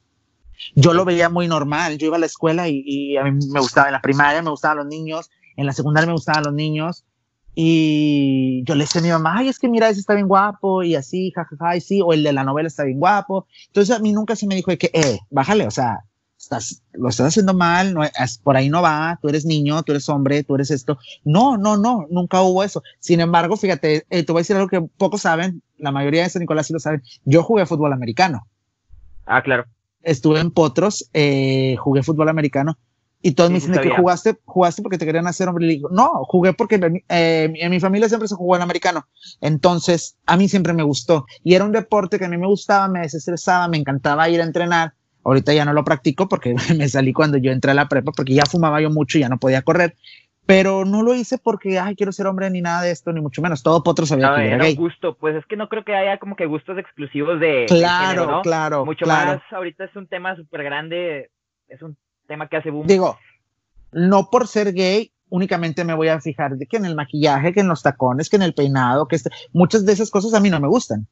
Yo 0.74 0.92
lo 0.92 1.04
veía 1.04 1.28
muy 1.28 1.46
normal. 1.46 1.96
Yo 1.96 2.08
iba 2.08 2.16
a 2.16 2.18
la 2.18 2.26
escuela 2.26 2.66
y, 2.68 3.16
a 3.16 3.22
mí 3.22 3.38
me 3.52 3.60
gustaba 3.60 3.86
en 3.86 3.92
la 3.92 4.02
primaria, 4.02 4.42
me 4.42 4.50
gustaban 4.50 4.78
los 4.78 4.86
niños, 4.88 5.30
en 5.56 5.66
la 5.66 5.72
secundaria 5.72 6.08
me 6.08 6.14
gustaban 6.14 6.42
los 6.42 6.54
niños. 6.54 7.04
Y 7.54 8.64
yo 8.64 8.74
le 8.74 8.82
decía 8.82 9.00
a 9.00 9.04
mi 9.04 9.10
mamá, 9.10 9.38
ay, 9.38 9.48
es 9.48 9.60
que 9.60 9.68
mira, 9.68 9.88
ese 9.88 10.00
está 10.00 10.14
bien 10.14 10.26
guapo, 10.26 10.82
y 10.82 10.96
así, 10.96 11.30
jajaja, 11.30 11.76
y 11.76 11.80
sí, 11.80 12.00
o 12.02 12.12
el 12.12 12.24
de 12.24 12.32
la 12.32 12.42
novela 12.42 12.66
está 12.66 12.82
bien 12.82 12.98
guapo. 12.98 13.46
Entonces 13.68 13.94
a 13.94 14.00
mí 14.00 14.12
nunca 14.12 14.34
se 14.34 14.48
me 14.48 14.56
dijo 14.56 14.72
de 14.72 14.78
que, 14.78 14.90
eh, 14.92 15.20
bájale, 15.30 15.68
o 15.68 15.70
sea, 15.70 16.00
estás, 16.42 16.82
lo 16.92 17.08
estás 17.08 17.28
haciendo 17.28 17.54
mal, 17.54 17.94
no, 17.94 18.02
por 18.42 18.56
ahí 18.56 18.68
no 18.68 18.82
va, 18.82 19.18
tú 19.22 19.28
eres 19.28 19.44
niño, 19.44 19.82
tú 19.82 19.92
eres 19.92 20.08
hombre, 20.08 20.42
tú 20.42 20.56
eres 20.56 20.70
esto. 20.70 20.98
No, 21.24 21.56
no, 21.56 21.76
no, 21.76 22.06
nunca 22.10 22.42
hubo 22.42 22.64
eso. 22.64 22.82
Sin 22.98 23.20
embargo, 23.20 23.56
fíjate, 23.56 24.06
eh, 24.10 24.24
te 24.24 24.32
voy 24.32 24.40
a 24.40 24.42
decir 24.42 24.56
algo 24.56 24.68
que 24.68 24.80
pocos 24.80 25.22
saben, 25.22 25.62
la 25.78 25.92
mayoría 25.92 26.24
de 26.24 26.30
San 26.30 26.40
Nicolás 26.40 26.66
sí 26.66 26.72
lo 26.72 26.80
saben. 26.80 27.02
Yo 27.24 27.42
jugué 27.42 27.64
fútbol 27.64 27.92
americano. 27.92 28.46
Ah, 29.24 29.42
claro. 29.42 29.66
Estuve 30.02 30.40
en 30.40 30.50
Potros, 30.50 31.08
eh, 31.12 31.76
jugué 31.78 32.02
fútbol 32.02 32.28
americano. 32.28 32.76
Y 33.24 33.32
todos 33.32 33.50
me 33.50 33.60
dicen 33.60 33.72
que 33.80 33.90
jugaste, 33.90 34.36
jugaste 34.44 34.82
porque 34.82 34.98
te 34.98 35.06
querían 35.06 35.28
hacer 35.28 35.48
hombre. 35.48 35.66
Y 35.66 35.68
digo, 35.68 35.90
no, 35.92 36.24
jugué 36.24 36.54
porque 36.54 36.80
eh, 37.08 37.52
en 37.54 37.70
mi 37.70 37.78
familia 37.78 38.08
siempre 38.08 38.26
se 38.26 38.34
jugó 38.34 38.56
en 38.56 38.62
americano. 38.62 39.06
Entonces, 39.40 40.16
a 40.26 40.36
mí 40.36 40.48
siempre 40.48 40.72
me 40.72 40.82
gustó. 40.82 41.24
Y 41.44 41.54
era 41.54 41.64
un 41.64 41.70
deporte 41.70 42.18
que 42.18 42.24
a 42.24 42.28
mí 42.28 42.36
me 42.36 42.48
gustaba, 42.48 42.88
me 42.88 43.02
desestresaba, 43.02 43.68
me 43.68 43.76
encantaba 43.76 44.28
ir 44.28 44.40
a 44.40 44.44
entrenar 44.44 44.94
Ahorita 45.24 45.52
ya 45.52 45.64
no 45.64 45.72
lo 45.72 45.84
practico 45.84 46.28
porque 46.28 46.54
me 46.76 46.88
salí 46.88 47.12
cuando 47.12 47.38
yo 47.38 47.52
entré 47.52 47.70
a 47.70 47.74
la 47.74 47.88
prepa 47.88 48.12
porque 48.12 48.34
ya 48.34 48.44
fumaba 48.44 48.80
yo 48.80 48.90
mucho 48.90 49.18
y 49.18 49.22
ya 49.22 49.28
no 49.28 49.38
podía 49.38 49.62
correr. 49.62 49.96
Pero 50.44 50.84
no 50.84 51.02
lo 51.02 51.14
hice 51.14 51.38
porque, 51.38 51.78
ay, 51.78 51.94
quiero 51.94 52.10
ser 52.10 52.26
hombre 52.26 52.50
ni 52.50 52.60
nada 52.60 52.82
de 52.82 52.90
esto, 52.90 53.12
ni 53.12 53.20
mucho 53.20 53.40
menos. 53.40 53.62
Todo 53.62 53.84
potro 53.84 54.06
sabía 54.06 54.34
que 54.34 54.48
era, 54.48 54.64
gay. 54.64 54.74
gusto, 54.74 55.14
pues 55.14 55.36
es 55.36 55.46
que 55.46 55.56
no 55.56 55.68
creo 55.68 55.84
que 55.84 55.94
haya 55.94 56.18
como 56.18 56.34
que 56.34 56.46
gustos 56.46 56.76
exclusivos 56.78 57.38
de. 57.38 57.66
Claro, 57.68 58.40
claro. 58.42 58.84
Mucho 58.84 59.06
más, 59.06 59.40
ahorita 59.52 59.84
es 59.84 59.94
un 59.94 60.08
tema 60.08 60.34
súper 60.34 60.64
grande, 60.64 61.30
es 61.68 61.80
un 61.80 61.96
tema 62.26 62.48
que 62.48 62.56
hace 62.56 62.70
boom. 62.70 62.88
Digo, 62.88 63.18
no 63.92 64.30
por 64.30 64.48
ser 64.48 64.72
gay, 64.72 65.12
únicamente 65.28 65.84
me 65.84 65.94
voy 65.94 66.08
a 66.08 66.20
fijar 66.20 66.56
de 66.56 66.66
que 66.66 66.76
en 66.76 66.86
el 66.86 66.96
maquillaje, 66.96 67.52
que 67.52 67.60
en 67.60 67.68
los 67.68 67.82
tacones, 67.82 68.28
que 68.28 68.36
en 68.36 68.42
el 68.42 68.52
peinado, 68.52 69.06
que 69.06 69.16
este, 69.16 69.30
muchas 69.52 69.86
de 69.86 69.92
esas 69.92 70.10
cosas 70.10 70.34
a 70.34 70.40
mí 70.40 70.50
no 70.50 70.58
me 70.58 70.68
gustan. 70.68 71.06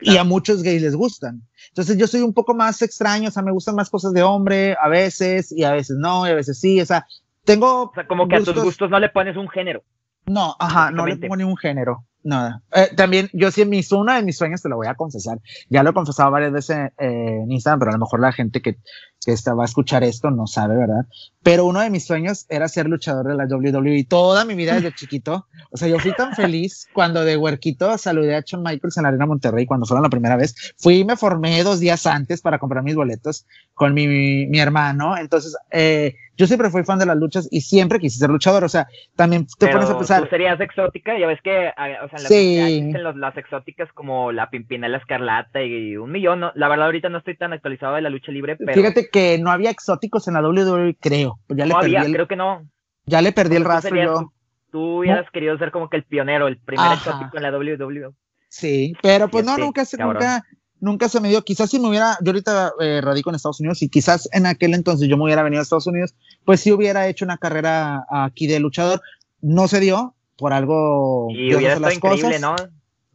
Y 0.00 0.16
a 0.16 0.24
muchos 0.24 0.62
gays 0.62 0.82
les 0.82 0.94
gustan. 0.94 1.42
Entonces 1.68 1.96
yo 1.96 2.06
soy 2.06 2.20
un 2.20 2.34
poco 2.34 2.54
más 2.54 2.82
extraño, 2.82 3.28
o 3.28 3.30
sea, 3.30 3.42
me 3.42 3.52
gustan 3.52 3.74
más 3.74 3.90
cosas 3.90 4.12
de 4.12 4.22
hombre 4.22 4.76
a 4.80 4.88
veces 4.88 5.52
y 5.52 5.64
a 5.64 5.72
veces 5.72 5.96
no, 5.98 6.26
y 6.26 6.30
a 6.30 6.34
veces 6.34 6.60
sí, 6.60 6.80
o 6.80 6.86
sea, 6.86 7.06
tengo... 7.44 7.84
O 7.84 7.92
sea, 7.94 8.06
como 8.06 8.28
que 8.28 8.36
a 8.36 8.42
tus 8.42 8.62
gustos 8.62 8.90
no 8.90 8.98
le 8.98 9.08
pones 9.08 9.36
un 9.36 9.48
género. 9.48 9.82
No, 10.26 10.56
ajá, 10.58 10.90
no 10.90 11.06
le 11.06 11.16
pongo 11.16 11.36
ni 11.36 11.44
un 11.44 11.56
género. 11.56 12.04
Nada. 12.26 12.60
Eh, 12.74 12.90
también, 12.96 13.30
yo 13.32 13.52
sí, 13.52 13.62
en 13.62 13.68
mis, 13.68 13.92
uno 13.92 14.12
de 14.12 14.22
mis 14.22 14.36
sueños 14.36 14.60
te 14.60 14.68
lo 14.68 14.74
voy 14.74 14.88
a 14.88 14.96
confesar. 14.96 15.38
Ya 15.70 15.84
lo 15.84 15.90
he 15.90 15.94
confesado 15.94 16.32
varias 16.32 16.52
veces 16.52 16.90
eh, 16.98 17.42
en 17.44 17.52
Instagram, 17.52 17.78
pero 17.78 17.90
a 17.92 17.94
lo 17.94 18.00
mejor 18.00 18.18
la 18.18 18.32
gente 18.32 18.60
que, 18.60 18.78
que 19.26 19.32
estaba 19.32 19.64
a 19.64 19.66
escuchar 19.66 20.04
esto, 20.04 20.30
no 20.30 20.46
sabe, 20.46 20.76
¿verdad? 20.76 21.04
Pero 21.42 21.66
uno 21.66 21.80
de 21.80 21.90
mis 21.90 22.06
sueños 22.06 22.46
era 22.48 22.68
ser 22.68 22.86
luchador 22.86 23.26
de 23.26 23.34
la 23.34 23.46
WWE 23.46 24.06
toda 24.08 24.44
mi 24.44 24.54
vida 24.54 24.74
desde 24.74 24.94
chiquito. 24.94 25.48
O 25.72 25.76
sea, 25.76 25.88
yo 25.88 25.98
fui 25.98 26.12
tan 26.14 26.34
feliz 26.34 26.86
cuando 26.94 27.24
de 27.24 27.36
huerquito 27.36 27.98
saludé 27.98 28.36
a 28.36 28.44
Shawn 28.46 28.62
Michaels 28.62 28.96
en 28.98 29.02
la 29.02 29.08
Arena 29.08 29.26
Monterrey 29.26 29.66
cuando 29.66 29.84
fueron 29.84 30.04
la 30.04 30.10
primera 30.10 30.36
vez. 30.36 30.54
Fui 30.78 30.98
y 30.98 31.04
me 31.04 31.16
formé 31.16 31.60
dos 31.64 31.80
días 31.80 32.06
antes 32.06 32.40
para 32.40 32.60
comprar 32.60 32.84
mis 32.84 32.94
boletos 32.94 33.46
con 33.74 33.94
mi, 33.94 34.06
mi, 34.06 34.60
hermano. 34.60 35.18
Entonces, 35.18 35.56
eh, 35.72 36.14
yo 36.36 36.46
siempre 36.46 36.70
fui 36.70 36.84
fan 36.84 36.98
de 36.98 37.06
las 37.06 37.16
luchas 37.16 37.48
y 37.50 37.62
siempre 37.62 37.98
quise 37.98 38.18
ser 38.18 38.30
luchador. 38.30 38.64
O 38.64 38.68
sea, 38.68 38.86
también 39.14 39.46
te 39.58 39.68
pones 39.68 39.88
a 39.88 39.96
pensar. 39.96 40.22
¿Tú 40.22 40.28
serías 40.28 40.60
exótica? 40.60 41.18
Ya 41.18 41.26
ves 41.26 41.40
que, 41.42 41.68
o 41.68 42.08
sea, 42.08 42.18
en 42.18 42.22
las, 42.22 42.28
sí. 42.28 42.92
las 43.16 43.36
exóticas 43.36 43.90
como 43.92 44.32
la 44.32 44.50
Pimpinela 44.50 44.98
Escarlata 44.98 45.62
y 45.62 45.96
un 45.96 46.12
millón. 46.12 46.42
La 46.54 46.68
verdad, 46.68 46.86
ahorita 46.86 47.08
no 47.08 47.18
estoy 47.18 47.36
tan 47.36 47.52
actualizado 47.52 47.94
de 47.94 48.02
la 48.02 48.10
lucha 48.10 48.32
libre, 48.32 48.56
pero. 48.56 48.74
Fíjate 48.74 49.08
que 49.10 49.38
no 49.38 49.50
había 49.50 49.70
exóticos 49.70 50.28
en 50.28 50.34
la 50.34 50.42
WWE, 50.42 50.96
creo. 51.00 51.38
Ya 51.48 51.66
no 51.66 51.80
le 51.80 51.96
había, 51.96 52.12
creo 52.12 52.28
que 52.28 52.36
no. 52.36 52.66
Ya 53.06 53.22
le 53.22 53.32
perdí 53.32 53.56
el 53.56 53.64
rastro 53.64 53.96
yo. 53.96 54.32
Tú, 54.70 54.98
hubieras 54.98 55.30
querido 55.30 55.56
ser 55.58 55.70
como 55.70 55.88
que 55.88 55.96
el 55.96 56.02
pionero, 56.02 56.48
el 56.48 56.58
primer 56.58 56.92
exótico 56.92 57.36
en 57.36 57.42
la 57.42 57.56
WWE. 57.56 58.10
Sí, 58.48 58.94
pero 59.02 59.28
pues 59.28 59.44
no, 59.44 59.56
nunca, 59.56 59.84
nunca, 59.98 60.44
nunca 60.86 61.10
se 61.10 61.20
me 61.20 61.28
dio. 61.28 61.44
Quizás 61.44 61.68
si 61.68 61.78
me 61.78 61.88
hubiera, 61.88 62.16
yo 62.22 62.30
ahorita 62.30 62.72
eh, 62.80 63.00
radico 63.02 63.28
en 63.28 63.36
Estados 63.36 63.60
Unidos 63.60 63.82
y 63.82 63.90
quizás 63.90 64.28
en 64.32 64.46
aquel 64.46 64.72
entonces 64.72 65.08
yo 65.08 65.18
me 65.18 65.24
hubiera 65.24 65.42
venido 65.42 65.60
a 65.60 65.64
Estados 65.64 65.86
Unidos, 65.86 66.14
pues 66.46 66.60
sí 66.60 66.72
hubiera 66.72 67.08
hecho 67.08 67.26
una 67.26 67.36
carrera 67.36 68.06
aquí 68.08 68.46
de 68.46 68.60
luchador. 68.60 69.02
No 69.42 69.68
se 69.68 69.80
dio 69.80 70.14
por 70.38 70.54
algo. 70.54 71.28
Y 71.30 71.54
hubiera 71.54 71.74
estado 71.74 71.92
increíble, 71.92 72.38
¿no? 72.38 72.56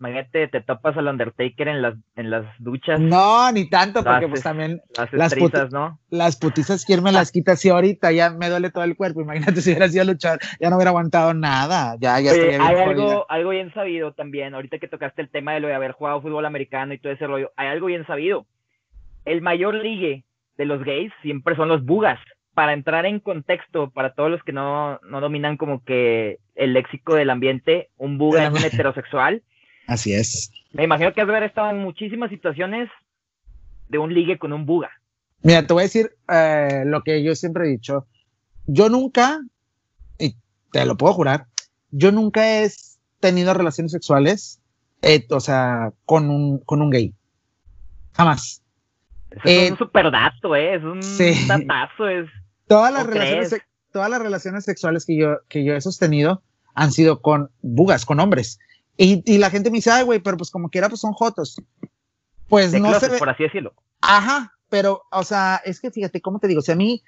Imagínate, 0.01 0.47
te 0.47 0.61
topas 0.61 0.97
al 0.97 1.07
Undertaker 1.07 1.67
en 1.67 1.83
las, 1.83 1.93
en 2.15 2.31
las 2.31 2.43
duchas. 2.57 2.99
No, 2.99 3.51
ni 3.51 3.69
tanto, 3.69 4.03
porque 4.03 4.27
pues 4.27 4.41
también 4.41 4.81
las, 4.97 5.13
las, 5.13 5.71
¿no? 5.71 5.99
las 6.09 6.37
putizas, 6.37 6.85
¿quién 6.85 7.03
me 7.03 7.11
las 7.11 7.31
quita 7.31 7.55
si 7.55 7.69
ahorita 7.69 8.11
ya 8.11 8.31
me 8.31 8.49
duele 8.49 8.71
todo 8.71 8.83
el 8.83 8.95
cuerpo? 8.95 9.21
Imagínate 9.21 9.61
si 9.61 9.69
hubiera 9.69 9.87
sido 9.89 10.05
luchar, 10.05 10.39
ya 10.59 10.71
no 10.71 10.77
hubiera 10.77 10.89
aguantado 10.89 11.35
nada, 11.35 11.97
ya, 11.99 12.19
ya 12.19 12.31
Hay 12.31 12.79
algo, 12.79 13.27
algo 13.29 13.51
bien 13.51 13.71
sabido 13.75 14.11
también, 14.13 14.55
ahorita 14.55 14.79
que 14.79 14.87
tocaste 14.87 15.21
el 15.21 15.29
tema 15.29 15.53
de 15.53 15.59
lo 15.59 15.67
de 15.67 15.75
haber 15.75 15.91
jugado 15.91 16.19
fútbol 16.19 16.47
americano 16.47 16.95
y 16.95 16.97
todo 16.97 17.13
ese 17.13 17.27
rollo, 17.27 17.51
hay 17.55 17.67
algo 17.67 17.85
bien 17.85 18.07
sabido. 18.07 18.47
El 19.25 19.43
mayor 19.43 19.75
ligue 19.75 20.23
de 20.57 20.65
los 20.65 20.83
gays 20.83 21.13
siempre 21.21 21.55
son 21.55 21.67
los 21.67 21.85
bugas. 21.85 22.19
Para 22.55 22.73
entrar 22.73 23.05
en 23.05 23.19
contexto, 23.19 23.91
para 23.91 24.13
todos 24.13 24.31
los 24.31 24.43
que 24.43 24.51
no, 24.51 24.99
no 25.07 25.21
dominan 25.21 25.57
como 25.57 25.83
que 25.85 26.39
el 26.55 26.73
léxico 26.73 27.13
del 27.13 27.29
ambiente, 27.29 27.89
un 27.97 28.17
buga 28.17 28.47
es 28.47 28.49
un 28.49 28.57
heterosexual 28.65 29.43
Así 29.91 30.13
es. 30.13 30.53
Me 30.71 30.85
imagino 30.85 31.13
que 31.13 31.19
has 31.19 31.27
haber 31.27 31.43
estado 31.43 31.69
en 31.69 31.79
muchísimas 31.79 32.29
situaciones 32.29 32.89
de 33.89 33.97
un 33.97 34.13
ligue 34.13 34.39
con 34.39 34.53
un 34.53 34.65
buga. 34.65 34.89
Mira, 35.43 35.67
te 35.67 35.73
voy 35.73 35.81
a 35.81 35.83
decir 35.83 36.15
eh, 36.31 36.83
lo 36.85 37.03
que 37.03 37.21
yo 37.21 37.35
siempre 37.35 37.65
he 37.65 37.71
dicho. 37.71 38.07
Yo 38.67 38.87
nunca, 38.87 39.41
y 40.17 40.37
te 40.71 40.85
lo 40.85 40.95
puedo 40.95 41.11
jurar, 41.13 41.47
yo 41.89 42.13
nunca 42.13 42.63
he 42.63 42.71
tenido 43.19 43.53
relaciones 43.53 43.91
sexuales, 43.91 44.61
eh, 45.01 45.27
o 45.29 45.41
sea, 45.41 45.91
con 46.05 46.29
un, 46.29 46.59
con 46.59 46.81
un 46.81 46.89
gay. 46.89 47.13
Jamás. 48.13 48.63
es 49.31 49.43
un 49.43 49.73
eh, 49.73 49.75
super 49.77 50.09
dato, 50.09 50.55
¿eh? 50.55 50.75
Es 50.75 50.83
un 50.83 51.03
sí. 51.03 51.33
datazo. 51.49 52.07
Es, 52.07 52.29
todas, 52.67 52.93
las 52.93 53.05
relaciones, 53.05 53.57
todas 53.91 54.09
las 54.09 54.21
relaciones 54.21 54.63
sexuales 54.63 55.05
que 55.05 55.17
yo, 55.17 55.39
que 55.49 55.65
yo 55.65 55.75
he 55.75 55.81
sostenido 55.81 56.43
han 56.75 56.93
sido 56.93 57.21
con 57.21 57.49
bugas, 57.61 58.05
con 58.05 58.21
hombres. 58.21 58.57
Y, 58.97 59.37
la 59.37 59.49
gente 59.49 59.71
me 59.71 59.77
dice, 59.77 59.91
ay, 59.91 60.03
güey, 60.03 60.19
pero 60.19 60.37
pues 60.37 60.51
como 60.51 60.69
quiera, 60.69 60.87
pues 60.87 61.01
son 61.01 61.13
jotos. 61.13 61.61
Pues 62.47 62.73
no 62.79 62.93
sé. 62.99 63.09
Por 63.17 63.29
así 63.29 63.43
decirlo. 63.43 63.73
Ajá, 64.01 64.53
pero, 64.69 65.03
o 65.11 65.23
sea, 65.23 65.61
es 65.65 65.79
que 65.79 65.91
fíjate, 65.91 66.21
¿cómo 66.21 66.39
te 66.39 66.47
digo? 66.47 66.61
Si 66.61 66.71
a 66.71 66.75
mí, 66.75 67.01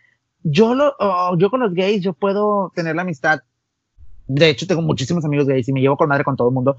yo, 0.43 0.73
lo, 0.73 0.95
yo 1.37 1.49
con 1.49 1.59
los 1.59 1.73
gays, 1.73 2.01
yo 2.01 2.13
puedo 2.13 2.71
tener 2.75 2.95
la 2.95 3.03
amistad. 3.03 3.41
De 4.27 4.49
hecho, 4.49 4.65
tengo 4.65 4.81
muchísimos 4.81 5.25
amigos 5.25 5.47
gays 5.47 5.67
y 5.67 5.73
me 5.73 5.81
llevo 5.81 5.97
con 5.97 6.09
madre 6.09 6.23
con 6.23 6.35
todo 6.35 6.49
el 6.49 6.53
mundo. 6.53 6.77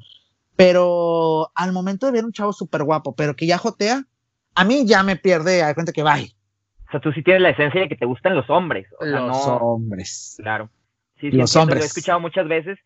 Pero 0.56 1.50
al 1.54 1.72
momento 1.72 2.06
de 2.06 2.12
ver 2.12 2.24
un 2.24 2.32
chavo 2.32 2.52
súper 2.52 2.84
guapo, 2.84 3.14
pero 3.14 3.34
que 3.34 3.46
ya 3.46 3.58
jotea, 3.58 4.04
a 4.54 4.64
mí 4.64 4.86
ya 4.86 5.02
me 5.02 5.16
pierde, 5.16 5.62
hay 5.62 5.74
gente 5.74 5.92
que 5.92 6.02
va. 6.02 6.16
O 6.16 6.90
sea, 6.90 7.00
tú 7.00 7.12
sí 7.12 7.22
tienes 7.22 7.42
la 7.42 7.50
esencia 7.50 7.80
de 7.80 7.88
que 7.88 7.96
te 7.96 8.06
gustan 8.06 8.34
los 8.34 8.48
hombres. 8.48 8.86
O 9.00 9.04
los 9.04 9.46
hombres. 9.46 10.36
Claro. 10.38 10.70
Sí, 11.20 11.30
sí, 11.30 11.36
los 11.36 11.54
hombres. 11.56 11.78
Lo 11.78 11.84
he 11.84 11.86
escuchado 11.86 12.20
muchas 12.20 12.48
veces 12.48 12.78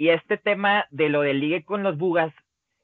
y 0.00 0.08
este 0.08 0.38
tema 0.38 0.86
de 0.90 1.10
lo 1.10 1.20
del 1.20 1.40
ligue 1.40 1.62
con 1.62 1.82
los 1.82 1.98
bugas 1.98 2.32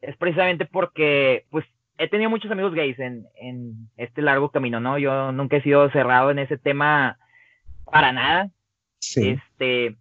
es 0.03 0.15
precisamente 0.19 0.67
porque, 0.67 1.47
pues, 1.49 1.65
he 1.97 2.09
tenido 2.09 2.29
muchos 2.29 2.51
amigos 2.51 2.75
gays 2.75 2.99
en, 2.99 3.25
en 3.41 3.89
este 3.97 4.21
largo 4.21 4.51
camino, 4.51 4.81
¿no? 4.81 4.99
Yo 4.99 5.33
nunca 5.33 5.57
he 5.57 5.63
sido 5.63 5.91
cerrado 5.93 6.31
en 6.31 6.41
ese 6.41 6.59
tema 6.59 7.17
para 7.91 8.13
nada. 8.13 8.51
Sí. 8.99 9.31
Este, 9.31 9.97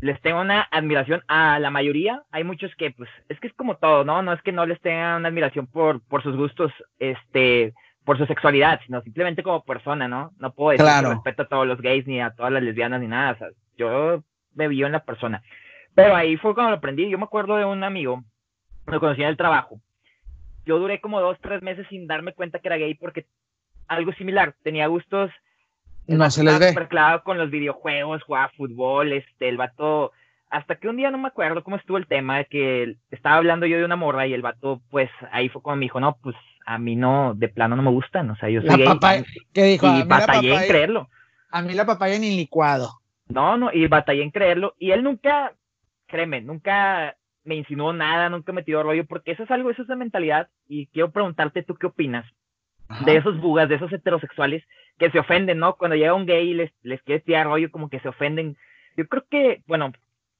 les 0.00 0.18
tengo 0.22 0.40
una 0.40 0.62
admiración 0.70 1.22
a 1.28 1.58
la 1.58 1.70
mayoría. 1.70 2.22
Hay 2.30 2.44
muchos 2.44 2.74
que, 2.76 2.92
pues, 2.92 3.10
es 3.28 3.38
que 3.38 3.48
es 3.48 3.52
como 3.52 3.76
todo, 3.76 4.02
¿no? 4.02 4.22
No 4.22 4.32
es 4.32 4.40
que 4.40 4.52
no 4.52 4.64
les 4.64 4.80
tenga 4.80 5.18
una 5.18 5.28
admiración 5.28 5.66
por, 5.66 6.00
por 6.00 6.22
sus 6.22 6.34
gustos, 6.34 6.72
este, 6.98 7.74
por 8.06 8.16
su 8.16 8.24
sexualidad, 8.24 8.80
sino 8.86 9.02
simplemente 9.02 9.42
como 9.42 9.64
persona, 9.64 10.08
¿no? 10.08 10.32
No 10.38 10.54
puedo 10.54 10.70
decir 10.70 10.86
que 10.86 11.14
respeto 11.14 11.42
a 11.42 11.48
todos 11.48 11.66
los 11.66 11.82
gays 11.82 12.06
ni 12.06 12.22
a 12.22 12.30
todas 12.30 12.52
las 12.52 12.62
lesbianas 12.62 13.02
ni 13.02 13.06
nada. 13.08 13.32
O 13.32 13.36
sea, 13.36 13.48
yo 13.76 14.24
me 14.54 14.68
vivo 14.68 14.86
en 14.86 14.92
la 14.92 15.04
persona. 15.04 15.42
Pero 15.94 16.14
ahí 16.16 16.36
fue 16.36 16.54
cuando 16.54 16.70
lo 16.70 16.76
aprendí. 16.76 17.08
Yo 17.08 17.18
me 17.18 17.24
acuerdo 17.24 17.56
de 17.56 17.64
un 17.64 17.84
amigo, 17.84 18.22
lo 18.86 19.00
conocí 19.00 19.22
en 19.22 19.28
el 19.28 19.36
trabajo. 19.36 19.80
Yo 20.64 20.78
duré 20.78 21.00
como 21.00 21.20
dos, 21.20 21.38
tres 21.40 21.62
meses 21.62 21.86
sin 21.88 22.06
darme 22.06 22.32
cuenta 22.34 22.58
que 22.58 22.68
era 22.68 22.76
gay 22.76 22.94
porque 22.94 23.26
algo 23.88 24.12
similar. 24.12 24.54
Tenía 24.62 24.86
gustos. 24.86 25.30
No 26.06 26.30
se 26.30 26.42
les 26.42 26.58
ve. 26.58 26.88
claro 26.88 27.22
con 27.22 27.38
los 27.38 27.50
videojuegos, 27.50 28.22
jugaba 28.22 28.52
fútbol, 28.56 29.12
este, 29.12 29.48
el 29.48 29.56
vato. 29.56 30.12
Hasta 30.50 30.76
que 30.76 30.88
un 30.88 30.96
día 30.96 31.10
no 31.10 31.18
me 31.18 31.28
acuerdo 31.28 31.64
cómo 31.64 31.76
estuvo 31.76 31.96
el 31.96 32.06
tema, 32.06 32.44
que 32.44 32.96
estaba 33.10 33.36
hablando 33.36 33.66
yo 33.66 33.78
de 33.78 33.84
una 33.84 33.96
morra 33.96 34.26
y 34.26 34.34
el 34.34 34.42
vato, 34.42 34.82
pues 34.90 35.08
ahí 35.30 35.48
fue 35.48 35.62
cuando 35.62 35.78
me 35.78 35.84
dijo, 35.86 35.98
no, 35.98 36.18
pues 36.22 36.36
a 36.66 36.78
mí 36.78 36.94
no, 36.94 37.32
de 37.34 37.48
plano 37.48 37.74
no 37.74 37.82
me 37.82 37.90
gustan, 37.90 38.30
o 38.30 38.36
sea, 38.36 38.50
yo 38.50 38.60
soy 38.60 38.84
gay. 38.84 39.24
¿Qué 39.52 39.62
dijo? 39.64 39.86
Y 39.86 40.02
batallé 40.02 40.54
en 40.54 40.68
creerlo. 40.68 41.08
A 41.50 41.62
mí 41.62 41.72
la 41.74 41.86
papaya 41.86 42.18
ni 42.18 42.36
licuado. 42.36 43.00
No, 43.28 43.56
no, 43.56 43.72
y 43.72 43.86
batallé 43.86 44.22
en 44.22 44.30
creerlo. 44.30 44.74
Y 44.78 44.90
él 44.90 45.02
nunca, 45.02 45.52
créeme, 46.12 46.42
nunca 46.42 47.16
me 47.44 47.56
insinuó 47.56 47.92
nada, 47.92 48.28
nunca 48.28 48.52
me 48.52 48.62
tiró 48.62 48.82
rollo, 48.82 49.06
porque 49.06 49.32
eso 49.32 49.42
es 49.42 49.50
algo, 49.50 49.70
eso 49.70 49.82
es 49.82 49.88
la 49.88 49.96
mentalidad. 49.96 50.48
Y 50.68 50.86
quiero 50.88 51.10
preguntarte, 51.10 51.62
¿tú 51.62 51.74
qué 51.74 51.86
opinas? 51.86 52.24
De 53.06 53.16
esos 53.16 53.40
bugas, 53.40 53.70
de 53.70 53.76
esos 53.76 53.90
heterosexuales 53.90 54.62
que 54.98 55.10
se 55.10 55.18
ofenden, 55.18 55.58
¿no? 55.58 55.76
Cuando 55.76 55.96
llega 55.96 56.12
un 56.12 56.26
gay 56.26 56.50
y 56.50 56.54
les, 56.54 56.70
les 56.82 57.00
quiere 57.02 57.22
tirar 57.22 57.46
rollo, 57.46 57.70
como 57.70 57.88
que 57.88 58.00
se 58.00 58.08
ofenden. 58.08 58.58
Yo 58.98 59.08
creo 59.08 59.24
que, 59.30 59.62
bueno, 59.66 59.92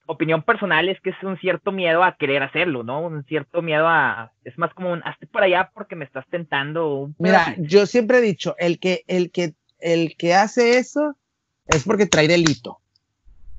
opinión 0.06 0.42
personal 0.42 0.90
es 0.90 1.00
que 1.00 1.10
es 1.10 1.22
un 1.22 1.38
cierto 1.38 1.72
miedo 1.72 2.04
a 2.04 2.16
querer 2.16 2.42
hacerlo, 2.42 2.82
¿no? 2.82 3.00
Un 3.00 3.24
cierto 3.24 3.62
miedo 3.62 3.88
a, 3.88 4.32
es 4.44 4.58
más 4.58 4.74
como 4.74 4.92
un, 4.92 5.02
hazte 5.04 5.26
por 5.26 5.42
allá 5.42 5.70
porque 5.72 5.96
me 5.96 6.04
estás 6.04 6.26
tentando. 6.28 7.10
Mira, 7.18 7.56
yo 7.58 7.86
siempre 7.86 8.18
he 8.18 8.22
dicho, 8.22 8.54
el 8.58 8.78
que, 8.78 9.02
el 9.06 9.30
que, 9.30 9.54
el 9.78 10.14
que 10.18 10.34
hace 10.34 10.78
eso 10.78 11.16
es 11.66 11.84
porque 11.84 12.06
trae 12.06 12.28
delito. 12.28 12.81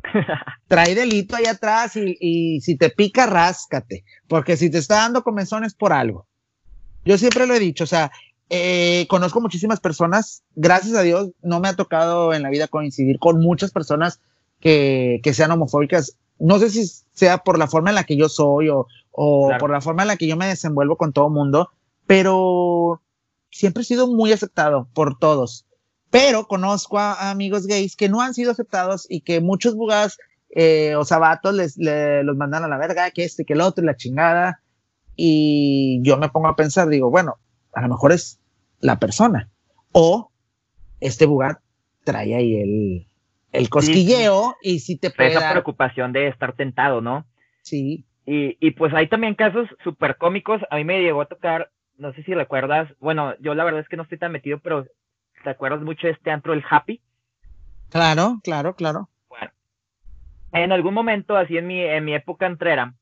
trae 0.68 0.96
delito 0.96 1.36
ahí 1.36 1.46
atrás 1.46 1.94
y, 1.96 2.60
si 2.62 2.78
te 2.78 2.90
pica, 2.90 3.26
ráscate, 3.26 4.04
porque 4.28 4.58
si 4.58 4.70
te 4.70 4.78
está 4.78 4.96
dando 4.96 5.24
comenzones 5.24 5.74
por 5.74 5.94
algo. 5.94 6.28
Yo 7.06 7.18
siempre 7.18 7.48
lo 7.48 7.54
he 7.54 7.60
dicho, 7.60 7.84
o 7.84 7.88
sea, 7.88 8.12
eh, 8.50 9.08
conozco 9.10 9.42
muchísimas 9.42 9.80
personas, 9.80 10.44
gracias 10.56 10.96
a 10.96 11.02
Dios, 11.02 11.32
no 11.42 11.60
me 11.60 11.68
ha 11.68 11.76
tocado 11.76 12.34
en 12.34 12.44
la 12.44 12.50
vida 12.50 12.68
coincidir 12.68 13.20
con 13.20 13.40
muchas 13.40 13.72
personas 13.72 14.22
que, 14.60 15.22
sean 15.34 15.52
homofóbicas. 15.52 16.18
No 16.40 16.60
sé 16.60 16.70
si 16.70 16.86
sea 17.14 17.40
por 17.40 17.58
la 17.58 17.68
forma 17.68 17.90
en 17.90 17.96
la 17.96 18.06
que 18.06 18.16
yo 18.16 18.30
soy 18.30 18.70
o, 18.70 18.88
por 19.12 19.70
la 19.70 19.82
forma 19.82 20.04
en 20.04 20.08
la 20.08 20.18
que 20.18 20.28
yo 20.28 20.38
me 20.38 20.48
desenvuelvo 20.48 20.98
con 20.98 21.14
todo 21.14 21.30
mundo, 21.30 21.72
pero 22.08 23.02
siempre 23.52 23.84
he 23.84 23.86
sido 23.86 24.08
muy 24.08 24.32
aceptado 24.32 24.88
por 24.94 25.18
todos 25.18 25.66
pero 26.14 26.46
conozco 26.46 27.00
a, 27.00 27.32
amigos 27.32 27.66
gays 27.66 27.96
que 27.96 28.08
no 28.08 28.22
han 28.22 28.36
sido 28.36 28.52
aceptados 28.52 29.08
y 29.10 29.22
que 29.22 29.42
muchos 29.42 29.74
bugas 29.74 30.20
eh, 30.52 30.94
o 30.96 31.04
sabatos 31.06 31.56
les, 31.56 31.76
los 31.76 32.38
mandan 32.38 32.64
a 32.64 32.68
la 32.68 32.78
verga, 32.78 33.10
que 33.10 33.24
este, 33.24 33.46
que 33.46 33.54
el 33.54 33.62
otro, 33.62 33.84
la 33.84 33.96
chingada. 33.96 34.60
Y 35.16 36.02
yo 36.04 36.18
me 36.18 36.30
pongo 36.30 36.50
a 36.50 36.56
pensar, 36.56 36.88
digo, 36.88 37.10
bueno, 37.10 37.38
a 37.74 37.82
lo 37.82 37.88
mejor 37.88 38.12
es 38.12 38.40
la 38.80 39.00
persona. 39.00 39.50
O 39.92 40.30
este 41.00 41.26
bugat 41.26 41.60
trae 42.04 42.36
ahí 42.36 42.58
el, 42.58 43.08
el 43.52 43.70
cosquilleo 43.70 44.56
y 44.62 44.82
si 44.82 45.00
te 45.00 45.10
puede 45.10 45.32
Esa 45.32 45.50
preocupación 45.50 46.14
de 46.14 46.28
estar 46.28 46.54
tentado, 46.56 47.02
¿no? 47.02 47.26
Sí. 47.64 48.06
Y, 48.28 48.56
y 48.60 48.72
pues 48.72 48.94
hay 48.94 49.10
también 49.10 49.34
casos 49.34 49.68
súper 49.84 50.18
cómicos. 50.18 50.62
A 50.70 50.76
mí 50.76 50.84
me 50.84 51.02
llegó 51.02 51.22
a 51.22 51.28
tocar, 51.28 51.72
no 51.98 52.14
sé 52.14 52.22
si 52.22 52.36
recuerdas, 52.36 52.88
bueno, 53.00 53.34
yo 53.40 53.56
la 53.56 53.64
verdad 53.64 53.82
es 53.82 53.90
que 53.90 53.98
no 53.98 54.04
estoy 54.04 54.20
tan 54.20 54.32
metido, 54.32 54.60
pero 54.60 54.86
¿Te 55.44 55.50
acuerdas 55.50 55.82
mucho 55.82 56.08
de 56.08 56.14
este 56.14 56.32
antro, 56.32 56.54
el 56.54 56.64
Happy? 56.70 57.02
Claro, 57.90 58.40
claro, 58.44 58.76
claro. 58.76 59.10
Bueno, 59.30 59.52
en 60.54 60.72
algún 60.72 60.94
momento, 60.94 61.36
así 61.36 61.58
en 61.58 61.68
mi, 61.68 61.82
en 61.82 62.06
mi 62.06 62.16
época 62.16 62.46
entrera, 62.46 62.94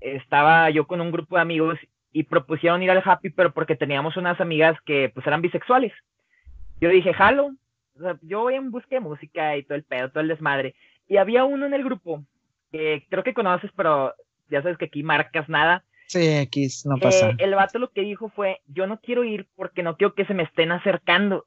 estaba 0.00 0.70
yo 0.70 0.86
con 0.86 1.00
un 1.00 1.12
grupo 1.12 1.36
de 1.36 1.42
amigos 1.42 1.78
y 2.12 2.24
propusieron 2.24 2.82
ir 2.82 2.90
al 2.90 3.02
Happy, 3.04 3.30
pero 3.30 3.52
porque 3.52 3.76
teníamos 3.76 4.16
unas 4.16 4.40
amigas 4.40 4.78
que 4.84 5.10
pues 5.12 5.26
eran 5.26 5.42
bisexuales. 5.42 5.92
yo 6.80 6.88
dije, 6.88 7.12
jalo. 7.12 7.50
O 7.98 8.00
sea, 8.00 8.16
yo 8.22 8.40
voy 8.40 8.54
en 8.54 8.70
busca 8.70 8.96
de 8.96 9.00
música 9.00 9.56
y 9.56 9.64
todo 9.64 9.74
el 9.74 9.84
pedo, 9.84 10.10
todo 10.10 10.20
el 10.20 10.28
desmadre. 10.28 10.74
Y 11.08 11.18
había 11.18 11.44
uno 11.44 11.66
en 11.66 11.74
el 11.74 11.84
grupo 11.84 12.24
que 12.70 13.06
creo 13.10 13.22
que 13.22 13.34
conoces, 13.34 13.70
pero 13.76 14.14
ya 14.50 14.62
sabes 14.62 14.78
que 14.78 14.86
aquí 14.86 15.02
marcas 15.02 15.48
nada. 15.48 15.84
Sí, 16.06 16.26
X, 16.26 16.86
no 16.86 16.96
pasa. 16.96 17.30
Eh, 17.30 17.36
el 17.38 17.54
vato 17.54 17.78
lo 17.78 17.90
que 17.90 18.02
dijo 18.02 18.30
fue, 18.30 18.60
yo 18.66 18.86
no 18.86 19.00
quiero 19.00 19.24
ir 19.24 19.46
porque 19.56 19.82
no 19.82 19.96
quiero 19.96 20.14
que 20.14 20.24
se 20.24 20.34
me 20.34 20.42
estén 20.42 20.72
acercando. 20.72 21.46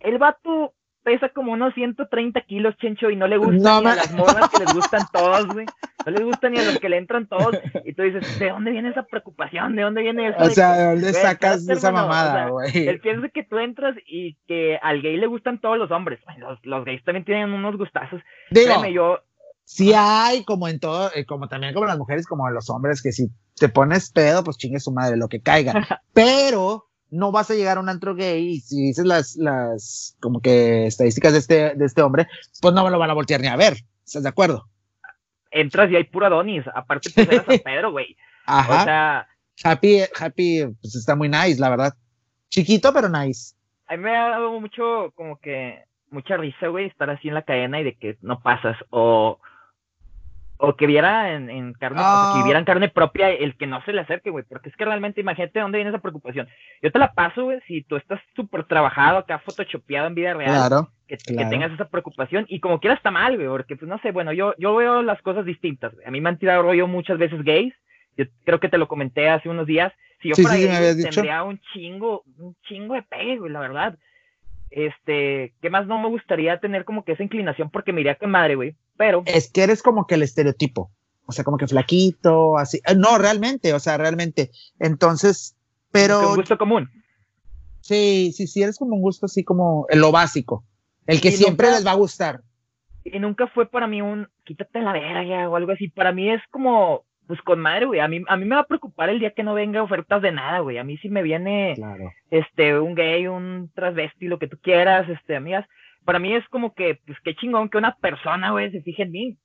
El 0.00 0.18
vato 0.18 0.74
pesa 1.04 1.30
como 1.30 1.52
unos 1.52 1.72
130 1.74 2.40
kilos, 2.42 2.76
Chencho, 2.76 3.08
y 3.10 3.16
no 3.16 3.26
le 3.26 3.38
gustan 3.38 3.62
No 3.62 3.80
ni 3.80 3.86
a 3.88 3.94
las 3.94 4.12
morras 4.12 4.50
que 4.50 4.64
les 4.64 4.74
gustan 4.74 5.02
todos, 5.12 5.46
güey. 5.48 5.64
No 6.04 6.12
les 6.12 6.22
gustan 6.22 6.52
ni 6.52 6.58
a 6.58 6.64
los 6.64 6.78
que 6.78 6.88
le 6.88 6.98
entran 6.98 7.26
todos. 7.26 7.56
Y 7.84 7.94
tú 7.94 8.02
dices, 8.02 8.38
¿de 8.38 8.50
dónde 8.50 8.70
viene 8.72 8.90
esa 8.90 9.04
preocupación? 9.04 9.74
¿De 9.74 9.82
dónde 9.82 10.02
viene 10.02 10.28
eso? 10.28 10.38
O 10.38 10.48
de 10.48 10.54
sea, 10.54 10.72
que- 10.74 10.78
¿de 10.80 10.86
dónde 10.90 11.12
sacas 11.14 11.56
espérate, 11.60 11.78
esa 11.78 11.88
o 11.88 11.92
mamada, 11.92 12.32
sea, 12.34 12.48
güey? 12.48 12.88
Él 12.88 13.00
piensa 13.00 13.28
que 13.30 13.42
tú 13.42 13.58
entras 13.58 13.94
y 14.06 14.34
que 14.46 14.78
al 14.82 15.00
gay 15.00 15.16
le 15.16 15.26
gustan 15.26 15.60
todos 15.60 15.78
los 15.78 15.90
hombres. 15.90 16.20
Los 16.62 16.84
gays 16.84 17.02
también 17.04 17.24
tienen 17.24 17.52
unos 17.52 17.76
gustazos. 17.78 18.20
Digo, 18.50 18.66
Créeme, 18.66 18.92
yo, 18.92 19.18
sí 19.64 19.92
hay, 19.96 20.44
como 20.44 20.68
en 20.68 20.78
todo, 20.78 21.10
eh, 21.14 21.24
como 21.24 21.48
también 21.48 21.72
como 21.74 21.86
las 21.86 21.98
mujeres, 21.98 22.26
como 22.26 22.48
los 22.50 22.68
hombres, 22.70 23.02
que 23.02 23.12
si 23.12 23.28
te 23.56 23.68
pones 23.68 24.10
pedo, 24.12 24.44
pues 24.44 24.56
chingue 24.58 24.78
su 24.80 24.92
madre, 24.92 25.16
lo 25.16 25.28
que 25.28 25.40
caiga. 25.40 25.72
Pero 26.12 26.87
no 27.10 27.32
vas 27.32 27.50
a 27.50 27.54
llegar 27.54 27.78
a 27.78 27.80
un 27.80 27.88
antro 27.88 28.14
gay 28.14 28.48
y 28.48 28.60
si 28.60 28.82
dices 28.82 29.04
las, 29.04 29.36
las, 29.36 30.16
como 30.20 30.40
que 30.40 30.86
estadísticas 30.86 31.32
de 31.32 31.38
este, 31.38 31.74
de 31.74 31.84
este 31.84 32.02
hombre, 32.02 32.26
pues 32.60 32.74
no 32.74 32.84
me 32.84 32.90
lo 32.90 32.98
van 32.98 33.10
a 33.10 33.14
voltear 33.14 33.40
ni 33.40 33.48
a 33.48 33.56
ver. 33.56 33.78
¿Estás 34.04 34.22
de 34.22 34.28
acuerdo? 34.28 34.68
entras 35.50 35.90
y 35.90 35.96
hay 35.96 36.04
puro 36.04 36.26
Adonis. 36.26 36.64
Aparte, 36.74 37.10
pues 37.14 37.28
eras 37.28 37.44
Pedro, 37.64 37.92
güey. 37.92 38.16
Ajá. 38.46 38.80
O 38.80 38.84
sea, 38.84 39.28
Happy, 39.64 40.00
Happy, 40.18 40.64
pues 40.80 40.94
está 40.94 41.16
muy 41.16 41.28
nice, 41.28 41.60
la 41.60 41.70
verdad. 41.70 41.94
Chiquito, 42.48 42.92
pero 42.92 43.08
nice. 43.08 43.54
a 43.86 43.96
mí 43.96 44.02
me 44.02 44.16
ha 44.16 44.28
dado 44.30 44.58
mucho, 44.60 45.12
como 45.14 45.38
que, 45.38 45.84
mucha 46.10 46.36
risa, 46.36 46.68
güey, 46.68 46.86
estar 46.86 47.10
así 47.10 47.28
en 47.28 47.34
la 47.34 47.42
cadena 47.42 47.80
y 47.80 47.84
de 47.84 47.96
que 47.96 48.16
no 48.22 48.40
pasas. 48.40 48.76
O, 48.90 49.38
o 50.60 50.74
que 50.76 50.86
viera 50.86 51.32
en, 51.34 51.48
en 51.50 51.72
carne, 51.72 52.00
o 52.00 52.02
sea, 52.02 52.10
Ah. 52.12 52.34
que 52.36 52.42
viera 52.44 52.58
en 52.58 52.64
carne 52.64 52.88
propia 52.88 53.30
el 53.30 53.56
que 53.56 53.66
no 53.68 53.80
se 53.84 53.92
le 53.92 54.00
acerque, 54.00 54.30
güey. 54.30 54.44
Porque 54.48 54.68
es 54.68 54.76
que 54.76 54.84
realmente, 54.84 55.20
imagínate 55.20 55.58
de 55.58 55.62
dónde 55.62 55.78
viene 55.78 55.90
esa 55.90 56.00
preocupación. 56.00 56.48
Yo 56.82 56.90
te 56.90 56.98
la 56.98 57.12
paso, 57.14 57.44
güey, 57.44 57.60
si 57.66 57.82
tú 57.82 57.96
estás 57.96 58.20
súper 58.34 58.64
trabajado 58.64 59.18
acá, 59.18 59.38
photoshopeado 59.38 60.08
en 60.08 60.14
vida 60.16 60.34
real. 60.34 60.50
Claro. 60.68 60.90
que, 61.06 61.16
que 61.16 61.44
tengas 61.46 61.72
esa 61.72 61.88
preocupación 61.88 62.44
y 62.48 62.60
como 62.60 62.80
quiera 62.80 62.94
está 62.96 63.10
mal, 63.10 63.36
güey, 63.36 63.48
porque 63.48 63.76
pues 63.76 63.88
no 63.88 63.98
sé, 64.00 64.10
bueno, 64.12 64.32
yo, 64.32 64.54
yo 64.58 64.74
veo 64.76 65.00
las 65.02 65.22
cosas 65.22 65.44
distintas. 65.46 65.92
A 66.04 66.10
mí 66.10 66.20
me 66.20 66.28
han 66.28 66.38
tirado 66.38 66.62
rollo 66.62 66.86
muchas 66.88 67.16
veces 67.18 67.42
gays, 67.44 67.72
yo 68.16 68.24
creo 68.44 68.58
que 68.60 68.68
te 68.68 68.78
lo 68.78 68.88
comenté 68.88 69.28
hace 69.30 69.48
unos 69.48 69.66
días, 69.66 69.92
si 70.20 70.28
yo 70.30 70.34
Sí, 70.34 70.42
fuera 70.42 70.56
sí, 70.58 70.66
gay, 70.66 70.94
dicho. 70.96 71.08
tendría 71.10 71.44
un 71.44 71.60
chingo, 71.72 72.24
un 72.38 72.54
chingo 72.64 72.94
de 72.94 73.02
pegue, 73.04 73.38
güey, 73.38 73.52
la 73.52 73.60
verdad. 73.60 73.96
Este, 74.70 75.54
¿qué 75.62 75.70
más 75.70 75.86
no 75.86 75.98
me 75.98 76.08
gustaría 76.08 76.58
tener 76.58 76.84
como 76.84 77.04
que 77.04 77.12
esa 77.12 77.22
inclinación 77.22 77.70
porque 77.70 77.92
me 77.92 78.00
iría 78.00 78.16
con 78.16 78.30
madre, 78.30 78.54
güey? 78.56 78.74
Pero, 78.98 79.22
Es 79.24 79.50
que 79.50 79.62
eres 79.62 79.82
como 79.82 80.06
que 80.06 80.16
el 80.16 80.22
estereotipo. 80.22 80.90
O 81.24 81.32
sea, 81.32 81.44
como 81.44 81.56
que 81.56 81.66
flaquito, 81.66 82.58
así. 82.58 82.78
Eh, 82.86 82.94
No, 82.96 83.16
realmente, 83.16 83.72
o 83.72 83.78
sea, 83.80 83.96
realmente. 83.96 84.50
Entonces, 84.78 85.56
pero 85.90 86.30
un 86.30 86.36
gusto 86.36 86.58
común. 86.58 86.90
sí, 87.80 88.32
sí, 88.34 88.46
sí, 88.46 88.62
eres 88.62 88.78
como 88.78 88.96
un 88.96 89.02
gusto 89.02 89.26
así 89.26 89.44
como 89.44 89.86
lo 89.90 90.12
básico. 90.12 90.64
El 91.06 91.20
que 91.20 91.28
Y 91.28 91.32
siempre 91.32 91.68
nunca- 91.68 91.78
les 91.78 91.86
va 91.86 91.92
a 91.92 91.96
gustar. 91.96 92.40
Y 93.04 93.18
nunca 93.18 93.46
fue 93.46 93.66
para 93.70 93.86
mí 93.86 94.02
un 94.02 94.28
quítate 94.44 94.80
la 94.82 94.92
verga 94.92 95.48
o 95.48 95.56
algo 95.56 95.72
así. 95.72 95.88
Para 95.88 96.12
mí 96.12 96.28
es 96.30 96.42
como, 96.50 97.04
pues 97.26 97.40
con 97.42 97.60
madre, 97.60 97.86
güey. 97.86 98.00
A 98.00 98.08
mí, 98.08 98.22
a 98.28 98.36
mí 98.36 98.44
me 98.44 98.56
va 98.56 98.62
a 98.62 98.66
preocupar 98.66 99.08
el 99.08 99.18
día 99.20 99.32
que 99.32 99.42
no 99.42 99.54
venga 99.54 99.82
ofertas 99.82 100.20
de 100.20 100.32
nada, 100.32 100.58
güey. 100.60 100.76
A 100.78 100.84
mí 100.84 100.98
sí 100.98 101.08
me 101.08 101.22
viene 101.22 101.72
Claro. 101.76 102.10
este, 102.30 102.78
un 102.78 102.94
gay, 102.94 103.26
un 103.26 103.70
transvesti, 103.74 104.26
lo 104.26 104.38
que 104.38 104.48
tú 104.48 104.58
quieras, 104.62 105.08
este, 105.08 105.36
amigas. 105.36 105.66
Para 106.08 106.20
mí 106.20 106.34
es 106.34 106.48
como 106.48 106.72
que, 106.72 106.98
pues 107.04 107.18
qué 107.22 107.36
chingón 107.36 107.68
que 107.68 107.76
una 107.76 107.94
persona, 107.96 108.50
güey, 108.52 108.72
se 108.72 108.80
fije 108.80 109.02
en 109.02 109.10
mí. 109.10 109.38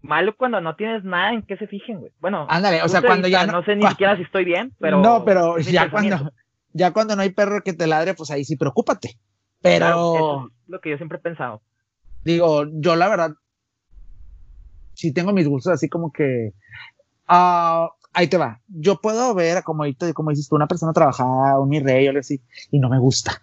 Malo 0.00 0.34
cuando 0.34 0.58
no 0.62 0.76
tienes 0.76 1.04
nada 1.04 1.34
en 1.34 1.42
qué 1.42 1.58
se 1.58 1.66
fijen, 1.66 2.00
güey. 2.00 2.10
Bueno, 2.20 2.46
Ándale, 2.48 2.82
o 2.82 2.88
sea, 2.88 3.02
cuando 3.02 3.28
ya 3.28 3.44
no- 3.44 3.52
no 3.52 3.64
sé 3.66 3.76
ni 3.76 3.86
siquiera 3.88 4.16
si 4.16 4.22
estoy 4.22 4.46
bien, 4.46 4.72
pero. 4.80 5.02
no, 5.02 5.26
pero 5.26 5.58
ya 5.58 5.90
cuando, 5.90 6.30
ya 6.72 6.90
cuando 6.94 7.14
no 7.16 7.20
hay 7.20 7.32
perro 7.32 7.60
que 7.62 7.74
te 7.74 7.86
ladre, 7.86 8.14
pues 8.14 8.30
ahí 8.30 8.46
sí 8.46 8.56
preocúpate. 8.56 9.18
Pero 9.60 9.76
Claro, 9.76 10.14
eso 10.14 10.46
es 10.46 10.52
lo 10.68 10.80
que 10.80 10.88
yo 10.88 10.96
siempre 10.96 11.18
he 11.18 11.20
pensado. 11.20 11.60
digo, 12.22 12.64
yo 12.72 12.96
la 12.96 13.08
verdad, 13.10 13.32
sí 14.94 15.12
tengo 15.12 15.34
mis 15.34 15.46
gustos 15.46 15.74
así 15.74 15.90
como 15.90 16.12
que, 16.12 16.52
ah, 17.28 17.90
ahí 18.14 18.28
te 18.28 18.38
va. 18.38 18.58
Yo 18.68 19.02
puedo 19.02 19.34
ver, 19.34 19.62
como, 19.62 19.84
como 20.14 20.30
dices 20.30 20.48
tú, 20.48 20.56
una 20.56 20.66
persona 20.66 20.94
trabajada, 20.94 21.60
un 21.60 21.68
mi 21.68 21.80
rey 21.80 22.06
o 22.06 22.08
algo 22.08 22.20
así, 22.20 22.40
y 22.70 22.78
no 22.78 22.88
me 22.88 22.98
gusta. 22.98 23.42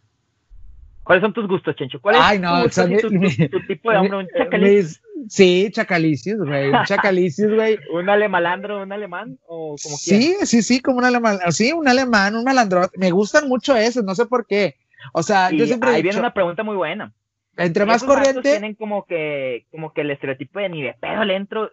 ¿Cuáles 1.04 1.24
son 1.24 1.34
tus 1.34 1.48
gustos, 1.48 1.76
Chencho? 1.76 2.00
¿Cuál 2.00 2.16
es 2.16 2.22
Ay, 2.24 2.38
tu, 2.38 2.44
no, 2.44 2.70
tu, 2.70 3.12
mi- 3.12 3.36
tu- 3.36 3.50
tu 3.60 3.68
tipo 3.68 3.92
de 3.92 3.98
hombre? 3.98 4.18
¿Un 4.18 4.28
sí, 5.30 5.70
chacalicios, 5.72 6.38
güey, 6.40 6.70
un 6.70 6.84
chacalicios, 6.86 7.54
güey. 7.54 7.78
un 7.94 8.10
alemalandro, 8.10 8.82
un 8.84 8.92
alemán? 8.92 9.40
¿O 9.48 9.76
como 9.82 9.98
quieras? 9.98 10.26
Sí, 10.26 10.36
sí, 10.46 10.62
sí, 10.62 10.80
como 10.80 11.00
un 11.00 11.06
alemán, 11.06 11.40
sí, 11.50 11.72
un 11.74 11.88
alemán, 11.88 12.36
un 12.36 12.44
malandro. 12.44 12.90
Me 12.96 13.12
gustan 13.12 13.48
mucho 13.48 13.76
esos, 13.76 14.04
no 14.04 14.14
sé 14.16 14.26
por 14.26 14.46
qué. 14.46 14.76
O 15.14 15.24
sea, 15.24 15.50
yo 15.52 15.66
siempre 15.66 15.90
he 15.90 15.96
ahí 15.96 16.02
viene 16.02 16.14
dicho, 16.16 16.20
una 16.20 16.34
pregunta 16.34 16.64
muy 16.64 16.76
buena. 16.76 17.12
entre 17.58 17.86
más 17.86 18.04
corriente, 18.04 18.42
Tienen 18.52 18.76
como 18.76 19.06
que, 19.06 19.66
como 19.72 19.94
que 19.94 20.02
el 20.02 20.12
estereotipo 20.12 20.60
de 20.60 20.70
ni 20.70 20.84
de 20.84 20.94
pedo 20.94 21.24
le 21.26 21.36
entro. 21.36 21.72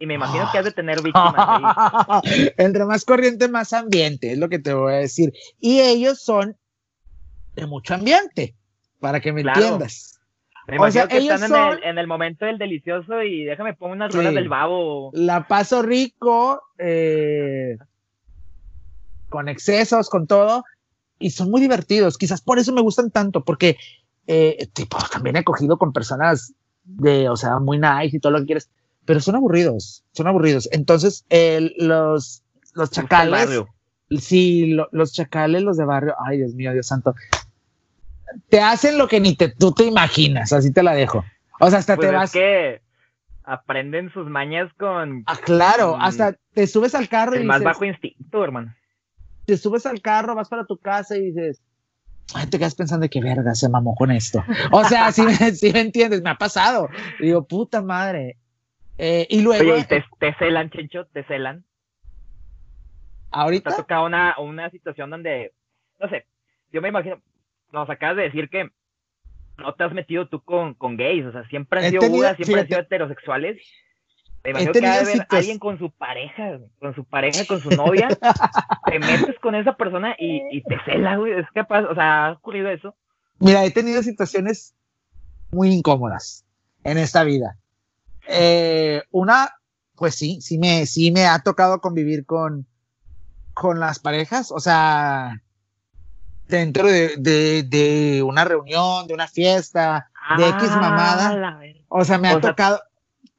Y 0.00 0.06
me 0.06 0.14
imagino 0.14 0.48
que 0.52 0.58
has 0.58 0.64
de 0.64 0.70
tener 0.70 0.98
víctimas 1.02 1.34
ahí. 1.36 2.52
entre 2.56 2.84
más 2.84 3.04
corriente, 3.04 3.48
más 3.48 3.72
ambiente, 3.72 4.32
es 4.32 4.38
lo 4.38 4.48
que 4.48 4.60
te 4.60 4.72
voy 4.72 4.92
a 4.92 4.96
decir. 4.98 5.32
Y 5.58 5.80
ellos 5.80 6.22
son 6.22 6.56
de 7.56 7.66
mucho 7.66 7.94
ambiente, 7.94 8.54
para 9.00 9.20
que 9.20 9.32
me 9.32 9.42
Claro. 9.42 9.60
entiendas. 9.60 10.18
Me 10.66 10.78
O 10.78 10.90
sea, 10.90 11.08
que 11.08 11.16
ellos 11.18 11.40
están 11.40 11.54
en, 11.72 11.78
el, 11.78 11.84
en 11.84 11.98
el 11.98 12.06
momento 12.06 12.44
del 12.44 12.58
delicioso 12.58 13.22
y 13.22 13.44
déjame 13.44 13.72
pongo 13.74 13.94
unas 13.94 14.12
Sí. 14.12 14.18
del 14.18 14.48
babo. 14.50 15.10
La 15.14 15.46
paso 15.48 15.80
rico, 15.82 16.60
eh, 16.76 17.78
con 19.30 19.48
excesos, 19.48 20.10
con 20.10 20.26
todo, 20.26 20.64
y 21.18 21.30
son 21.30 21.50
muy 21.50 21.60
divertidos. 21.60 22.18
Quizás 22.18 22.40
por 22.42 22.58
eso 22.58 22.72
me 22.72 22.82
gustan 22.82 23.10
tanto, 23.10 23.42
porque 23.44 23.76
eh, 24.26 24.68
tipo, 24.74 24.98
también 25.10 25.36
he 25.36 25.44
cogido 25.44 25.78
con 25.78 25.92
personas 25.94 26.52
de, 26.84 27.30
o 27.30 27.36
sea, 27.36 27.58
muy 27.60 27.78
nice 27.78 28.16
y 28.16 28.20
todo 28.20 28.32
lo 28.32 28.40
que 28.40 28.46
quieres, 28.46 28.68
pero 29.06 29.20
son 29.20 29.36
aburridos, 29.36 30.04
son 30.12 30.26
aburridos. 30.26 30.68
Entonces, 30.70 31.24
el- 31.30 31.72
los, 31.78 32.42
los 32.74 32.90
chacales, 32.90 33.62
sí, 34.20 34.66
lo- 34.72 34.88
los 34.92 35.12
chacales, 35.14 35.62
los 35.62 35.78
de 35.78 35.84
barrio, 35.86 36.14
ay, 36.26 36.36
Dios 36.38 36.52
mío, 36.54 36.74
Dios 36.74 36.86
santo, 36.88 37.14
te 38.48 38.60
hacen 38.60 38.98
lo 38.98 39.08
que 39.08 39.20
ni 39.20 39.36
te, 39.36 39.48
tú 39.50 39.72
te 39.72 39.84
imaginas, 39.84 40.52
así 40.52 40.72
te 40.72 40.82
la 40.82 40.94
dejo. 40.94 41.24
O 41.60 41.70
sea, 41.70 41.78
hasta 41.80 41.96
Pues 41.96 42.08
te 42.08 42.14
es 42.14 42.20
vas. 42.20 42.32
que 42.32 42.80
aprenden 43.44 44.12
sus 44.12 44.28
mañas 44.28 44.70
con 44.78 45.22
Ah, 45.26 45.36
claro, 45.42 45.96
hasta 46.00 46.36
te 46.54 46.66
subes 46.66 46.94
al 46.94 47.08
carro 47.08 47.34
y 47.34 47.38
el 47.38 47.44
más 47.44 47.60
dices, 47.60 47.64
bajo 47.72 47.84
instinto, 47.84 48.44
hermano. 48.44 48.74
te 49.46 49.56
subes 49.56 49.86
al 49.86 50.00
carro, 50.02 50.34
vas 50.34 50.48
para 50.48 50.64
tu 50.66 50.76
casa 50.78 51.16
y 51.16 51.32
dices, 51.32 51.62
ay, 52.34 52.46
te 52.46 52.58
quedas 52.58 52.74
pensando 52.74 53.04
de 53.04 53.10
qué 53.10 53.20
verga 53.22 53.54
se 53.54 53.68
mamó 53.68 53.94
con 53.94 54.10
esto. 54.10 54.44
O 54.70 54.84
sea, 54.84 55.10
si 55.12 55.22
me, 55.22 55.32
sí 55.54 55.72
me 55.72 55.80
entiendes, 55.80 56.22
me 56.22 56.30
ha 56.30 56.34
pasado. 56.36 56.88
Digo, 57.20 57.46
puta 57.46 57.80
madre. 57.82 58.36
Eh, 58.98 59.26
y 59.30 59.40
luego, 59.42 59.72
Oye, 59.72 59.80
y 59.80 59.84
te, 59.84 60.04
te 60.18 60.34
celan, 60.34 60.70
Chencho, 60.70 61.06
te 61.06 61.22
celan. 61.24 61.62
¿Te 63.30 63.38
ha 63.38 63.42
ahorita, 63.42 63.76
tocado 63.76 64.06
una, 64.06 64.34
una 64.38 64.70
situación 64.70 65.10
donde, 65.10 65.52
no 66.00 66.08
sé, 66.08 66.26
yo 66.72 66.80
me 66.82 66.88
imagino, 66.88 67.20
nos 67.72 67.88
acabas 67.90 68.16
de 68.16 68.22
decir 68.24 68.48
que 68.50 68.70
no 69.58 69.74
te 69.74 69.84
has 69.84 69.92
metido 69.92 70.28
tú 70.28 70.40
con, 70.42 70.74
con 70.74 70.96
gays, 70.96 71.26
o 71.26 71.32
sea, 71.32 71.44
siempre 71.48 71.80
han 71.84 71.90
sido 71.90 72.00
tenido- 72.00 72.16
budas, 72.18 72.36
siempre 72.36 72.60
han 72.60 72.66
fíjate. 72.66 72.74
sido 72.74 72.80
heterosexuales. 72.80 73.56
He 74.44 74.50
imagino 74.50 74.72
que 74.72 74.86
ha 74.86 75.02
de 75.04 75.12
situa- 75.14 75.26
alguien 75.38 75.58
con 75.58 75.78
su 75.78 75.90
pareja, 75.90 76.58
con 76.78 76.94
su 76.94 77.04
pareja, 77.04 77.44
con 77.46 77.60
su 77.60 77.70
novia, 77.70 78.08
te 78.86 78.98
metes 79.00 79.38
con 79.40 79.54
esa 79.56 79.76
persona 79.76 80.14
y, 80.18 80.42
y 80.56 80.62
te 80.62 80.76
cela, 80.84 81.16
güey, 81.16 81.32
es 81.32 81.46
capaz, 81.52 81.82
o 81.84 81.94
sea, 81.94 82.26
ha 82.26 82.32
ocurrido 82.32 82.68
eso. 82.70 82.94
mira, 83.40 83.64
he 83.64 83.70
tenido 83.72 84.02
situaciones 84.02 84.74
muy 85.50 85.70
incómodas 85.72 86.44
en 86.84 86.98
esta 86.98 87.24
vida. 87.24 87.58
Eh, 88.28 89.02
una, 89.10 89.50
pues 89.96 90.14
sí, 90.14 90.40
sí 90.40 90.58
me, 90.58 90.86
sí 90.86 91.10
me 91.10 91.26
ha 91.26 91.40
tocado 91.40 91.80
convivir 91.80 92.24
con, 92.24 92.66
con 93.54 93.80
las 93.80 93.98
parejas, 93.98 94.52
o 94.52 94.60
sea, 94.60 95.42
dentro 96.48 96.86
de, 96.88 97.16
de, 97.18 97.62
de 97.62 98.22
una 98.22 98.44
reunión, 98.44 99.06
de 99.06 99.14
una 99.14 99.28
fiesta, 99.28 100.10
de 100.36 100.48
X 100.48 100.70
Ah, 100.72 100.80
mamada. 100.80 101.60
O 101.88 102.04
sea, 102.04 102.18
me 102.18 102.28
ha 102.28 102.32
sea, 102.32 102.40
tocado, 102.40 102.80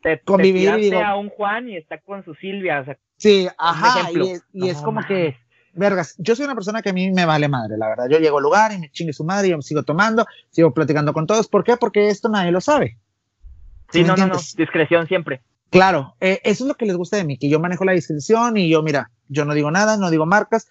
te, 0.01 0.17
te 0.17 0.23
convivir 0.23 0.61
y 0.61 0.65
tiraste 0.65 0.81
digo- 0.81 1.03
a 1.03 1.15
un 1.17 1.29
Juan 1.29 1.69
y 1.69 1.77
está 1.77 1.99
con 1.99 2.23
su 2.23 2.33
Silvia, 2.35 2.79
o 2.81 2.85
sea, 2.85 2.97
sí, 3.17 3.47
ajá, 3.57 4.11
y 4.11 4.21
es, 4.31 4.43
y 4.53 4.59
No 4.59 4.65
es 4.67 4.81
como 4.81 5.01
que, 5.05 5.35
vergas, 5.73 6.15
yo 6.17 6.35
soy 6.35 6.45
una 6.45 6.55
persona 6.55 6.81
que 6.81 6.89
a 6.89 6.93
mí 6.93 7.11
me 7.11 7.25
vale 7.25 7.47
madre, 7.47 7.77
la 7.77 7.89
verdad. 7.89 8.07
Yo 8.09 8.17
llego 8.19 8.37
al 8.37 8.43
lugar 8.43 8.71
y 8.71 8.77
me 8.79 8.89
chingue 8.91 9.13
su 9.13 9.23
madre, 9.23 9.49
yo 9.49 9.57
me 9.57 9.63
sigo 9.63 9.83
tomando, 9.83 10.25
sigo 10.49 10.73
platicando 10.73 11.13
con 11.13 11.27
todos. 11.27 11.47
¿Por 11.47 11.63
qué? 11.63 11.77
Porque 11.77 12.07
esto 12.09 12.29
nadie 12.29 12.51
lo 12.51 12.61
sabe. 12.61 12.97
sí, 13.91 14.03
no, 14.03 14.15
no, 14.15 14.27
no, 14.27 14.37
discreción 14.55 15.07
siempre. 15.07 15.41
Claro, 15.69 16.15
eh, 16.19 16.41
eso 16.43 16.63
es 16.63 16.67
lo 16.67 16.73
que 16.75 16.85
les 16.87 16.97
gusta 16.97 17.17
de 17.17 17.23
mí, 17.25 17.37
que 17.37 17.47
yo 17.49 17.59
manejo 17.59 17.85
la 17.85 17.91
discreción 17.91 18.57
y 18.57 18.69
yo, 18.69 18.81
mira, 18.81 19.11
yo 19.27 19.45
no 19.45 19.53
digo 19.53 19.69
nada, 19.69 19.97
no 19.97 20.09
digo 20.09 20.25
marcas. 20.25 20.67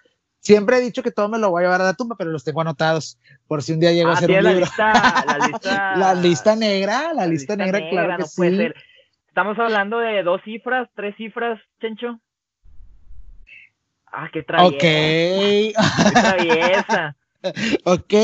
Siempre 0.48 0.78
he 0.78 0.80
dicho 0.80 1.02
que 1.02 1.10
todo 1.10 1.28
me 1.28 1.36
lo 1.38 1.50
voy 1.50 1.60
a 1.60 1.64
llevar 1.66 1.82
a 1.82 1.84
la 1.84 1.92
tumba, 1.92 2.16
pero 2.16 2.30
los 2.30 2.42
tengo 2.42 2.62
anotados 2.62 3.18
por 3.46 3.62
si 3.62 3.74
un 3.74 3.80
día 3.80 3.92
llego 3.92 4.08
a 4.08 4.12
Ah, 4.12 4.16
hacer 4.16 4.30
un 4.30 4.42
la 4.42 4.50
libro. 4.50 4.64
lista, 4.64 5.24
la 5.26 5.38
lista, 5.46 5.96
La 5.96 6.14
lista 6.14 6.56
negra, 6.56 7.12
la, 7.12 7.26
lista, 7.26 7.54
negra, 7.54 7.86
claro 7.90 8.16
que 8.16 8.24
puede 8.34 8.50
sí. 8.52 8.56
ser. 8.56 8.74
Estamos 9.28 9.58
hablando 9.58 9.98
de 9.98 10.22
dos 10.22 10.40
cifras, 10.46 10.88
tres 10.94 11.14
cifras, 11.16 11.60
Chencho. 11.82 12.18
Ah, 14.10 14.30
qué 14.32 14.42
traviesa. 14.42 14.74
Ok, 14.74 14.80
Qué 16.06 16.12
traviesa. 16.14 17.14
ok. 17.84 18.14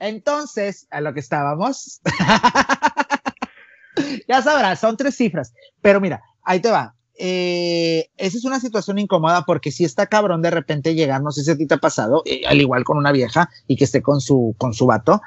Entonces, 0.00 0.88
a 0.90 1.00
lo 1.00 1.14
que 1.14 1.20
estábamos. 1.20 2.00
ya 4.28 4.42
sabrás, 4.42 4.80
son 4.80 4.96
tres 4.96 5.14
cifras. 5.16 5.54
Pero 5.80 6.00
mira, 6.00 6.20
ahí 6.42 6.58
te 6.58 6.72
va. 6.72 6.96
Eh, 7.18 8.08
esa 8.16 8.38
es 8.38 8.44
una 8.44 8.58
situación 8.58 8.98
incómoda 8.98 9.44
porque 9.44 9.70
si 9.70 9.84
está 9.84 10.06
cabrón 10.06 10.42
de 10.42 10.50
repente 10.50 10.94
llegar, 10.94 11.22
no 11.22 11.30
sé 11.30 11.44
si 11.44 11.50
a 11.50 11.56
ti 11.56 11.66
te 11.66 11.74
ha 11.74 11.78
pasado, 11.78 12.22
eh, 12.24 12.42
al 12.46 12.60
igual 12.60 12.84
con 12.84 12.96
una 12.96 13.12
vieja 13.12 13.50
y 13.66 13.76
que 13.76 13.84
esté 13.84 14.02
con 14.02 14.20
su, 14.20 14.54
con 14.58 14.74
su 14.74 14.86
vato. 14.86 15.20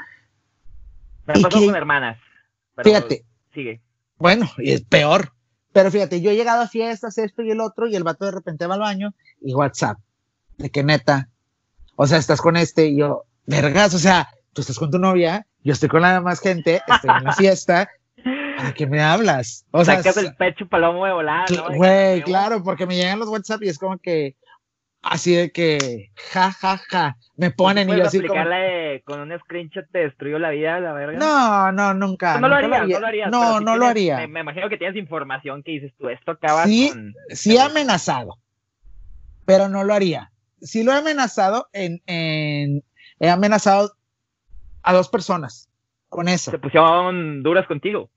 Me 1.25 1.39
¿Y 1.39 1.43
pasó 1.43 1.59
qué? 1.59 1.65
con 1.65 1.75
hermanas. 1.75 2.17
pero 2.75 2.89
Fíjate, 2.89 3.25
Sigue. 3.53 3.81
Bueno, 4.17 4.49
y 4.57 4.71
es 4.71 4.81
peor. 4.81 5.31
Pero 5.71 5.91
fíjate, 5.91 6.21
yo 6.21 6.31
he 6.31 6.35
llegado 6.35 6.63
a 6.63 6.67
fiestas, 6.67 7.17
esto 7.17 7.41
y 7.41 7.51
el 7.51 7.59
otro, 7.59 7.87
y 7.87 7.95
el 7.95 8.03
vato 8.03 8.25
de 8.25 8.31
repente 8.31 8.67
va 8.67 8.75
al 8.75 8.81
baño 8.81 9.13
y 9.41 9.53
WhatsApp. 9.53 9.97
De 10.57 10.69
que 10.69 10.83
neta. 10.83 11.29
O 11.95 12.07
sea, 12.07 12.17
estás 12.17 12.41
con 12.41 12.57
este 12.57 12.87
y 12.87 12.97
yo, 12.97 13.23
vergas, 13.45 13.93
o 13.93 13.99
sea, 13.99 14.29
tú 14.53 14.61
estás 14.61 14.77
con 14.77 14.91
tu 14.91 14.99
novia, 14.99 15.47
yo 15.63 15.73
estoy 15.73 15.89
con 15.89 16.01
la 16.01 16.13
demás 16.13 16.39
gente, 16.39 16.81
estoy 16.87 17.09
en 17.17 17.23
la 17.23 17.33
fiesta, 17.35 17.89
¿para 18.57 18.73
qué 18.73 18.87
me 18.87 19.01
hablas? 19.01 19.65
O 19.71 19.83
sea, 19.83 19.97
Sacas 19.97 20.17
el 20.17 20.35
pecho 20.35 20.67
palomo 20.67 21.05
de 21.05 21.13
volar, 21.13 21.47
cl- 21.49 21.69
¿no? 21.69 21.75
güey, 21.75 22.21
claro, 22.23 22.63
porque 22.63 22.85
me 22.85 22.95
llegan 22.95 23.19
los 23.19 23.29
WhatsApp 23.29 23.63
y 23.63 23.69
es 23.69 23.77
como 23.77 23.97
que, 23.97 24.35
así 25.01 25.35
de 25.35 25.51
que, 25.51 26.11
ja, 26.31 26.51
ja, 26.51 26.77
ja, 26.77 27.17
me 27.37 27.51
ponen 27.51 27.89
y 27.89 27.97
yo 27.97 28.05
así 28.05 28.21
como, 28.25 28.43
de, 28.45 29.01
con 29.05 29.19
un 29.19 29.37
screenshot 29.39 29.85
te 29.91 29.99
destruyó 29.99 30.39
la 30.39 30.49
vida, 30.49 30.79
la 30.79 30.93
verga. 30.93 31.19
no, 31.19 31.71
no, 31.71 31.93
nunca. 31.93 32.33
Tú 32.35 32.39
no 32.41 32.47
lo 32.49 32.55
harías, 32.55 32.87
no 32.87 32.99
lo 32.99 33.07
harías. 33.07 33.31
No, 33.31 33.59
no 33.59 33.77
lo 33.77 33.85
haría. 33.87 34.17
Me, 34.17 34.27
me 34.27 34.39
imagino 34.41 34.69
que 34.69 34.77
tienes 34.77 34.95
información 34.97 35.63
que 35.63 35.71
dices 35.71 35.93
tú, 35.97 36.09
esto 36.09 36.31
acaba 36.31 36.65
Sí, 36.65 36.89
con... 36.89 37.13
sí 37.29 37.55
he 37.55 37.61
amenazado, 37.61 38.37
pero 39.45 39.69
no 39.69 39.83
lo 39.83 39.93
haría. 39.93 40.31
Sí 40.61 40.83
lo 40.83 40.93
he 40.93 40.97
amenazado 40.97 41.69
en, 41.73 42.01
en 42.07 42.83
he 43.19 43.29
amenazado 43.29 43.91
a 44.81 44.93
dos 44.93 45.09
personas 45.09 45.69
con 46.09 46.27
eso. 46.27 46.51
Se 46.51 46.59
pusieron 46.59 47.43
duras 47.43 47.67
contigo. 47.67 48.09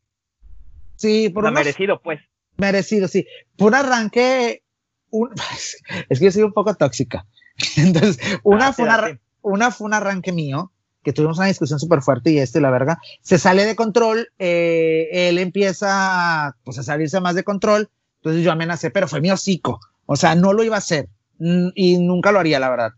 Sí, 0.99 1.31
por 1.31 1.45
Lo 1.45 1.49
un 1.49 1.55
merecido, 1.55 2.01
pues. 2.03 2.21
merecido, 2.59 3.09
sí. 3.09 3.27
Por 3.57 3.69
un 3.69 3.75
arranque, 3.77 4.63
un- 5.11 5.31
es 6.11 6.19
que 6.19 6.25
yo 6.27 6.33
soy 6.33 6.43
un 6.43 6.53
poco 6.53 6.75
tóxica. 6.75 7.25
Entonces, 7.77 8.19
una 8.43 8.69
Ah, 8.69 8.73
fue 8.73 8.85
una, 8.85 9.07
sí. 9.07 9.13
una 9.43 9.71
fue 9.71 9.87
un 9.87 9.95
arranque 9.95 10.33
mío, 10.33 10.73
que 11.05 11.13
tuvimos 11.13 11.39
una 11.39 11.47
discusión 11.47 11.79
súper 11.79 12.03
fuerte 12.03 12.31
y 12.33 12.39
este, 12.39 12.61
la 12.61 12.71
verga, 12.71 12.99
se 13.23 13.39
sale 13.39 13.65
de 13.65 13.77
control, 13.77 14.29
eh, 14.39 15.09
él 15.13 15.39
empieza 15.39 16.57
pues, 16.65 16.79
a 16.79 16.83
salirse 16.83 17.21
más 17.21 17.35
de 17.37 17.45
control, 17.45 17.89
entonces 18.17 18.43
yo 18.45 18.51
amenacé, 18.53 18.91
pero 18.91 19.07
fue 19.09 19.21
mi 19.21 19.31
hocico, 19.31 19.81
o 20.07 20.17
sea, 20.17 20.35
no 20.35 20.53
lo 20.53 20.65
iba 20.65 20.75
a 20.75 20.79
hacer 20.79 21.09
mm, 21.39 21.69
y 21.77 21.99
nunca 21.99 22.33
lo 22.33 22.41
haría, 22.41 22.59
la 22.59 22.69
verdad. 22.71 22.91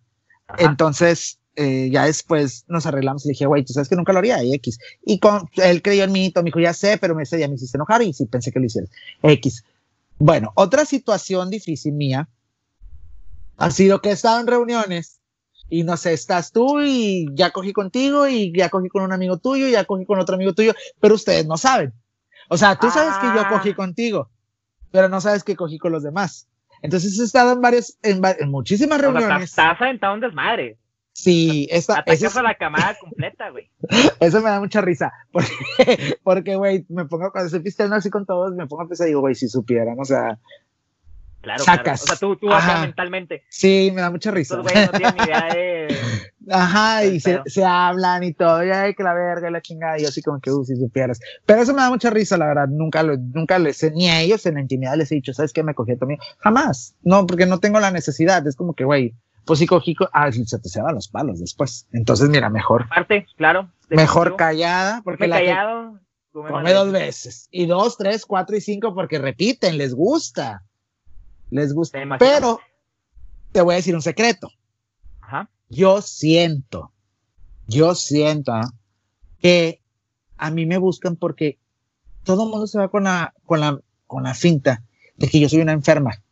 Ajá. 0.48 0.56
Entonces, 0.64 1.39
eh, 1.60 1.90
ya 1.90 2.06
después 2.06 2.64
nos 2.68 2.86
arreglamos 2.86 3.24
y 3.24 3.28
le 3.28 3.32
dije, 3.32 3.46
güey, 3.46 3.64
tú 3.64 3.72
sabes 3.72 3.88
que 3.88 3.96
nunca 3.96 4.12
lo 4.12 4.18
haría, 4.20 4.42
y 4.42 4.54
X. 4.54 4.78
Y 5.04 5.18
con, 5.18 5.48
él 5.56 5.82
creyó 5.82 6.04
en 6.04 6.12
mí, 6.12 6.30
todo, 6.30 6.42
me 6.42 6.48
dijo, 6.48 6.60
ya 6.60 6.72
sé, 6.72 6.96
pero 6.98 7.18
ese 7.20 7.36
día 7.36 7.48
me 7.48 7.54
hiciste 7.56 7.76
enojar 7.76 8.02
y 8.02 8.12
sí 8.12 8.26
pensé 8.26 8.50
que 8.52 8.58
lo 8.60 8.66
hicieras. 8.66 8.90
X. 9.22 9.64
Bueno, 10.18 10.52
otra 10.54 10.84
situación 10.84 11.50
difícil 11.50 11.92
mía 11.94 12.28
ha 13.56 13.70
sido 13.70 14.00
que 14.00 14.08
he 14.10 14.12
estado 14.12 14.40
en 14.40 14.46
reuniones 14.46 15.20
y 15.68 15.84
no 15.84 15.96
sé, 15.96 16.12
estás 16.14 16.50
tú 16.52 16.80
y 16.80 17.28
ya 17.34 17.50
cogí 17.50 17.72
contigo 17.72 18.26
y 18.26 18.52
ya 18.56 18.68
cogí 18.70 18.88
con 18.88 19.02
un 19.02 19.12
amigo 19.12 19.36
tuyo 19.38 19.68
y 19.68 19.72
ya 19.72 19.84
cogí 19.84 20.04
con 20.04 20.18
otro 20.18 20.34
amigo 20.34 20.52
tuyo, 20.54 20.72
pero 21.00 21.14
ustedes 21.14 21.46
no 21.46 21.56
saben. 21.56 21.92
O 22.48 22.56
sea, 22.56 22.76
tú 22.76 22.90
sabes 22.90 23.14
que 23.18 23.26
yo 23.26 23.42
Ah. 23.46 23.48
cogí 23.50 23.74
contigo, 23.74 24.30
pero 24.90 25.08
no 25.08 25.20
sabes 25.20 25.44
que 25.44 25.54
cogí 25.56 25.78
con 25.78 25.92
los 25.92 26.02
demás. 26.02 26.48
Entonces 26.82 27.18
he 27.20 27.24
estado 27.24 27.52
en 27.52 27.60
varias, 27.60 27.98
en, 28.02 28.20
en 28.40 28.50
muchísimas 28.50 28.98
O 28.98 29.02
sea, 29.02 29.10
reuniones. 29.12 29.50
estás 29.50 29.80
aventado 29.80 30.14
un 30.14 30.20
desmadre. 30.20 30.78
Sí, 31.22 31.68
ese 31.70 31.92
Atacas 31.92 32.22
es- 32.22 32.37
a 32.37 32.42
la 32.42 32.54
camada 32.59 32.96
completa, 32.98 33.50
güey. 33.50 33.68
eso 34.20 34.40
me 34.40 34.50
da 34.50 34.59
mucha 34.61 34.80
risa. 34.80 35.12
Porque, 35.33 35.50
porque, 36.24 36.56
güey, 36.56 36.87
me 36.88 37.04
pongo, 37.04 37.30
cuando 37.30 37.46
estoy 37.46 37.61
pisteando 37.61 37.96
así 37.96 38.09
con 38.11 38.24
todos, 38.26 38.54
me 38.54 38.66
pongo 38.66 38.83
a 38.85 38.88
pensar 38.88 39.06
y 39.06 39.11
digo, 39.11 39.20
güey, 39.20 39.35
si 39.35 39.48
supieran, 39.48 39.96
o 39.98 40.04
sea, 40.04 40.38
Claro, 41.42 41.64
Sacas. 41.64 41.83
claro. 41.83 42.00
O 42.02 42.06
sea, 42.06 42.16
tú, 42.16 42.37
tú 42.37 42.52
acá 42.52 42.83
mentalmente. 42.83 43.44
sí, 43.48 43.90
me 43.94 44.02
da 44.02 44.11
mucha 44.11 44.30
risa. 44.30 44.56
Estos 44.56 44.70
güeyes 44.70 44.92
no 44.92 44.98
tienen 44.98 45.26
idea 45.26 45.48
de... 45.54 45.96
Ajá, 46.50 47.04
y 47.06 47.18
se, 47.20 47.40
se 47.46 47.64
hablan 47.64 48.24
y 48.24 48.35
todo, 48.35 48.62
y 48.62 48.70
ay, 48.70 48.94
que 48.94 49.02
la 49.02 49.14
verga 49.14 49.48
y 49.48 49.52
la 49.52 49.62
chingada, 49.62 49.98
y 49.98 50.02
yo 50.02 50.09
así 50.09 50.20
como 50.20 50.38
que, 50.40 50.50
uh, 50.50 50.64
si 50.64 50.76
supieras. 50.76 51.18
Pero 51.46 51.62
eso 51.62 51.72
me 51.72 51.80
da 51.80 51.88
mucha 51.88 52.11
risa, 52.11 52.37
la 52.37 52.46
verdad, 52.46 52.66
nunca 52.68 53.02
lo, 53.02 53.16
nunca 53.16 53.59
les 53.59 53.83
ni 53.94 54.11
a 54.11 54.20
ellos 54.20 54.44
en 54.44 54.54
la 54.54 54.61
intimidad 54.61 54.96
les 54.96 55.11
he 55.12 55.14
dicho, 55.14 55.33
¿sabes 55.33 55.52
qué? 55.54 55.62
Me 55.62 55.74
cogí 55.74 55.92
a 55.92 55.96
tu 55.96 56.04
amigo. 56.04 56.22
Jamás, 56.40 56.94
no, 57.02 57.26
porque 57.26 57.46
no 57.46 57.59
tengo 57.59 57.80
la 57.80 57.90
necesidad, 57.90 58.46
es 58.46 58.54
como 58.56 58.74
que, 58.74 58.85
güey, 58.85 59.14
pues 59.50 59.58
sí 59.58 59.66
cogí, 59.66 59.96
co- 59.96 60.08
ah, 60.12 60.30
se 60.30 60.60
te 60.60 60.68
se 60.68 60.80
van 60.80 60.94
los 60.94 61.08
palos 61.08 61.40
después. 61.40 61.88
Entonces, 61.90 62.28
mira, 62.28 62.48
mejor, 62.50 62.88
Parte, 62.88 63.26
claro. 63.36 63.68
mejor 63.88 64.36
callada, 64.36 65.02
porque 65.02 65.26
la 65.26 65.40
que 65.40 65.46
callado. 65.46 65.98
come 66.30 66.72
dos 66.72 66.92
veces, 66.92 67.48
y 67.50 67.66
dos, 67.66 67.96
tres, 67.96 68.26
cuatro 68.26 68.56
y 68.56 68.60
cinco, 68.60 68.94
porque 68.94 69.18
repiten, 69.18 69.76
les 69.76 69.92
gusta, 69.92 70.62
les 71.50 71.74
gusta. 71.74 71.98
Pero, 72.20 72.60
te 73.50 73.60
voy 73.60 73.72
a 73.72 73.78
decir 73.78 73.92
un 73.96 74.02
secreto. 74.02 74.52
Ajá. 75.20 75.50
yo 75.68 76.00
siento, 76.00 76.92
yo 77.66 77.96
siento 77.96 78.52
¿ah? 78.52 78.72
que 79.40 79.80
a 80.38 80.52
mí 80.52 80.64
me 80.64 80.78
buscan 80.78 81.16
porque 81.16 81.58
todo 82.22 82.44
el 82.44 82.50
mundo 82.50 82.68
se 82.68 82.78
va 82.78 82.86
con 82.88 83.02
la, 83.02 83.34
con 83.46 83.58
la, 83.58 83.80
con 84.06 84.22
la 84.22 84.34
finta 84.34 84.84
de 85.16 85.26
que 85.28 85.40
yo 85.40 85.48
soy 85.48 85.58
una 85.60 85.72
enferma. 85.72 86.22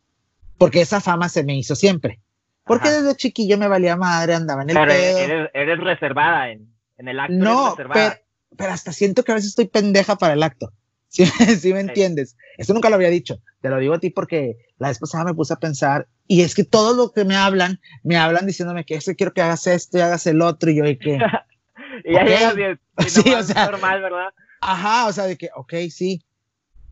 Porque 0.57 0.79
esa 0.79 1.01
fama 1.01 1.27
se 1.27 1.43
me 1.43 1.57
hizo 1.57 1.75
siempre. 1.75 2.21
Porque 2.69 2.87
Ajá. 2.87 3.01
desde 3.01 3.17
chiquillo 3.17 3.57
me 3.57 3.67
valía 3.67 3.97
madre, 3.97 4.35
andaba 4.35 4.61
en 4.61 4.69
el 4.69 4.75
Pero 4.77 4.91
pedo. 4.91 5.17
eres, 5.19 5.49
eres 5.53 5.79
reservada 5.79 6.49
en, 6.51 6.71
en 6.97 7.07
el 7.09 7.19
acto. 7.19 7.33
no, 7.33 7.75
pero, 7.91 8.13
pero 8.55 8.71
hasta 8.71 8.93
siento 8.93 9.23
que 9.23 9.31
a 9.31 9.35
veces 9.35 9.49
estoy 9.49 9.67
pendeja 9.67 10.15
para 10.15 10.33
el 10.33 10.43
acto. 10.43 10.71
¿Sí, 11.09 11.25
sí 11.25 11.73
me 11.73 11.79
entiendes? 11.79 12.37
Esto 12.59 12.73
nunca 12.75 12.87
lo 12.89 12.95
había 12.95 13.09
dicho. 13.09 13.39
Te 13.61 13.69
lo 13.69 13.79
digo 13.79 13.95
a 13.95 13.99
ti 13.99 14.11
porque 14.11 14.57
la 14.77 14.89
vez 14.89 14.99
pasada 14.99 15.25
me 15.25 15.33
puse 15.33 15.53
a 15.53 15.57
pensar 15.57 16.07
y 16.27 16.43
es 16.43 16.53
que 16.53 16.63
todo 16.63 16.93
lo 16.95 17.11
que 17.11 17.25
me 17.25 17.35
hablan, 17.35 17.79
me 18.03 18.15
hablan 18.15 18.45
diciéndome 18.45 18.85
que 18.85 18.93
eso 18.95 19.13
quiero 19.15 19.33
que 19.33 19.41
hagas 19.41 19.65
esto 19.65 19.97
y 19.97 20.01
hagas 20.01 20.27
el 20.27 20.41
otro 20.43 20.69
y 20.69 20.75
yo 20.75 20.83
de 20.83 20.99
que, 20.99 21.17
y 22.05 22.13
ya 22.13 22.21
ok. 22.21 22.27
llegas 22.27 22.55
y 22.57 23.05
y 23.05 23.09
Sí, 23.09 23.33
o 23.33 23.41
sea- 23.41 23.65
normal, 23.65 24.01
¿verdad? 24.03 24.27
ajá, 24.61 25.07
o 25.07 25.11
sea, 25.13 25.23
de 25.25 25.35
que, 25.37 25.49
ok, 25.55 25.73
sí. 25.89 26.21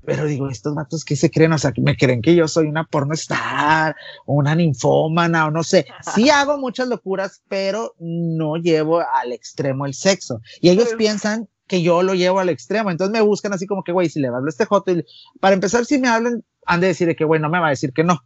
Pero 0.06 0.26
digo, 0.26 0.50
estos 0.50 0.74
vatos 0.74 1.04
que 1.04 1.16
se 1.16 1.30
creen, 1.30 1.52
o 1.54 1.58
sea, 1.58 1.72
que 1.74 1.82
me 1.82 1.98
creen 1.98 2.22
que 2.22 2.34
yo 2.36 2.48
soy 2.48 2.68
una 2.68 2.86
pornostar, 2.86 3.96
o 4.26 4.36
una 4.36 4.56
ninfómana, 4.56 5.48
o 5.48 5.52
no 5.52 5.64
sé. 5.64 5.86
Sí 6.16 6.30
hago 6.30 6.58
muchas 6.58 6.88
locuras, 6.88 7.44
pero 7.50 7.94
no 8.00 8.56
llevo 8.56 9.00
al 9.02 9.32
extremo 9.34 9.86
el 9.86 9.94
sexo. 9.94 10.40
Y 10.62 10.70
ellos 10.70 10.94
piensan 10.98 11.48
que 11.68 11.82
yo 11.82 12.04
lo 12.04 12.14
llevo 12.14 12.40
al 12.40 12.48
extremo. 12.50 12.90
Entonces 12.90 13.12
me 13.14 13.22
buscan 13.22 13.52
así 13.54 13.66
como 13.68 13.84
que, 13.84 13.92
güey, 13.92 14.08
si 14.10 14.22
le 14.22 14.28
hablo 14.30 14.46
a 14.46 14.50
este 14.50 14.66
joto, 14.66 14.92
y- 14.94 15.04
para 15.42 15.54
empezar, 15.56 15.84
si 15.86 15.98
me 16.00 16.08
hablan, 16.08 16.44
han 16.66 16.80
de 16.80 16.88
decir 16.88 17.08
de 17.08 17.16
que, 17.16 17.26
güey, 17.26 17.42
no 17.42 17.50
me 17.50 17.60
va 17.60 17.68
a 17.68 17.72
decir 17.72 17.92
que 17.92 18.04
no. 18.06 18.22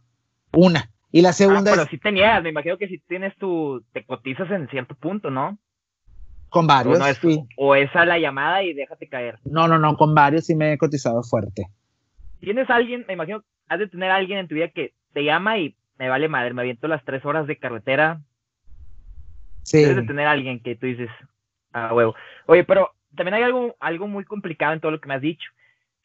Una. 0.52 0.90
Y 1.10 1.20
la 1.22 1.30
Ah, 1.30 1.32
segunda 1.32 1.70
pero 1.72 1.82
es 1.82 1.88
sí 1.88 1.98
te 1.98 2.12
niegas, 2.12 2.42
me 2.42 2.50
imagino 2.50 2.78
que 2.78 2.86
si 2.88 2.98
tienes 3.00 3.36
tu, 3.38 3.82
te 3.92 4.04
cotizas 4.06 4.50
en 4.50 4.68
cierto 4.68 4.94
punto, 4.94 5.30
¿no? 5.30 5.58
Con 6.52 6.66
varios. 6.66 6.98
no 6.98 7.06
es, 7.06 7.16
sí. 7.16 7.42
o 7.56 7.74
esa 7.74 8.04
la 8.04 8.18
llamada 8.18 8.62
y 8.62 8.74
déjate 8.74 9.08
caer. 9.08 9.38
No, 9.44 9.66
no, 9.66 9.78
no, 9.78 9.96
con 9.96 10.14
varios 10.14 10.46
sí 10.46 10.54
me 10.54 10.74
he 10.74 10.78
cotizado 10.78 11.22
fuerte. 11.22 11.66
Tienes 12.40 12.68
alguien, 12.70 13.04
me 13.08 13.14
imagino, 13.14 13.42
has 13.68 13.78
de 13.78 13.88
tener 13.88 14.10
a 14.10 14.16
alguien 14.16 14.38
en 14.38 14.48
tu 14.48 14.54
vida 14.54 14.68
que 14.68 14.92
te 15.14 15.24
llama 15.24 15.58
y 15.58 15.74
me 15.98 16.08
vale 16.08 16.28
madre, 16.28 16.52
me 16.52 16.60
aviento 16.60 16.88
las 16.88 17.04
tres 17.04 17.24
horas 17.24 17.46
de 17.46 17.56
carretera. 17.56 18.20
Sí. 19.62 19.80
Debes 19.80 19.96
de 19.96 20.02
tener 20.02 20.26
a 20.26 20.32
alguien 20.32 20.60
que 20.60 20.76
tú 20.76 20.86
dices, 20.86 21.08
ah, 21.72 21.94
huevo. 21.94 22.14
Oye, 22.46 22.64
pero 22.64 22.90
también 23.16 23.34
hay 23.34 23.42
algo, 23.42 23.74
algo 23.80 24.06
muy 24.06 24.24
complicado 24.24 24.74
en 24.74 24.80
todo 24.80 24.92
lo 24.92 25.00
que 25.00 25.08
me 25.08 25.14
has 25.14 25.22
dicho. 25.22 25.50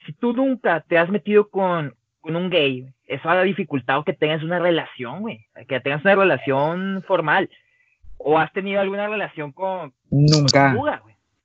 Si 0.05 0.13
tú 0.13 0.31
nunca 0.31 0.79
te 0.81 0.97
has 0.97 1.09
metido 1.09 1.49
con, 1.49 1.93
con 2.21 2.37
un 2.37 2.49
gay, 2.49 2.87
eso 3.05 3.29
ha 3.29 3.41
dificultado 3.43 4.05
que 4.05 4.13
tengas 4.13 4.43
una 4.43 4.59
relación, 4.59 5.21
güey. 5.21 5.45
Que 5.67 5.81
tengas 5.81 6.03
una 6.05 6.15
relación 6.15 7.03
formal. 7.05 7.49
O 8.17 8.37
has 8.37 8.51
tenido 8.53 8.81
alguna 8.81 9.07
relación 9.07 9.51
con, 9.51 9.93
Nunca, 10.09 10.73
con 10.75 10.89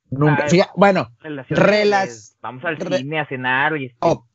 nunca. 0.09 0.43
Ah, 0.45 0.49
Fija- 0.49 0.71
bueno, 0.75 1.07
Relaciones 1.19 2.37
Vamos 2.41 2.63
al 2.65 2.77
re- 2.77 2.97
cine 2.97 3.19
a 3.19 3.27
cenar 3.27 3.77
y 3.77 3.93
Oh, 3.99 4.25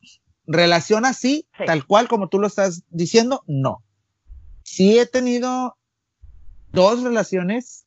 relación 0.47 1.05
así, 1.05 1.47
Sí. 1.57 1.65
tal 1.65 1.85
cual 1.85 2.07
como 2.07 2.27
tú 2.29 2.39
lo 2.39 2.47
estás 2.47 2.83
diciendo, 2.89 3.43
no. 3.47 3.83
Sí 4.63 4.99
he 4.99 5.05
tenido 5.05 5.77
dos 6.71 7.03
relaciones. 7.03 7.85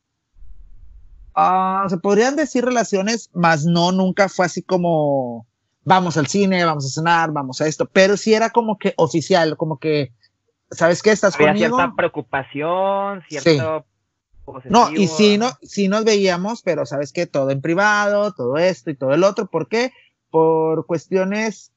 ah, 1.35 1.87
se 1.89 1.97
podrían 1.97 2.37
decir 2.37 2.63
relaciones, 2.65 3.31
más 3.33 3.65
no, 3.65 3.91
nunca 3.91 4.29
fue 4.29 4.45
así 4.45 4.63
como 4.63 5.47
vamos 5.83 6.17
al 6.19 6.27
cine, 6.27 6.63
vamos 6.65 6.85
a 6.85 6.89
cenar, 7.01 7.33
vamos 7.33 7.59
a 7.63 7.67
esto, 7.67 7.87
pero 7.91 8.17
sí 8.19 8.35
era 8.35 8.51
como 8.51 8.77
que 8.79 8.93
oficial, 8.99 9.57
como 9.57 9.79
que, 9.79 10.13
¿sabes 10.71 11.03
qué? 11.03 11.11
Estás 11.11 11.35
había 11.37 11.49
conmigo. 11.49 11.77
cierta 11.79 11.97
preocupación, 11.97 13.23
cierto 13.31 13.87
No, 14.69 14.91
y 14.91 15.07
sí, 15.07 15.39
no, 15.39 15.51
sí 15.63 15.89
nos 15.89 16.05
veíamos, 16.05 16.63
pero 16.63 16.85
sabes 16.85 17.13
que 17.13 17.27
todo 17.27 17.51
en 17.51 17.61
privado, 17.61 18.33
todo 18.33 18.57
esto 18.59 18.91
y 18.91 18.97
todo 18.97 19.13
el 19.13 19.25
otro. 19.25 19.47
¿Por 19.47 19.69
qué? 19.69 19.93
Por 20.31 20.87
cuestiones, 20.87 21.73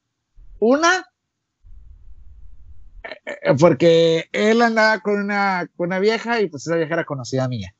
una, 0.58 1.06
eh, 3.24 3.54
porque 3.58 4.28
él 4.32 4.62
andaba 4.62 5.00
con 5.00 5.20
una, 5.20 5.68
con 5.76 5.88
una 5.88 5.98
vieja 5.98 6.40
y 6.40 6.48
pues 6.48 6.66
esa 6.66 6.76
vieja 6.76 6.94
era 6.94 7.04
conocida 7.04 7.48
mía, 7.48 7.74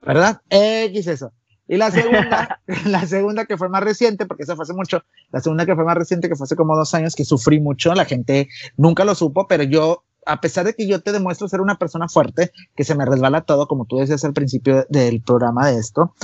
¿verdad? 0.00 0.40
X 0.48 1.06
eso. 1.06 1.32
Y 1.68 1.76
la 1.76 1.90
segunda, 1.90 2.60
la 2.86 3.06
segunda 3.06 3.44
que 3.44 3.56
fue 3.56 3.68
más 3.68 3.84
reciente, 3.84 4.26
porque 4.26 4.42
eso 4.42 4.56
fue 4.56 4.64
hace 4.64 4.72
mucho, 4.72 5.04
la 5.30 5.40
segunda 5.40 5.66
que 5.66 5.76
fue 5.76 5.84
más 5.84 5.96
reciente, 5.96 6.28
que 6.28 6.34
fue 6.34 6.44
hace 6.44 6.56
como 6.56 6.76
dos 6.76 6.94
años, 6.94 7.14
que 7.14 7.24
sufrí 7.24 7.60
mucho, 7.60 7.94
la 7.94 8.06
gente 8.06 8.48
nunca 8.76 9.04
lo 9.04 9.14
supo, 9.14 9.46
pero 9.46 9.62
yo, 9.62 10.04
a 10.26 10.40
pesar 10.40 10.66
de 10.66 10.74
que 10.74 10.86
yo 10.86 11.00
te 11.00 11.12
demuestro 11.12 11.48
ser 11.48 11.60
una 11.60 11.78
persona 11.78 12.08
fuerte, 12.08 12.52
que 12.76 12.84
se 12.84 12.94
me 12.94 13.04
resbala 13.04 13.42
todo, 13.42 13.66
como 13.66 13.86
tú 13.86 13.96
decías 13.96 14.24
al 14.24 14.32
principio 14.32 14.86
del 14.88 15.22
programa 15.22 15.68
de 15.68 15.78
esto. 15.78 16.14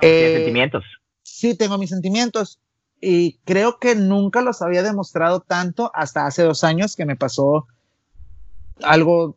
Eh, 0.00 0.34
sentimientos. 0.36 0.84
Sí, 1.22 1.54
tengo 1.56 1.78
mis 1.78 1.90
sentimientos 1.90 2.60
y 3.00 3.38
creo 3.44 3.78
que 3.78 3.94
nunca 3.94 4.42
los 4.42 4.62
había 4.62 4.82
demostrado 4.82 5.40
tanto 5.40 5.90
hasta 5.94 6.26
hace 6.26 6.42
dos 6.42 6.64
años 6.64 6.96
que 6.96 7.06
me 7.06 7.16
pasó 7.16 7.66
algo, 8.82 9.36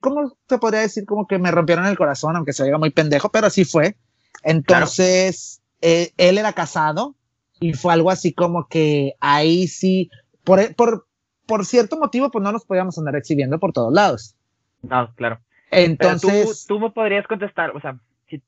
¿cómo 0.00 0.36
te 0.46 0.58
podría 0.58 0.80
decir? 0.80 1.04
Como 1.06 1.26
que 1.26 1.38
me 1.38 1.50
rompieron 1.50 1.86
el 1.86 1.96
corazón, 1.96 2.36
aunque 2.36 2.52
se 2.52 2.62
oiga 2.62 2.78
muy 2.78 2.90
pendejo, 2.90 3.30
pero 3.30 3.46
así 3.46 3.64
fue. 3.64 3.96
Entonces, 4.42 5.60
eh, 5.80 6.12
él 6.16 6.38
era 6.38 6.52
casado 6.52 7.14
y 7.58 7.74
fue 7.74 7.92
algo 7.92 8.10
así 8.10 8.32
como 8.32 8.68
que 8.68 9.14
ahí 9.20 9.68
sí, 9.68 10.10
por, 10.44 10.74
por, 10.74 11.06
por 11.50 11.66
cierto 11.66 11.98
motivo, 11.98 12.30
pues 12.30 12.44
no 12.44 12.52
nos 12.52 12.64
podíamos 12.64 12.96
andar 12.96 13.16
exhibiendo 13.16 13.58
por 13.58 13.72
todos 13.72 13.92
lados. 13.92 14.36
No, 14.82 15.12
claro. 15.16 15.40
Entonces. 15.72 16.64
tú, 16.66 16.78
me 16.78 16.90
podrías 16.90 17.26
contestar, 17.26 17.76
o 17.76 17.80
sea, 17.80 17.98
si 18.28 18.40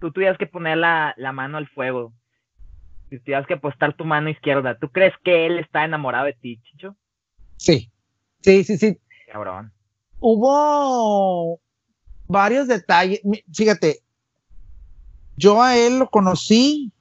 tú 0.00 0.12
tuvieras 0.12 0.36
que 0.36 0.46
poner 0.46 0.76
la, 0.76 1.14
la 1.16 1.32
mano 1.32 1.56
al 1.56 1.66
fuego, 1.66 2.12
si 3.08 3.18
tuvieras 3.20 3.46
que 3.46 3.54
apostar 3.54 3.94
tu 3.94 4.04
mano 4.04 4.28
izquierda, 4.28 4.76
¿tú 4.78 4.90
crees 4.90 5.14
que 5.24 5.46
él 5.46 5.58
está 5.58 5.86
enamorado 5.86 6.26
de 6.26 6.34
ti, 6.34 6.60
Chicho? 6.62 6.94
Sí, 7.56 7.90
sí, 8.42 8.64
sí, 8.64 8.76
sí. 8.76 8.98
Cabrón. 9.32 9.72
Hubo 10.20 11.58
varios 12.26 12.68
detalles. 12.68 13.22
Fíjate, 13.50 14.00
yo 15.38 15.62
a 15.62 15.74
él 15.78 16.00
lo 16.00 16.10
conocí, 16.10 16.92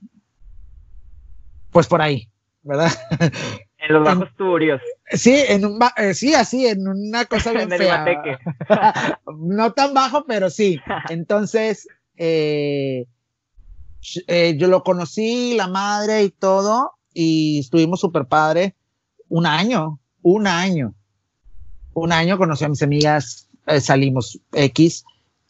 pues 1.72 1.88
por 1.88 2.02
ahí, 2.02 2.30
¿verdad? 2.64 2.92
En 3.88 3.94
los 3.94 4.04
bajos 4.04 4.30
turios. 4.38 4.82
Sí, 5.12 5.36
en 5.48 5.66
un 5.66 5.80
eh, 5.98 6.14
sí, 6.14 6.34
así, 6.34 6.68
en 6.68 6.88
una 6.88 7.26
cosa 7.26 7.52
bien 7.54 7.70
fea. 7.70 8.06
no 9.38 9.74
tan 9.74 9.94
bajo, 9.94 10.26
pero 10.26 10.50
sí. 10.50 10.80
Entonces, 11.10 11.88
eh, 12.18 13.06
eh, 14.28 14.56
yo 14.58 14.68
lo 14.68 14.84
conocí, 14.84 15.56
la 15.56 15.68
madre 15.68 16.24
y 16.24 16.30
todo, 16.30 16.94
y 17.14 17.60
estuvimos 17.60 18.00
súper 18.00 18.26
padre. 18.26 18.76
Un 19.30 19.46
año, 19.46 20.00
un 20.22 20.48
año. 20.48 20.94
Un 21.94 22.12
año 22.12 22.38
conocí 22.38 22.66
a 22.66 22.70
mis 22.70 22.84
amigas, 22.84 23.50
salimos 23.80 24.40
X 24.52 25.06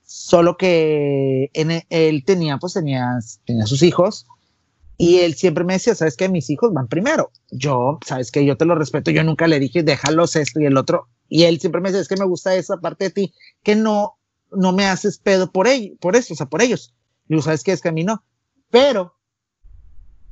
solo 0.05 0.55
que 0.55 1.49
en, 1.53 1.83
él 1.89 2.23
tenía, 2.25 2.57
pues 2.57 2.73
tenía, 2.73 3.17
tenía 3.45 3.65
sus 3.65 3.81
hijos 3.81 4.27
y 4.97 5.19
él 5.19 5.35
siempre 5.35 5.63
me 5.63 5.73
decía, 5.73 5.95
sabes 5.95 6.15
que 6.15 6.29
mis 6.29 6.49
hijos 6.49 6.73
van 6.73 6.87
primero. 6.87 7.31
Yo, 7.51 7.99
sabes 8.05 8.31
que 8.31 8.45
yo 8.45 8.57
te 8.57 8.65
lo 8.65 8.75
respeto, 8.75 9.11
yo 9.11 9.23
nunca 9.23 9.47
le 9.47 9.59
dije, 9.59 9.83
déjalos 9.83 10.35
esto 10.35 10.61
y 10.61 10.65
el 10.65 10.77
otro. 10.77 11.07
Y 11.27 11.43
él 11.43 11.59
siempre 11.59 11.81
me 11.81 11.89
decía, 11.89 12.01
es 12.01 12.07
que 12.07 12.17
me 12.17 12.25
gusta 12.25 12.55
esa 12.55 12.77
parte 12.77 13.05
de 13.05 13.11
ti, 13.11 13.33
que 13.63 13.75
no, 13.75 14.17
no 14.51 14.71
me 14.71 14.85
haces 14.85 15.17
pedo 15.17 15.51
por 15.51 15.67
ellos, 15.67 15.97
por 15.99 16.15
eso, 16.15 16.33
o 16.33 16.37
sea, 16.37 16.45
por 16.45 16.61
ellos. 16.61 16.93
Y 17.27 17.35
tú 17.35 17.41
sabes 17.41 17.63
que 17.63 17.71
es 17.71 17.81
que 17.81 17.89
a 17.89 17.93
mí 17.93 18.03
no. 18.03 18.23
Pero, 18.69 19.15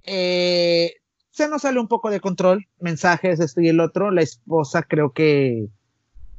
eh, 0.03 0.93
se 1.31 1.47
nos 1.49 1.63
sale 1.63 1.79
un 1.79 1.87
poco 1.87 2.09
de 2.09 2.21
control, 2.21 2.67
mensajes, 2.79 3.39
esto 3.39 3.59
y 3.59 3.67
el 3.67 3.79
otro. 3.79 4.11
La 4.11 4.21
esposa 4.21 4.83
creo 4.83 5.11
que 5.11 5.67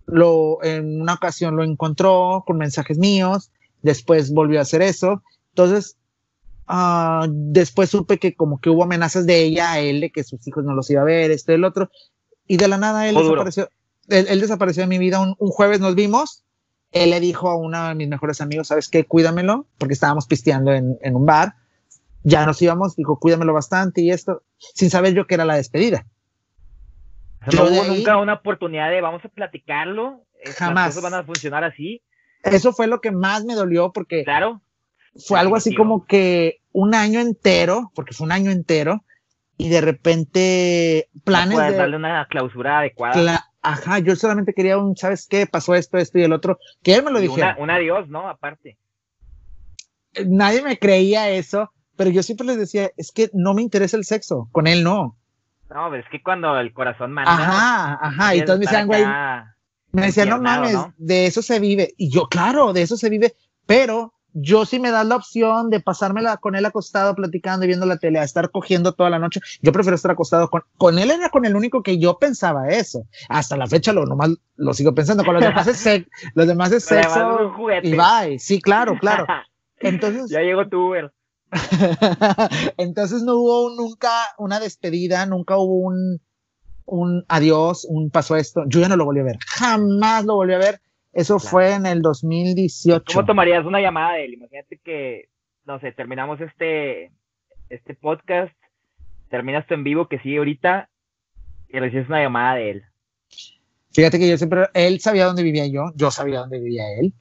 lo, 0.06 0.62
en 0.62 1.00
una 1.00 1.14
ocasión 1.14 1.56
lo 1.56 1.64
encontró 1.64 2.44
con 2.46 2.58
mensajes 2.58 2.98
míos, 2.98 3.50
después 3.82 4.32
volvió 4.32 4.60
a 4.60 4.62
hacer 4.62 4.82
eso. 4.82 5.22
Entonces, 5.50 5.98
uh, 6.68 7.26
después 7.28 7.90
supe 7.90 8.18
que 8.18 8.34
como 8.34 8.60
que 8.60 8.70
hubo 8.70 8.84
amenazas 8.84 9.26
de 9.26 9.42
ella 9.42 9.72
a 9.72 9.80
él, 9.80 10.00
de 10.00 10.10
que 10.10 10.24
sus 10.24 10.46
hijos 10.46 10.64
no 10.64 10.74
los 10.74 10.90
iba 10.90 11.02
a 11.02 11.04
ver, 11.04 11.30
esto 11.30 11.52
y 11.52 11.56
el 11.56 11.64
otro. 11.64 11.90
Y 12.46 12.56
de 12.56 12.68
la 12.68 12.78
nada 12.78 13.08
él 13.08 13.14
desapareció. 13.14 13.68
Él, 14.08 14.40
desapareció 14.40 14.82
de 14.82 14.88
mi 14.88 14.98
vida. 14.98 15.20
Un, 15.20 15.34
jueves 15.50 15.80
nos 15.80 15.94
vimos. 15.94 16.44
Él 16.92 17.10
le 17.10 17.20
dijo 17.20 17.48
a 17.48 17.56
uno 17.56 17.88
de 17.88 17.94
mis 17.94 18.08
mejores 18.08 18.40
amigos, 18.40 18.68
¿sabes 18.68 18.88
qué? 18.88 19.04
Cuídamelo, 19.04 19.66
porque 19.78 19.94
estábamos 19.94 20.26
pisteando 20.26 20.72
en, 20.72 20.98
en 21.00 21.16
un 21.16 21.26
bar. 21.26 21.54
Ya 22.22 22.46
nos 22.46 22.60
íbamos, 22.62 22.96
dijo, 22.96 23.18
cuídamelo 23.18 23.52
bastante 23.52 24.00
y 24.02 24.10
esto, 24.10 24.42
sin 24.56 24.90
saber 24.90 25.14
yo 25.14 25.26
que 25.26 25.34
era 25.34 25.44
la 25.44 25.56
despedida 25.56 26.06
no 27.52 27.64
hubo 27.64 27.84
nunca 27.84 28.16
una 28.16 28.34
oportunidad 28.34 28.90
de 28.90 29.00
vamos 29.00 29.24
a 29.24 29.28
platicarlo. 29.28 30.24
Jamás. 30.56 30.86
Las 30.86 30.96
cosas 30.96 31.10
van 31.10 31.20
a 31.20 31.24
funcionar 31.24 31.64
así. 31.64 32.02
Eso 32.42 32.72
fue 32.72 32.86
lo 32.86 33.00
que 33.00 33.10
más 33.10 33.44
me 33.44 33.54
dolió 33.54 33.92
porque. 33.92 34.24
Claro. 34.24 34.60
Fue 35.16 35.38
algo 35.38 35.56
así 35.56 35.74
como 35.74 36.06
que 36.06 36.60
un 36.72 36.94
año 36.94 37.20
entero, 37.20 37.92
porque 37.94 38.14
fue 38.14 38.26
un 38.26 38.32
año 38.32 38.50
entero, 38.50 39.04
y 39.56 39.68
de 39.68 39.80
repente 39.80 41.08
planes. 41.24 41.56
de 41.56 41.76
darle 41.76 41.96
una 41.96 42.26
clausura 42.28 42.80
adecuada. 42.80 43.50
ajá, 43.62 43.98
yo 44.00 44.16
solamente 44.16 44.52
quería 44.52 44.78
un, 44.78 44.96
¿sabes 44.96 45.26
qué? 45.28 45.46
Pasó 45.46 45.74
esto, 45.74 45.98
esto 45.98 46.18
y 46.18 46.22
el 46.22 46.32
otro. 46.32 46.58
Que 46.82 46.94
él 46.94 47.04
me 47.04 47.10
lo 47.10 47.20
dijera. 47.20 47.56
Un 47.58 47.70
adiós, 47.70 48.08
¿no? 48.08 48.28
Aparte. 48.28 48.78
Nadie 50.26 50.62
me 50.62 50.78
creía 50.78 51.30
eso, 51.30 51.72
pero 51.96 52.10
yo 52.10 52.22
siempre 52.22 52.46
les 52.46 52.58
decía, 52.58 52.90
es 52.96 53.12
que 53.12 53.30
no 53.32 53.54
me 53.54 53.62
interesa 53.62 53.96
el 53.96 54.04
sexo, 54.04 54.48
con 54.52 54.66
él 54.66 54.84
no. 54.84 55.16
No, 55.70 55.90
pero 55.90 56.02
es 56.02 56.08
que 56.10 56.22
cuando 56.22 56.58
el 56.58 56.72
corazón 56.72 57.12
manda. 57.12 57.32
Ajá, 57.32 57.98
ajá. 58.00 58.34
Y 58.34 58.44
todos 58.44 58.58
me 58.58 58.66
decían, 58.66 58.86
güey. 58.86 59.04
Me 59.92 60.06
decían, 60.06 60.28
no 60.28 60.40
mames, 60.40 60.76
de 60.96 61.26
eso 61.26 61.40
se 61.40 61.60
vive. 61.60 61.94
Y 61.96 62.10
yo, 62.10 62.26
claro, 62.26 62.72
de 62.72 62.82
eso 62.82 62.96
se 62.96 63.08
vive. 63.08 63.34
Pero 63.66 64.12
yo 64.34 64.66
sí 64.66 64.80
me 64.80 64.90
das 64.90 65.06
la 65.06 65.16
opción 65.16 65.70
de 65.70 65.80
pasármela 65.80 66.36
con 66.38 66.56
él 66.56 66.66
acostado, 66.66 67.14
platicando 67.14 67.64
y 67.64 67.68
viendo 67.68 67.86
la 67.86 67.98
tele, 67.98 68.18
a 68.18 68.24
estar 68.24 68.50
cogiendo 68.50 68.92
toda 68.92 69.08
la 69.08 69.20
noche. 69.20 69.40
Yo 69.62 69.72
prefiero 69.72 69.94
estar 69.94 70.10
acostado 70.10 70.50
con, 70.50 70.62
con 70.76 70.98
él, 70.98 71.12
era 71.12 71.30
con 71.30 71.44
el 71.44 71.54
único 71.54 71.82
que 71.82 71.98
yo 71.98 72.18
pensaba 72.18 72.68
eso. 72.68 73.06
Hasta 73.28 73.56
la 73.56 73.68
fecha 73.68 73.92
lo 73.92 74.04
nomás 74.04 74.30
lo 74.56 74.74
sigo 74.74 74.92
pensando. 74.92 75.24
Con 75.24 75.34
los 75.34 75.42
demás 75.42 75.66
es, 75.68 75.76
sexo, 75.78 76.10
los 76.34 76.46
demás 76.48 76.72
es 76.72 76.84
sexo. 76.84 77.52
Y 77.82 77.92
bye. 77.92 78.38
Sí, 78.40 78.60
claro, 78.60 78.98
claro. 78.98 79.26
Entonces. 79.78 80.28
ya 80.30 80.40
llegó 80.40 80.68
tu 80.68 80.88
Uber. 80.88 81.12
Entonces 82.76 83.22
no 83.22 83.36
hubo 83.36 83.70
nunca 83.70 84.10
una 84.38 84.58
despedida, 84.58 85.24
nunca 85.26 85.56
hubo 85.56 85.74
un, 85.74 86.20
un 86.84 87.24
adiós, 87.28 87.86
un 87.88 88.10
paso 88.10 88.34
esto. 88.34 88.64
Yo 88.66 88.80
ya 88.80 88.88
no 88.88 88.96
lo 88.96 89.04
volví 89.04 89.20
a 89.20 89.24
ver, 89.24 89.38
jamás 89.46 90.24
lo 90.24 90.34
volví 90.34 90.54
a 90.54 90.58
ver. 90.58 90.80
Eso 91.14 91.38
fue 91.38 91.74
en 91.74 91.86
el 91.86 92.02
2018. 92.02 93.04
¿Cómo 93.06 93.24
tomarías 93.24 93.64
una 93.64 93.80
llamada 93.80 94.14
de 94.14 94.24
él? 94.24 94.34
Imagínate 94.34 94.78
que, 94.78 95.28
no 95.64 95.78
sé, 95.78 95.92
terminamos 95.92 96.40
este, 96.40 97.12
este 97.70 97.94
podcast, 97.94 98.52
terminas 99.30 99.66
tu 99.66 99.74
en 99.74 99.84
vivo 99.84 100.08
que 100.08 100.18
sigue 100.18 100.38
ahorita 100.38 100.88
y 101.68 101.78
recibes 101.78 102.08
una 102.08 102.20
llamada 102.20 102.56
de 102.56 102.70
él. 102.70 102.84
Fíjate 103.92 104.18
que 104.18 104.28
yo 104.28 104.36
siempre, 104.36 104.66
él 104.74 104.98
sabía 104.98 105.26
dónde 105.26 105.44
vivía 105.44 105.68
yo, 105.68 105.92
yo 105.94 106.10
sabía 106.10 106.40
dónde 106.40 106.58
vivía 106.58 106.82
él. 106.98 107.14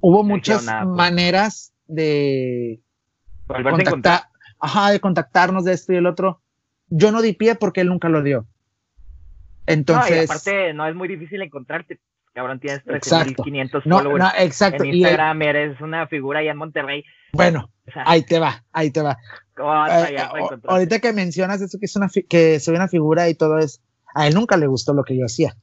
Hubo 0.00 0.24
muchas 0.24 0.64
pues. 0.64 0.86
maneras 0.86 1.72
de 1.86 2.80
contactar, 3.46 4.22
ajá, 4.58 4.90
de 4.90 4.98
contactarnos 4.98 5.64
de 5.64 5.72
esto 5.72 5.92
y 5.92 5.96
el 5.96 6.06
otro. 6.06 6.40
Yo 6.88 7.12
no 7.12 7.22
di 7.22 7.34
pie 7.34 7.54
porque 7.54 7.82
él 7.82 7.88
nunca 7.88 8.08
lo 8.08 8.22
dio. 8.22 8.46
Entonces. 9.66 10.16
No, 10.16 10.34
aparte, 10.34 10.74
no 10.74 10.88
es 10.88 10.96
muy 10.96 11.06
difícil 11.06 11.42
encontrarte. 11.42 12.00
Cabrón, 12.32 12.60
tienes 12.60 12.84
13.500 12.84 13.82
followers. 13.82 14.18
No, 14.18 14.30
exacto. 14.38 14.84
En 14.84 14.94
Instagram 14.94 15.42
eres 15.42 15.80
una 15.80 16.06
figura 16.06 16.40
allá 16.40 16.52
en 16.52 16.56
Monterrey. 16.56 17.04
Bueno, 17.32 17.70
ahí 18.04 18.22
te 18.22 18.38
va, 18.38 18.64
ahí 18.72 18.90
te 18.90 19.02
va. 19.02 19.18
Eh, 19.58 20.16
ahorita 20.64 21.00
que 21.00 21.12
mencionas 21.12 21.60
eso 21.60 21.78
que 21.78 21.86
es 21.86 21.96
una 21.96 22.08
que 22.28 22.60
soy 22.60 22.76
una 22.76 22.88
figura 22.88 23.28
y 23.28 23.34
todo 23.34 23.58
eso, 23.58 23.80
a 24.14 24.26
él 24.26 24.34
nunca 24.34 24.56
le 24.56 24.66
gustó 24.66 24.94
lo 24.94 25.04
que 25.04 25.18
yo 25.18 25.26
hacía. 25.26 25.54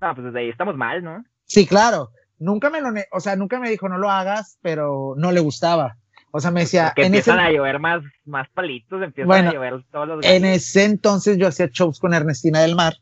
No, 0.00 0.14
pues 0.14 0.26
desde 0.26 0.40
ahí 0.40 0.48
estamos 0.48 0.76
mal, 0.76 1.04
¿no? 1.04 1.24
Sí, 1.44 1.66
claro. 1.66 2.10
Nunca 2.38 2.70
me 2.70 2.80
lo, 2.80 2.88
o 3.12 3.20
sea, 3.20 3.36
nunca 3.36 3.60
me 3.60 3.70
dijo 3.70 3.88
no 3.88 3.98
lo 3.98 4.10
hagas, 4.10 4.58
pero 4.62 5.14
no 5.16 5.30
le 5.30 5.40
gustaba. 5.40 5.96
O 6.32 6.40
sea, 6.40 6.50
me 6.50 6.60
decía. 6.60 6.92
Que 6.96 7.04
empiezan 7.04 7.38
a 7.38 7.50
llover 7.50 7.78
más, 7.78 8.02
más 8.24 8.48
palitos, 8.48 9.00
empiezan 9.02 9.48
a 9.48 9.52
llover 9.52 9.84
todos 9.92 10.08
los 10.08 10.24
En 10.24 10.44
ese 10.44 10.84
entonces 10.84 11.38
yo 11.38 11.46
hacía 11.46 11.68
shows 11.70 12.00
con 12.00 12.14
Ernestina 12.14 12.60
del 12.60 12.74
Mar. 12.74 12.94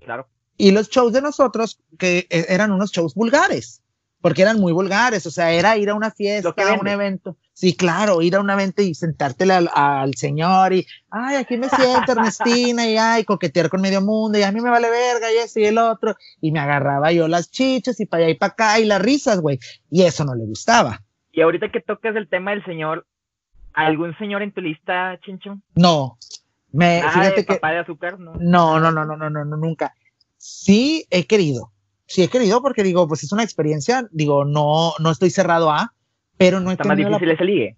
Claro. 0.00 0.26
Y 0.56 0.70
los 0.70 0.88
shows 0.88 1.12
de 1.12 1.22
nosotros, 1.22 1.80
que 1.98 2.26
e, 2.30 2.46
eran 2.48 2.70
unos 2.72 2.92
shows 2.92 3.14
vulgares, 3.14 3.82
porque 4.20 4.42
eran 4.42 4.60
muy 4.60 4.72
vulgares. 4.72 5.26
O 5.26 5.30
sea, 5.30 5.52
era 5.52 5.76
ir 5.76 5.90
a 5.90 5.94
una 5.94 6.10
fiesta, 6.10 6.54
a 6.56 6.80
un 6.80 6.88
evento. 6.88 7.36
Sí, 7.52 7.76
claro, 7.76 8.20
ir 8.20 8.34
a 8.34 8.40
un 8.40 8.50
evento 8.50 8.82
y 8.82 8.94
sentártele 8.94 9.52
al, 9.52 10.14
señor 10.16 10.72
y, 10.72 10.84
ay, 11.10 11.36
aquí 11.36 11.56
me 11.56 11.68
siento 11.68 12.12
Ernestina 12.12 12.84
y, 12.84 12.96
ay, 12.96 13.24
coquetear 13.24 13.68
con 13.70 13.80
medio 13.80 14.00
mundo 14.00 14.36
y 14.38 14.42
a 14.42 14.50
mí 14.50 14.60
me 14.60 14.70
vale 14.70 14.90
verga 14.90 15.32
y 15.32 15.36
eso 15.36 15.60
y 15.60 15.66
el 15.66 15.78
otro. 15.78 16.16
Y 16.40 16.50
me 16.50 16.58
agarraba 16.58 17.12
yo 17.12 17.28
las 17.28 17.50
chichas 17.50 18.00
y 18.00 18.06
para 18.06 18.24
allá 18.24 18.32
y 18.32 18.34
para 18.34 18.52
acá 18.52 18.80
y 18.80 18.84
las 18.84 19.00
risas, 19.00 19.40
güey. 19.40 19.60
Y 19.90 20.02
eso 20.02 20.24
no 20.24 20.34
le 20.34 20.44
gustaba. 20.44 21.00
Y 21.30 21.40
ahorita 21.42 21.70
que 21.70 21.80
tocas 21.80 22.16
el 22.16 22.28
tema 22.28 22.52
del 22.52 22.64
señor, 22.64 23.06
¿algún 23.72 24.16
señor 24.18 24.42
en 24.42 24.52
tu 24.52 24.60
lista, 24.60 25.18
Chencho? 25.24 25.58
No. 25.74 26.18
Me, 26.72 27.02
Ah, 27.02 27.10
fíjate 27.10 27.36
de 27.36 27.46
que. 27.46 27.54
papá 27.54 27.70
de 27.70 27.78
azúcar, 27.78 28.18
¿no? 28.18 28.32
No, 28.40 28.80
no, 28.80 28.90
no, 28.90 29.04
no, 29.04 29.16
no, 29.16 29.30
no, 29.30 29.44
no, 29.44 29.56
nunca. 29.56 29.94
Sí 30.46 31.06
he 31.08 31.26
querido. 31.26 31.72
Sí 32.06 32.22
he 32.22 32.28
querido 32.28 32.60
porque 32.60 32.82
digo, 32.82 33.08
pues 33.08 33.24
es 33.24 33.32
una 33.32 33.42
experiencia, 33.42 34.06
digo, 34.12 34.44
no, 34.44 34.92
no 35.00 35.10
estoy 35.10 35.30
cerrado 35.30 35.70
a, 35.70 35.94
pero 36.36 36.60
no 36.60 36.68
he 36.68 36.74
Está 36.74 36.84
más 36.84 36.96
tenido 36.96 37.08
la, 37.08 37.16
difícil 37.16 37.34
ese 37.34 37.44
ligue. 37.46 37.76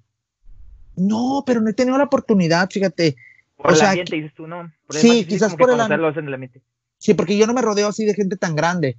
no, 0.96 1.44
pero 1.46 1.60
no 1.60 1.70
he 1.70 1.74
tenido 1.74 1.96
la 1.96 2.04
oportunidad, 2.04 2.68
fíjate. 2.68 3.14
Por 3.56 3.68
O 3.68 3.70
el 3.70 3.76
sea, 3.76 3.90
ambiente, 3.90 4.16
dices 4.16 4.34
tú, 4.34 4.48
¿no? 4.48 4.72
Por 4.84 4.96
sí, 4.96 5.08
más 5.08 5.26
quizás 5.26 5.54
por 5.54 5.70
el 5.70 5.76
en 5.76 6.34
ambiente. 6.34 6.60
Sí, 6.98 7.14
porque 7.14 7.38
yo 7.38 7.46
no 7.46 7.54
me 7.54 7.62
rodeo 7.62 7.86
así 7.86 8.04
de 8.04 8.14
gente 8.14 8.36
tan 8.36 8.56
grande. 8.56 8.96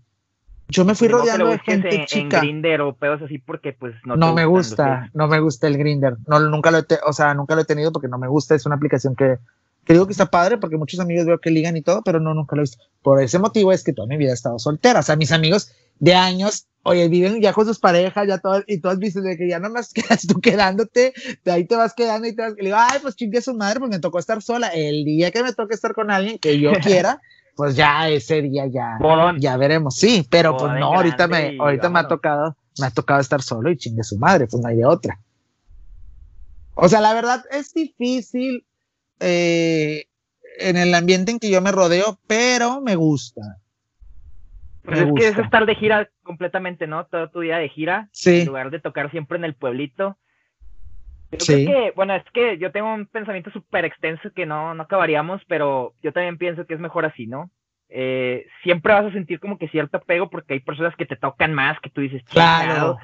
Yo 0.70 0.86
me 0.86 0.96
fui 0.96 1.10
que 1.10 1.14
rodeando 1.16 1.48
de 1.48 1.60
gente 1.60 1.94
en, 1.94 2.02
en 2.02 2.08
chica. 2.08 2.40
Grindr 2.40 2.80
o 2.82 2.96
pedos 2.96 3.22
así 3.22 3.38
porque 3.38 3.74
pues 3.74 3.96
no 4.06 4.16
No, 4.16 4.34
me 4.34 4.46
gusta, 4.46 5.10
no 5.14 5.28
me 5.28 5.42
gusta 5.42 5.68
el 5.68 5.78
Grinder. 5.78 6.16
No, 6.26 6.40
nunca 6.40 6.72
lo 6.72 6.78
he, 6.78 6.86
o 7.06 7.12
sea, 7.12 7.34
nunca 7.34 7.54
lo 7.56 7.62
he 7.62 7.66
tenido 7.66 7.92
porque 7.92 8.08
no 8.08 8.18
me 8.18 8.30
gusta. 8.30 8.56
Es 8.56 8.66
una 8.66 8.76
aplicación 8.76 9.14
que, 9.14 9.40
que 9.88 9.94
digo 9.94 10.06
que 10.06 10.12
está 10.12 10.26
padre 10.26 10.58
porque 10.58 10.76
muchos 10.76 11.00
amigos 11.00 11.26
veo 11.26 11.40
que 11.40 11.50
ligan 11.50 11.78
y 11.78 11.82
todo, 11.82 12.02
pero 12.04 12.20
no, 12.20 12.34
nunca 12.34 12.58
lo 12.58 12.62
he 12.62 12.64
visto. 12.64 12.84
Por 13.02 13.22
ese 13.22 13.40
motivo 13.40 13.72
es 13.72 13.86
que 13.86 13.94
toda 13.94 14.06
mi 14.06 14.18
vida 14.18 14.32
he 14.32 14.34
estado 14.34 14.60
soltera. 14.60 15.00
O 15.00 15.04
sea, 15.04 15.16
mis 15.16 15.32
amigos 15.32 15.72
de 16.00 16.14
años, 16.14 16.68
oye, 16.84 17.08
viven 17.08 17.42
ya 17.42 17.54
con 17.54 17.66
sus 17.66 17.80
parejas, 17.80 18.28
ya 18.28 18.38
todas, 18.40 18.66
y 18.68 18.82
todas 18.82 19.00
dicen 19.00 19.24
de 19.24 19.38
que 19.38 19.48
ya 19.48 19.60
no 19.60 19.70
más 19.70 19.94
quedas 19.94 20.28
tú 20.28 20.42
quedándote, 20.42 21.14
de 21.46 21.52
ahí 21.52 21.64
te 21.64 21.78
vas 21.78 21.94
quedando 21.94 22.28
y 22.28 22.36
te 22.36 22.42
vas, 22.42 22.54
y 22.60 22.66
digo, 22.66 22.76
ay, 22.78 23.00
pues 23.02 23.16
chingue 23.16 23.38
a 23.38 23.42
su 23.42 23.54
madre, 23.54 23.80
pues 23.80 23.90
me 23.90 24.00
tocó 24.00 24.20
estar 24.20 24.42
sola. 24.42 24.68
El 24.68 25.06
día 25.06 25.32
que 25.32 25.42
me 25.42 25.54
toque 25.54 25.74
estar 25.74 25.94
con 25.94 26.12
alguien 26.12 26.38
que 26.38 26.60
yo 26.60 26.74
quiera, 26.84 27.22
pues 27.56 27.78
ya 27.78 28.10
ese 28.10 28.42
día 28.42 28.68
ya, 28.68 28.98
Bodón. 29.00 29.40
ya 29.40 29.56
veremos. 29.56 29.96
Sí, 29.96 30.28
pero 30.30 30.52
Boda 30.52 30.68
pues 30.68 30.80
no, 30.82 30.96
ahorita 30.96 31.30
me, 31.30 31.56
ahorita 31.58 31.90
me 31.90 32.00
ha 32.00 32.10
tocado, 32.10 32.58
me 32.78 32.88
ha 32.88 32.92
tocado 32.92 33.22
estar 33.22 33.42
solo 33.42 33.72
y 33.72 33.78
chingue 33.78 34.04
su 34.04 34.18
madre, 34.18 34.48
pues 34.48 34.62
no 34.62 34.68
hay 34.68 34.76
de 34.76 34.86
otra. 34.86 35.18
O 36.76 36.90
sea, 36.90 37.00
la 37.00 37.14
verdad 37.14 37.46
es 37.52 37.74
difícil 37.74 38.67
eh, 39.20 40.06
en 40.60 40.78
el 40.78 40.94
ambiente 40.94 41.32
en 41.32 41.40
que 41.40 41.52
yo 41.52 41.62
me 41.62 41.72
rodeo, 41.72 42.20
pero 42.28 42.82
me 42.82 42.96
gusta. 42.96 43.42
Pues 44.84 45.00
Me 45.02 45.06
es 45.06 45.14
que 45.16 45.28
es 45.28 45.38
estar 45.38 45.66
de 45.66 45.76
gira 45.76 46.10
completamente, 46.24 46.88
¿no? 46.88 47.06
Todo 47.08 47.30
tu 47.30 47.42
día 47.42 47.58
de 47.58 47.70
gira, 47.70 48.08
Sí. 48.12 48.42
en 48.42 48.48
lugar 48.48 48.70
de 48.72 48.80
tocar 48.80 49.12
siempre 49.12 49.38
en 49.38 49.44
el 49.44 49.54
pueblito. 49.54 50.18
Yo 51.32 51.40
Sí. 51.42 51.66
creo 51.66 51.68
que, 51.68 51.92
bueno, 51.96 52.16
es 52.16 52.24
que 52.34 52.58
yo 52.58 52.72
tengo 52.72 52.94
un 52.94 53.06
pensamiento 53.06 53.52
súper 53.52 53.84
extenso 53.84 54.32
que 54.34 54.46
no, 54.46 54.74
no 54.74 54.84
acabaríamos, 54.84 55.42
pero 55.48 55.94
yo 56.02 56.14
también 56.14 56.38
pienso 56.38 56.66
que 56.66 56.74
es 56.76 56.80
mejor 56.80 57.06
así, 57.06 57.28
¿no? 57.28 57.52
Eh, 57.90 58.46
siempre 58.64 58.94
vas 58.94 59.06
a 59.06 59.12
sentir 59.12 59.40
como 59.40 59.58
que 59.58 59.68
cierto 59.70 59.98
apego 59.98 60.30
porque 60.30 60.54
hay 60.54 60.60
personas 60.62 60.96
que 60.96 61.06
te 61.06 61.16
tocan 61.16 61.54
más, 61.54 61.80
que 61.82 61.90
tú 61.90 62.02
dices, 62.02 62.24
Claro. 62.26 62.98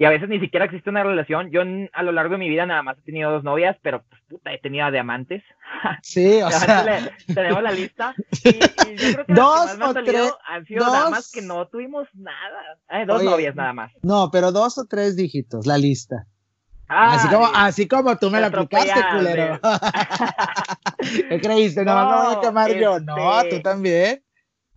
Y 0.00 0.04
a 0.04 0.10
veces 0.10 0.28
ni 0.28 0.38
siquiera 0.38 0.64
existe 0.66 0.90
una 0.90 1.02
relación. 1.02 1.50
Yo 1.50 1.62
a 1.92 2.02
lo 2.04 2.12
largo 2.12 2.34
de 2.34 2.38
mi 2.38 2.48
vida 2.48 2.64
nada 2.66 2.82
más 2.84 2.96
he 2.98 3.02
tenido 3.02 3.32
dos 3.32 3.42
novias, 3.42 3.76
pero 3.82 4.04
pues 4.08 4.22
puta, 4.28 4.52
he 4.54 4.58
tenido 4.58 4.88
diamantes. 4.92 5.42
Sí, 6.02 6.40
o 6.40 6.50
sea, 6.50 6.84
le- 6.84 7.34
tenemos 7.34 7.62
la 7.62 7.72
lista. 7.72 8.14
Y, 8.44 8.48
y 8.48 8.96
yo 8.96 9.12
creo 9.14 9.26
que 9.26 9.32
Dos 9.34 9.76
más 9.78 9.90
o 9.90 9.94
tres- 10.04 10.32
han 10.46 10.64
sido 10.66 10.84
dos- 10.84 10.92
damas 10.94 11.30
que 11.32 11.42
no 11.42 11.66
tuvimos 11.66 12.06
nada. 12.14 12.60
Eh, 12.90 13.04
dos 13.06 13.20
Oye, 13.20 13.30
novias 13.30 13.56
nada 13.56 13.72
más. 13.72 13.90
no, 14.02 14.30
pero 14.30 14.52
dos 14.52 14.78
o 14.78 14.86
tres 14.86 15.16
dígitos, 15.16 15.66
la 15.66 15.76
lista. 15.78 16.26
Ah, 16.88 17.14
así 17.16 17.28
como, 17.28 17.46
sí. 17.46 17.52
así 17.56 17.88
como 17.88 18.16
tú 18.16 18.30
me 18.30 18.40
la 18.40 18.46
aplicaste, 18.46 18.94
culero. 19.14 19.60
¿Qué 21.28 21.40
creíste? 21.40 21.84
No, 21.84 21.94
me 21.96 22.04
voy 22.04 22.26
a 22.32 22.34
No, 22.36 22.40
quemar 22.40 22.72
yo. 22.74 23.00
No, 23.00 23.40
este- 23.40 23.56
tú 23.56 23.62
también. 23.62 24.22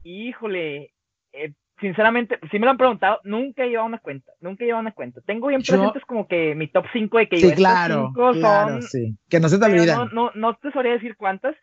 Híjole, 0.03 0.93
eh, 1.33 1.53
sinceramente, 1.81 2.39
sí 2.51 2.59
me 2.59 2.65
lo 2.65 2.71
han 2.71 2.77
preguntado, 2.77 3.19
nunca 3.25 3.63
he 3.65 3.69
llevado 3.69 3.87
una 3.87 3.97
cuenta, 3.99 4.31
nunca 4.39 4.63
he 4.63 4.67
llevado 4.67 4.81
una 4.81 4.93
cuenta. 4.93 5.19
Tengo 5.25 5.47
bien 5.47 5.61
Yo- 5.61 5.73
presentes 5.75 6.05
como 6.05 6.27
que 6.27 6.55
mi 6.55 6.67
top 6.67 6.85
5 6.93 7.17
de 7.17 7.27
que 7.27 7.35
yo 7.37 7.47
Sí, 7.47 7.53
estos 7.53 7.57
claro, 7.57 8.07
cinco 8.07 8.31
claro, 8.33 8.69
son, 8.73 8.81
sí. 8.83 9.15
Que 9.29 9.39
no 9.39 9.49
se 9.49 9.57
te 9.59 9.65
pero 9.65 9.77
olvidan. 9.81 9.97
no, 9.97 10.05
no, 10.13 10.31
no 10.35 10.53
te 10.55 10.71
sabría 10.71 10.93
decir 10.93 11.15
cuántas. 11.17 11.55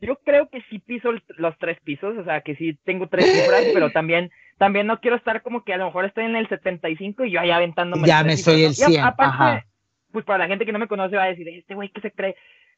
Yo 0.00 0.16
creo 0.16 0.48
que 0.50 0.60
sí 0.68 0.78
piso 0.78 1.10
el- 1.10 1.22
los 1.38 1.56
tres 1.58 1.78
pisos, 1.80 2.16
o 2.18 2.24
sea, 2.24 2.40
que 2.40 2.56
sí 2.56 2.76
tengo 2.84 3.06
tres 3.08 3.30
cifras, 3.30 3.62
pero 3.74 3.90
también, 3.92 4.30
también 4.58 4.86
no 4.86 5.00
quiero 5.00 5.16
estar 5.16 5.42
como 5.42 5.62
que 5.64 5.72
a 5.74 5.76
lo 5.78 5.86
mejor 5.86 6.04
estoy 6.06 6.24
en 6.24 6.36
el 6.36 6.48
75 6.48 7.24
y 7.24 7.30
yo 7.30 7.40
ahí 7.40 7.50
aventándome. 7.50 8.06
Ya 8.08 8.24
me 8.24 8.36
soy 8.36 8.64
el 8.64 8.74
cifras, 8.74 8.88
¿no? 8.90 8.94
Y 8.94 8.96
a- 8.96 9.00
100, 9.00 9.04
aparte, 9.06 9.34
ajá. 9.34 9.66
pues 10.12 10.24
para 10.24 10.38
la 10.38 10.48
gente 10.48 10.64
que 10.66 10.72
no 10.72 10.78
me 10.78 10.88
conoce 10.88 11.16
va 11.16 11.24
a 11.24 11.28
decir, 11.28 11.48
este 11.48 11.74
güey 11.74 11.90
que 11.90 12.00
se 12.00 12.10
cree. 12.10 12.36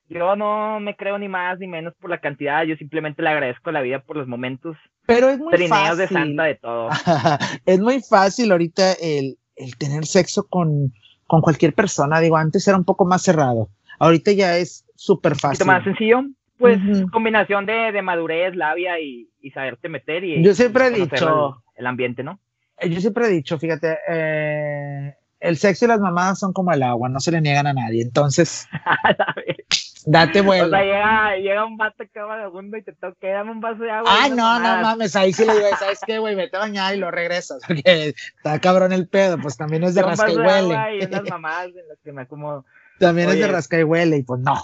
Yo 0.09 0.37
no 0.37 0.81
me 0.81 0.97
creo 0.97 1.19
ni 1.19 1.29
más 1.29 1.59
ni 1.59 1.67
menos 1.67 1.95
por 2.01 2.09
la 2.11 2.19
cantidad, 2.19 2.65
yo 2.65 2.77
simplemente 2.77 3.23
le 3.23 3.29
agradezco 3.29 3.71
la 3.71 3.83
vida 3.83 4.01
por 4.01 4.17
los 4.17 4.27
momentos 4.27 4.77
Pero 5.07 5.29
es 5.29 5.39
muy 5.39 5.53
trineos 5.55 5.99
de 5.99 6.05
fácil. 6.09 6.17
santa 6.17 6.45
de 6.45 6.55
todo. 6.55 6.89
es 7.67 7.79
muy 7.81 8.01
fácil 8.03 8.51
ahorita 8.53 8.93
el, 8.95 9.37
el 9.57 9.77
tener 9.77 10.07
sexo 10.07 10.47
con, 10.49 10.93
con 11.27 11.41
cualquier 11.43 11.75
persona. 11.75 12.21
Digo, 12.21 12.37
antes 12.37 12.67
era 12.67 12.77
un 12.79 12.85
poco 12.85 13.05
más 13.05 13.23
cerrado. 13.23 13.69
Ahorita 13.99 14.33
ya 14.33 14.57
es 14.57 14.87
súper 14.95 15.35
fácil. 15.37 15.67
más 15.67 15.85
sencillo, 15.85 16.23
pues 16.57 16.79
combinación 17.13 17.67
de, 17.67 17.93
de 17.93 18.03
madurez, 18.03 18.55
labia 18.57 18.99
y, 19.01 19.29
y 19.43 19.51
saberte 19.51 19.89
meter 19.89 20.25
y 20.25 20.43
Yo 20.43 20.55
siempre 20.55 20.87
he 20.87 20.99
y 20.99 21.03
dicho- 21.03 21.61
el, 21.77 21.81
el 21.81 21.87
ambiente, 21.87 22.23
¿no? 22.23 22.41
Eh, 22.79 22.89
Yo 22.91 23.01
siempre 23.01 23.27
he 23.27 23.29
dicho, 23.29 23.59
fíjate, 23.59 23.99
eh, 24.09 25.15
el 25.41 25.57
sexo 25.57 25.85
y 25.85 25.89
las 25.89 26.01
mamadas 26.01 26.39
son 26.39 26.53
como 26.53 26.73
el 26.73 26.83
agua, 26.83 27.09
no 27.09 27.21
se 27.21 27.31
le 27.33 27.41
niegan 27.41 27.67
a 27.67 27.73
nadie. 27.73 28.03
Entonces, 28.03 28.67
Date 30.11 30.41
o 30.41 30.45
vuelo. 30.45 30.71
sea, 30.71 30.83
llega, 30.83 31.37
llega 31.37 31.65
un 31.67 31.77
vato 31.77 32.03
que 32.11 32.19
vagabundo 32.19 32.79
y 32.79 32.83
te 32.83 32.95
toca, 32.95 33.29
dame 33.29 33.51
un 33.51 33.61
vaso 33.61 33.83
de 33.83 33.91
agua. 33.91 34.11
Ah, 34.11 34.29
no, 34.31 34.59
no 34.59 34.83
mames, 34.83 35.15
ahí 35.17 35.35
sí 35.35 35.45
le 35.45 35.53
digo, 35.53 35.67
¿sabes 35.79 36.01
qué, 36.07 36.19
güey? 36.19 36.35
Vete 36.35 36.57
a 36.57 36.61
bañar 36.61 36.95
y 36.95 36.99
lo 36.99 37.11
regresas, 37.11 37.61
porque 37.69 38.15
está 38.37 38.59
cabrón 38.59 38.93
el 38.95 39.07
pedo, 39.07 39.37
pues 39.39 39.59
también 39.59 39.85
es 39.85 39.95
de 39.95 40.03
rasca 40.03 40.33
y 40.33 40.37
huele. 40.37 40.99
y 40.99 41.05
unas 41.05 41.25
mamadas 41.31 41.69
en 41.77 41.89
las 41.89 41.99
que 42.03 42.13
me 42.13 42.23
acomodo. 42.23 42.65
También 42.99 43.29
es 43.29 43.39
de 43.39 43.49
rasca 43.49 43.79
y 43.79 43.85
huele, 43.85 44.17
y 44.17 44.23
pues 44.23 44.41
no. 44.41 44.55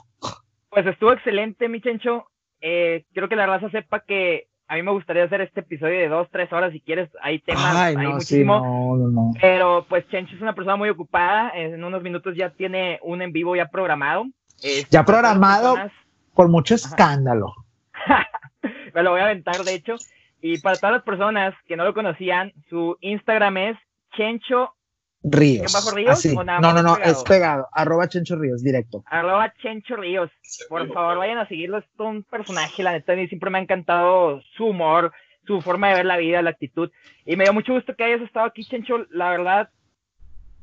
Pues 0.71 0.87
estuvo 0.87 1.13
excelente, 1.13 1.69
mi 1.69 1.83
chencho. 1.83 2.27
Eh, 2.63 3.05
quiero 3.13 3.29
que 3.29 3.37
la 3.37 3.47
raza 3.47 3.69
sepa 3.71 4.01
que 4.01 4.49
a 4.67 4.77
mí 4.77 4.83
me 4.83 4.93
gustaría 4.93 5.25
hacer 5.25 5.43
este 5.43 5.61
episodio 5.61 5.99
de 6.01 6.09
dos, 6.09 6.27
tres 6.33 6.51
horas 6.55 6.73
si 6.73 6.81
quieres. 6.81 7.11
Hay 7.21 7.41
temas, 7.41 7.77
Ay, 7.77 7.95
hay 7.97 7.97
no, 7.97 8.03
sí, 8.03 8.15
muchísimo. 8.15 8.97
no, 8.97 9.09
no. 9.09 9.31
Pero 9.41 9.85
pues 9.91 10.09
Chencho 10.09 10.35
es 10.35 10.41
una 10.41 10.55
persona 10.55 10.77
muy 10.77 10.89
ocupada. 10.89 11.53
En 11.55 11.85
unos 11.85 12.03
minutos 12.03 12.35
ya 12.35 12.49
tiene 12.51 12.99
un 13.03 13.21
en 13.21 13.31
vivo 13.33 13.55
ya 13.55 13.67
programado. 13.67 14.25
Este, 14.63 14.87
Ya 14.91 15.01
las 15.01 15.07
programado. 15.07 15.75
personas- 15.75 15.93
Con 16.33 16.51
mucho 16.51 16.75
escándalo. 16.75 17.55
Me 18.95 19.03
lo 19.03 19.11
voy 19.13 19.21
a 19.21 19.25
aventar, 19.25 19.57
de 19.59 19.75
hecho. 19.75 19.95
Y 20.41 20.59
para 20.59 20.77
todas 20.77 20.97
las 20.97 21.03
personas 21.05 21.55
que 21.67 21.77
no 21.77 21.85
lo 21.85 21.95
conocían, 21.95 22.53
su 22.69 22.97
Instagram 23.01 23.57
es 23.57 23.77
Chencho, 24.17 24.75
Ríos. 25.23 25.73
bajo 25.73 25.91
Ríos 25.97 26.13
Así. 26.19 26.35
o 26.37 26.45
nada 26.45 26.61
No, 26.61 26.73
no, 26.75 26.83
no, 26.83 26.95
pegado? 26.97 27.13
es 27.13 27.23
pegado. 27.25 27.69
Arroba 27.73 28.09
Chencho 28.09 28.37
Ríos, 28.37 28.63
directo. 28.63 29.03
arroba 29.07 29.53
Chencho 29.63 29.97
Ríos. 29.97 30.31
Por 30.69 30.93
favor, 30.93 31.19
vayan 31.19 31.39
a 31.39 31.49
seguirlo. 31.49 31.79
Es 31.79 31.85
todo 31.97 32.09
un 32.09 32.23
personaje, 32.25 32.83
la 32.83 32.93
neta. 32.93 33.13
A 33.13 33.17
mí 33.17 33.27
siempre 33.29 33.49
me 33.51 33.59
ha 33.59 33.63
encantado 33.63 34.41
su 34.57 34.67
humor, 34.67 35.13
su 35.47 35.61
forma 35.63 35.89
de 35.89 35.95
ver 35.95 36.07
la 36.07 36.17
vida, 36.19 36.43
la 36.43 36.51
actitud. 36.51 36.91
Y 37.25 37.37
me 37.37 37.45
dio 37.45 37.53
mucho 37.55 37.73
gusto 37.73 37.95
que 37.97 38.05
hayas 38.05 38.21
estado 38.21 38.47
aquí, 38.47 38.65
Chencho. 38.65 39.07
La 39.11 39.31
verdad, 39.31 39.71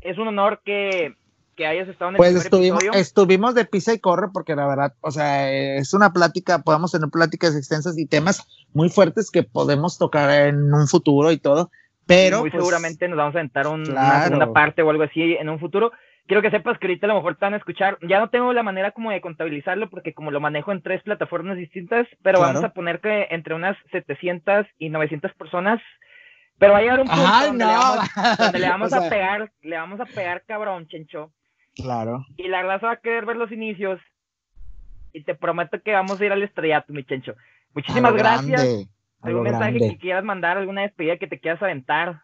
es 0.01 0.17
un 0.17 0.27
honor 0.27 0.61
que, 0.63 1.15
que 1.61 1.67
hayas 1.67 1.87
estado 1.87 2.09
en 2.09 2.15
el 2.15 2.17
Pues 2.17 2.35
estuvimos, 2.35 2.81
episodio. 2.83 2.99
estuvimos 3.01 3.53
de 3.55 3.65
pisa 3.65 3.93
y 3.93 3.99
corre 3.99 4.29
porque 4.33 4.55
la 4.55 4.65
verdad, 4.67 4.93
o 5.01 5.11
sea, 5.11 5.51
es 5.51 5.93
una 5.93 6.11
plática, 6.11 6.63
podemos 6.63 6.91
tener 6.91 7.09
pláticas 7.09 7.55
extensas 7.55 7.97
y 7.99 8.07
temas 8.07 8.47
muy 8.73 8.89
fuertes 8.89 9.29
que 9.29 9.43
podemos 9.43 9.99
tocar 9.99 10.31
en 10.47 10.73
un 10.73 10.87
futuro 10.87 11.31
y 11.31 11.37
todo, 11.37 11.69
pero 12.07 12.39
muy 12.39 12.49
pues, 12.49 12.59
seguramente 12.61 13.07
nos 13.07 13.17
vamos 13.17 13.35
a 13.35 13.39
aventar 13.39 13.67
un- 13.67 13.89
una 13.91 14.23
segunda 14.23 14.51
parte 14.53 14.81
o 14.81 14.89
algo 14.89 15.03
así 15.03 15.21
en 15.35 15.49
un 15.49 15.59
futuro. 15.59 15.91
Quiero 16.27 16.41
que 16.41 16.49
sepas 16.51 16.79
que 16.79 16.87
ahorita 16.87 17.05
a 17.07 17.09
lo 17.09 17.15
mejor 17.15 17.35
te 17.35 17.45
van 17.45 17.53
a 17.53 17.57
escuchar. 17.57 17.97
Ya 18.07 18.19
no 18.19 18.29
tengo 18.29 18.53
la 18.53 18.63
manera 18.63 18.91
como 18.91 19.11
de 19.11 19.21
contabilizarlo 19.21 19.89
porque 19.89 20.13
como 20.13 20.31
lo 20.31 20.39
manejo 20.39 20.71
en 20.71 20.81
tres 20.81 21.03
plataformas 21.03 21.57
distintas, 21.57 22.07
pero 22.23 22.39
Claro. 22.39 22.53
vamos 22.53 22.63
a 22.69 22.73
poner 22.73 23.01
que 23.01 23.27
entre 23.31 23.53
unas 23.53 23.75
700 23.91 24.65
y 24.79 24.89
900 24.89 25.31
personas. 25.33 25.79
Pero 26.57 26.73
va 26.73 26.77
a 26.77 26.81
llegar 26.81 26.99
un 27.01 27.07
punto 27.07 27.23
donde, 27.47 27.65
no. 27.65 27.71
le 27.71 27.77
vamos, 27.77 28.37
donde 28.37 28.59
le 28.59 28.69
vamos 28.69 28.87
O 28.93 28.95
sea, 28.95 29.07
a 29.07 29.09
pegar, 29.09 29.51
le 29.63 29.75
vamos 29.77 29.99
a 29.99 30.05
pegar 30.05 30.43
cabrón, 30.47 30.87
chencho. 30.87 31.31
Claro. 31.75 32.25
Y 32.37 32.47
la 32.47 32.61
raza 32.63 32.87
va 32.87 32.93
a 32.93 32.97
querer 33.01 33.25
ver 33.25 33.37
los 33.37 33.51
inicios. 33.51 33.99
Y 35.13 35.23
te 35.23 35.35
prometo 35.35 35.81
que 35.81 35.93
vamos 35.93 36.19
a 36.21 36.25
ir 36.25 36.31
al 36.31 36.43
estrellato, 36.43 36.93
mi 36.93 37.03
chencho. 37.03 37.33
Muchísimas 37.73 38.13
gracias. 38.13 38.61
grande, 38.61 38.87
a 39.21 39.27
¿Algún 39.27 39.43
mensaje 39.43 39.71
grande. 39.73 39.89
que 39.89 39.97
quieras 39.97 40.23
mandar? 40.23 40.57
¿Alguna 40.57 40.81
despedida 40.83 41.17
que 41.17 41.27
te 41.27 41.39
quieras 41.39 41.61
aventar? 41.61 42.21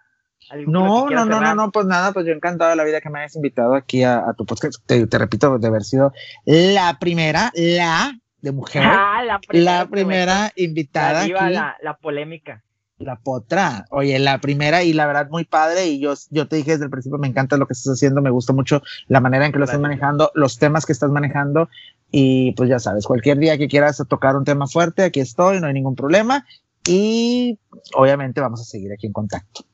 ¿Algo 0.49 0.65
con 0.65 0.73
lo 0.73 1.07
que 1.07 1.15
No, 1.15 1.25
no, 1.25 1.25
no, 1.25 1.41
no, 1.41 1.55
no, 1.55 1.71
pues 1.71 1.85
nada, 1.85 2.11
pues 2.13 2.25
yo 2.25 2.31
encantado 2.33 2.69
de 2.69 2.75
la 2.75 2.83
vida 2.83 3.01
que 3.01 3.09
me 3.09 3.19
hayas 3.19 3.35
invitado 3.35 3.73
aquí 3.75 4.03
a, 4.03 4.19
a 4.19 4.33
tu 4.35 4.45
podcast. 4.45 4.75
Te, 4.85 5.05
te 5.07 5.17
repito, 5.17 5.57
de 5.57 5.67
haber 5.67 5.83
sido 5.83 6.13
la 6.45 6.97
primera, 6.99 7.51
la 7.55 8.13
de 8.41 8.51
mujer, 8.51 8.83
Ah, 8.85 9.23
la 9.25 9.39
primera, 9.39 9.71
la 9.79 9.85
primera 9.89 10.51
invitada 10.55 11.21
aquí. 11.23 11.31
la, 11.31 11.75
la 11.81 11.97
polémica. 11.97 12.63
La 12.99 13.15
potra, 13.15 13.85
oye, 13.91 14.17
la 14.17 14.39
primera 14.39 14.81
y 14.83 14.91
la 14.91 15.05
verdad 15.05 15.29
muy 15.29 15.45
padre 15.45 15.85
y 15.85 15.99
yo, 15.99 16.15
yo 16.31 16.47
te 16.47 16.55
dije 16.55 16.71
desde 16.71 16.85
el 16.85 16.89
principio, 16.89 17.19
me 17.19 17.27
encanta 17.27 17.55
lo 17.57 17.67
que 17.67 17.73
estás 17.73 17.93
haciendo, 17.93 18.23
me 18.23 18.31
gusta 18.31 18.53
mucho 18.53 18.81
la 19.07 19.19
manera 19.19 19.45
en 19.45 19.51
que 19.51 19.59
lo 19.59 19.65
estás 19.65 19.79
manejando, 19.79 20.31
los 20.33 20.57
temas 20.57 20.85
que 20.87 20.93
estás 20.93 21.11
manejando 21.11 21.69
y 22.11 22.53
pues 22.53 22.69
ya 22.69 22.79
sabes, 22.79 23.05
cualquier 23.05 23.37
día 23.37 23.57
que 23.59 23.67
quieras 23.67 24.03
tocar 24.09 24.35
un 24.35 24.45
tema 24.45 24.65
fuerte, 24.65 25.03
aquí 25.03 25.19
estoy, 25.19 25.61
no 25.61 25.67
hay 25.67 25.73
ningún 25.73 25.95
problema 25.95 26.43
y 26.87 27.59
obviamente 27.93 28.41
vamos 28.41 28.61
a 28.61 28.63
seguir 28.63 28.91
aquí 28.91 29.05
en 29.05 29.13
contacto. 29.13 29.65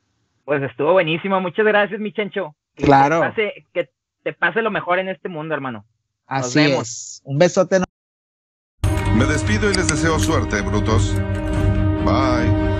Pues 0.44 0.62
estuvo 0.62 0.92
buenísimo. 0.92 1.40
Muchas 1.40 1.64
gracias, 1.64 2.00
mi 2.00 2.12
chencho. 2.12 2.54
Que 2.74 2.84
Claro. 2.84 3.20
Te 3.20 3.28
pase, 3.28 3.52
que 3.72 3.90
te 4.22 4.32
pase 4.32 4.62
lo 4.62 4.70
mejor 4.70 4.98
en 4.98 5.08
este 5.08 5.28
mundo, 5.28 5.54
hermano. 5.54 5.86
Así 6.26 6.60
es. 6.60 7.22
Un 7.24 7.38
besote. 7.38 7.80
Me 9.16 9.24
despido 9.26 9.70
y 9.70 9.74
les 9.74 9.88
deseo 9.88 10.18
suerte, 10.18 10.60
brutos. 10.62 11.14
Bye. 12.04 12.73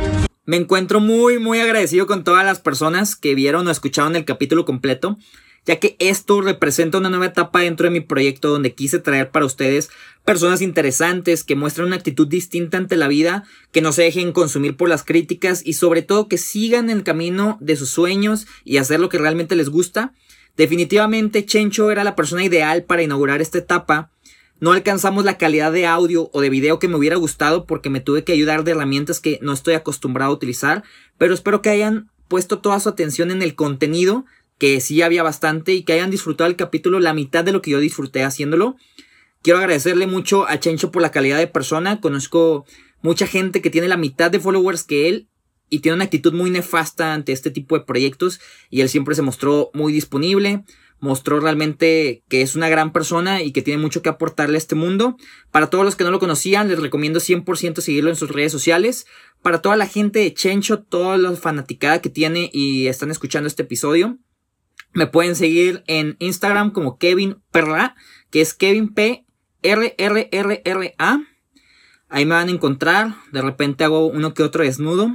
Me 0.47 0.57
encuentro 0.57 1.01
muy, 1.01 1.39
muy 1.39 1.61
agradecido 1.61 2.07
con 2.07 2.25
todas 2.25 2.45
las 2.45 2.61
personas 2.61 3.17
que 3.17 3.35
vieron 3.35 3.67
o 3.67 3.71
escucharon 3.71 4.17
el 4.17 4.25
capítulo 4.25 4.65
completo 4.65 5.19
ya 5.67 5.81
que 5.81 5.97
esto 5.99 6.41
representa 6.41 6.99
una 6.99 7.11
nueva 7.11 7.27
etapa 7.27 7.61
dentro 7.61 7.85
de 7.85 7.91
mi 7.91 8.01
proyecto 8.01 8.51
donde 8.51 8.75
quise 8.75 8.99
traer 8.99 9.31
para 9.31 9.47
ustedes 9.47 9.91
personas 10.25 10.63
interesantes 10.63 11.45
que 11.45 11.57
muestran 11.57 11.89
una 11.89 11.97
actitud 11.97 12.27
distinta 12.29 12.77
ante 12.77 12.97
la 12.97 13.09
vida, 13.09 13.45
que 13.73 13.81
no 13.81 13.93
se 13.93 14.03
dejen 14.03 14.33
consumir 14.33 14.77
por 14.77 14.89
las 14.89 15.05
críticas 15.05 15.63
y 15.65 15.75
sobre 15.75 16.03
todo 16.03 16.29
que 16.29 16.39
sigan 16.39 16.91
el 16.91 17.03
camino 17.03 17.59
de 17.61 17.77
sus 17.77 17.91
sueños 17.91 18.47
y 18.65 18.77
hacer 18.77 19.01
lo 19.01 19.09
que 19.09 19.19
realmente 19.19 19.57
les 19.57 19.69
gusta. 19.69 20.13
Definitivamente 20.57 21.45
Chencho 21.45 21.91
era 21.91 22.05
la 22.05 22.15
persona 22.15 22.45
ideal 22.45 22.85
para 22.85 23.03
inaugurar 23.03 23.41
esta 23.41 23.59
etapa. 23.59 24.11
No 24.61 24.73
alcanzamos 24.73 25.25
la 25.25 25.37
calidad 25.37 25.73
de 25.73 25.87
audio 25.87 26.31
o 26.33 26.41
de 26.41 26.51
video 26.51 26.79
que 26.79 26.89
me 26.89 26.97
hubiera 26.97 27.17
gustado 27.17 27.67
porque 27.67 27.91
me 27.91 28.01
tuve 28.01 28.25
que 28.25 28.33
ayudar 28.33 28.65
de 28.65 28.73
herramientas 28.73 29.21
que 29.21 29.39
no 29.43 29.53
estoy 29.53 29.75
acostumbrado 29.75 30.31
a 30.31 30.35
utilizar, 30.35 30.85
pero 31.19 31.35
espero 31.35 31.61
que 31.61 31.71
hayan 31.71 32.11
puesto 32.29 32.61
toda 32.61 32.81
su 32.81 32.89
atención 32.89 33.31
en 33.31 33.43
el 33.43 33.55
contenido 33.55 34.25
que 34.59 34.81
sí 34.81 35.03
había 35.03 35.23
bastante 35.23 35.75
y 35.75 35.83
que 35.83 35.93
hayan 35.93 36.11
disfrutado 36.11 36.49
el 36.49 36.57
capítulo 36.57 37.01
la 37.01 37.13
mitad 37.13 37.45
de 37.45 37.53
lo 37.53 37.61
que 37.61 37.73
yo 37.73 37.81
disfruté 37.81 38.23
haciéndolo. 38.23 38.77
Quiero 39.43 39.59
agradecerle 39.59 40.07
mucho 40.07 40.49
a 40.49 40.59
Chencho 40.59 40.91
por 40.91 41.03
la 41.03 41.11
calidad 41.11 41.39
de 41.39 41.47
persona. 41.47 42.01
Conozco 42.01 42.65
mucha 43.03 43.27
gente 43.27 43.61
que 43.61 43.71
tiene 43.71 43.89
la 43.89 43.97
mitad 43.97 44.31
de 44.31 44.41
followers 44.41 44.85
que 44.85 45.09
él 45.09 45.29
y 45.69 45.81
tiene 45.81 45.97
una 45.97 46.05
actitud 46.05 46.33
muy 46.33 46.51
nefasta 46.51 47.13
ante 47.13 47.33
este 47.33 47.51
tipo 47.51 47.77
de 47.77 47.85
proyectos 47.85 48.41
y 48.71 48.81
él 48.81 48.89
siempre 48.89 49.15
se 49.15 49.23
mostró 49.23 49.71
muy 49.75 49.93
disponible, 49.93 50.65
mostró 51.05 51.39
realmente 51.39 52.25
que 52.29 52.41
es 52.41 52.57
una 52.57 52.71
gran 52.71 52.91
persona 52.93 53.43
y 53.43 53.53
que 53.53 53.61
tiene 53.61 53.81
mucho 53.81 54.01
que 54.01 54.09
aportarle 54.09 54.57
a 54.57 54.59
este 54.59 54.75
mundo. 54.75 55.17
Para 55.51 55.69
todos 55.69 55.85
los 55.85 55.97
que 55.97 56.05
no 56.05 56.11
lo 56.11 56.19
conocían, 56.19 56.69
les 56.69 56.81
recomiendo 56.81 57.21
100% 57.21 57.81
seguirlo 57.81 58.09
en 58.09 58.17
sus 58.17 58.31
redes 58.31 58.51
sociales. 58.51 59.07
Para 59.43 59.61
toda 59.61 59.77
la 59.77 59.87
gente 59.87 60.21
de 60.21 60.33
Chencho, 60.33 60.83
toda 60.83 61.19
la 61.19 61.33
fanaticada 61.33 62.01
que 62.01 62.09
tiene 62.09 62.49
y 62.53 62.87
están 62.87 63.11
escuchando 63.11 63.47
este 63.47 63.65
episodio, 63.65 64.19
me 64.95 65.07
pueden 65.07 65.37
seguir 65.37 65.85
en 65.87 66.17
Instagram 66.21 66.71
como 66.71 66.97
Kevin 66.97 67.37
Perra, 67.53 67.95
que 68.31 68.41
es 68.41 68.55
Kevin 68.55 68.95
P 68.95 69.27
R 69.63 69.95
R 69.99 70.29
R 70.33 70.63
R 70.65 70.95
A. 70.99 71.21
Ahí 72.09 72.25
me 72.25 72.35
van 72.35 72.49
a 72.49 72.53
encontrar. 72.53 73.15
De 73.31 73.43
repente 73.43 73.85
hago 73.85 74.07
uno 74.07 74.33
que 74.33 74.43
otro 74.43 74.65
desnudo. 74.65 75.15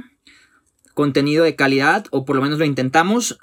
Contenido 0.94 1.44
de 1.44 1.56
calidad, 1.56 2.06
o 2.10 2.24
por 2.24 2.36
lo 2.36 2.42
menos 2.42 2.58
lo 2.60 2.64
intentamos. 2.64 3.38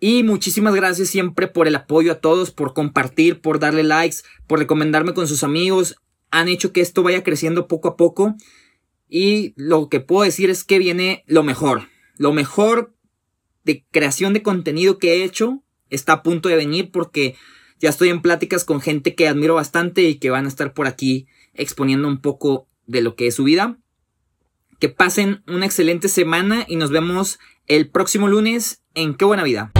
Y 0.00 0.22
muchísimas 0.22 0.74
gracias 0.74 1.08
siempre 1.08 1.48
por 1.48 1.66
el 1.66 1.74
apoyo 1.74 2.12
a 2.12 2.20
todos, 2.20 2.52
por 2.52 2.72
compartir, 2.72 3.40
por 3.40 3.58
darle 3.58 3.82
likes, 3.82 4.18
por 4.46 4.60
recomendarme 4.60 5.12
con 5.12 5.26
sus 5.26 5.42
amigos. 5.42 5.96
Han 6.30 6.48
hecho 6.48 6.72
que 6.72 6.80
esto 6.80 7.02
vaya 7.02 7.24
creciendo 7.24 7.66
poco 7.66 7.88
a 7.88 7.96
poco. 7.96 8.36
Y 9.08 9.54
lo 9.56 9.88
que 9.88 10.00
puedo 10.00 10.22
decir 10.22 10.50
es 10.50 10.62
que 10.62 10.78
viene 10.78 11.24
lo 11.26 11.42
mejor. 11.42 11.88
Lo 12.16 12.32
mejor 12.32 12.94
de 13.64 13.84
creación 13.90 14.32
de 14.34 14.42
contenido 14.42 14.98
que 14.98 15.14
he 15.14 15.24
hecho 15.24 15.62
está 15.90 16.12
a 16.14 16.22
punto 16.22 16.48
de 16.48 16.56
venir 16.56 16.90
porque 16.92 17.34
ya 17.80 17.90
estoy 17.90 18.10
en 18.10 18.22
pláticas 18.22 18.64
con 18.64 18.80
gente 18.80 19.14
que 19.14 19.28
admiro 19.28 19.54
bastante 19.54 20.02
y 20.02 20.16
que 20.16 20.30
van 20.30 20.44
a 20.44 20.48
estar 20.48 20.74
por 20.74 20.86
aquí 20.86 21.26
exponiendo 21.54 22.08
un 22.08 22.20
poco 22.20 22.68
de 22.86 23.02
lo 23.02 23.16
que 23.16 23.26
es 23.26 23.34
su 23.34 23.44
vida. 23.44 23.78
Que 24.78 24.88
pasen 24.88 25.42
una 25.48 25.66
excelente 25.66 26.08
semana 26.08 26.64
y 26.68 26.76
nos 26.76 26.90
vemos 26.90 27.40
el 27.66 27.90
próximo 27.90 28.28
lunes 28.28 28.82
en 28.94 29.14
Qué 29.14 29.24
buena 29.24 29.42
vida. 29.42 29.72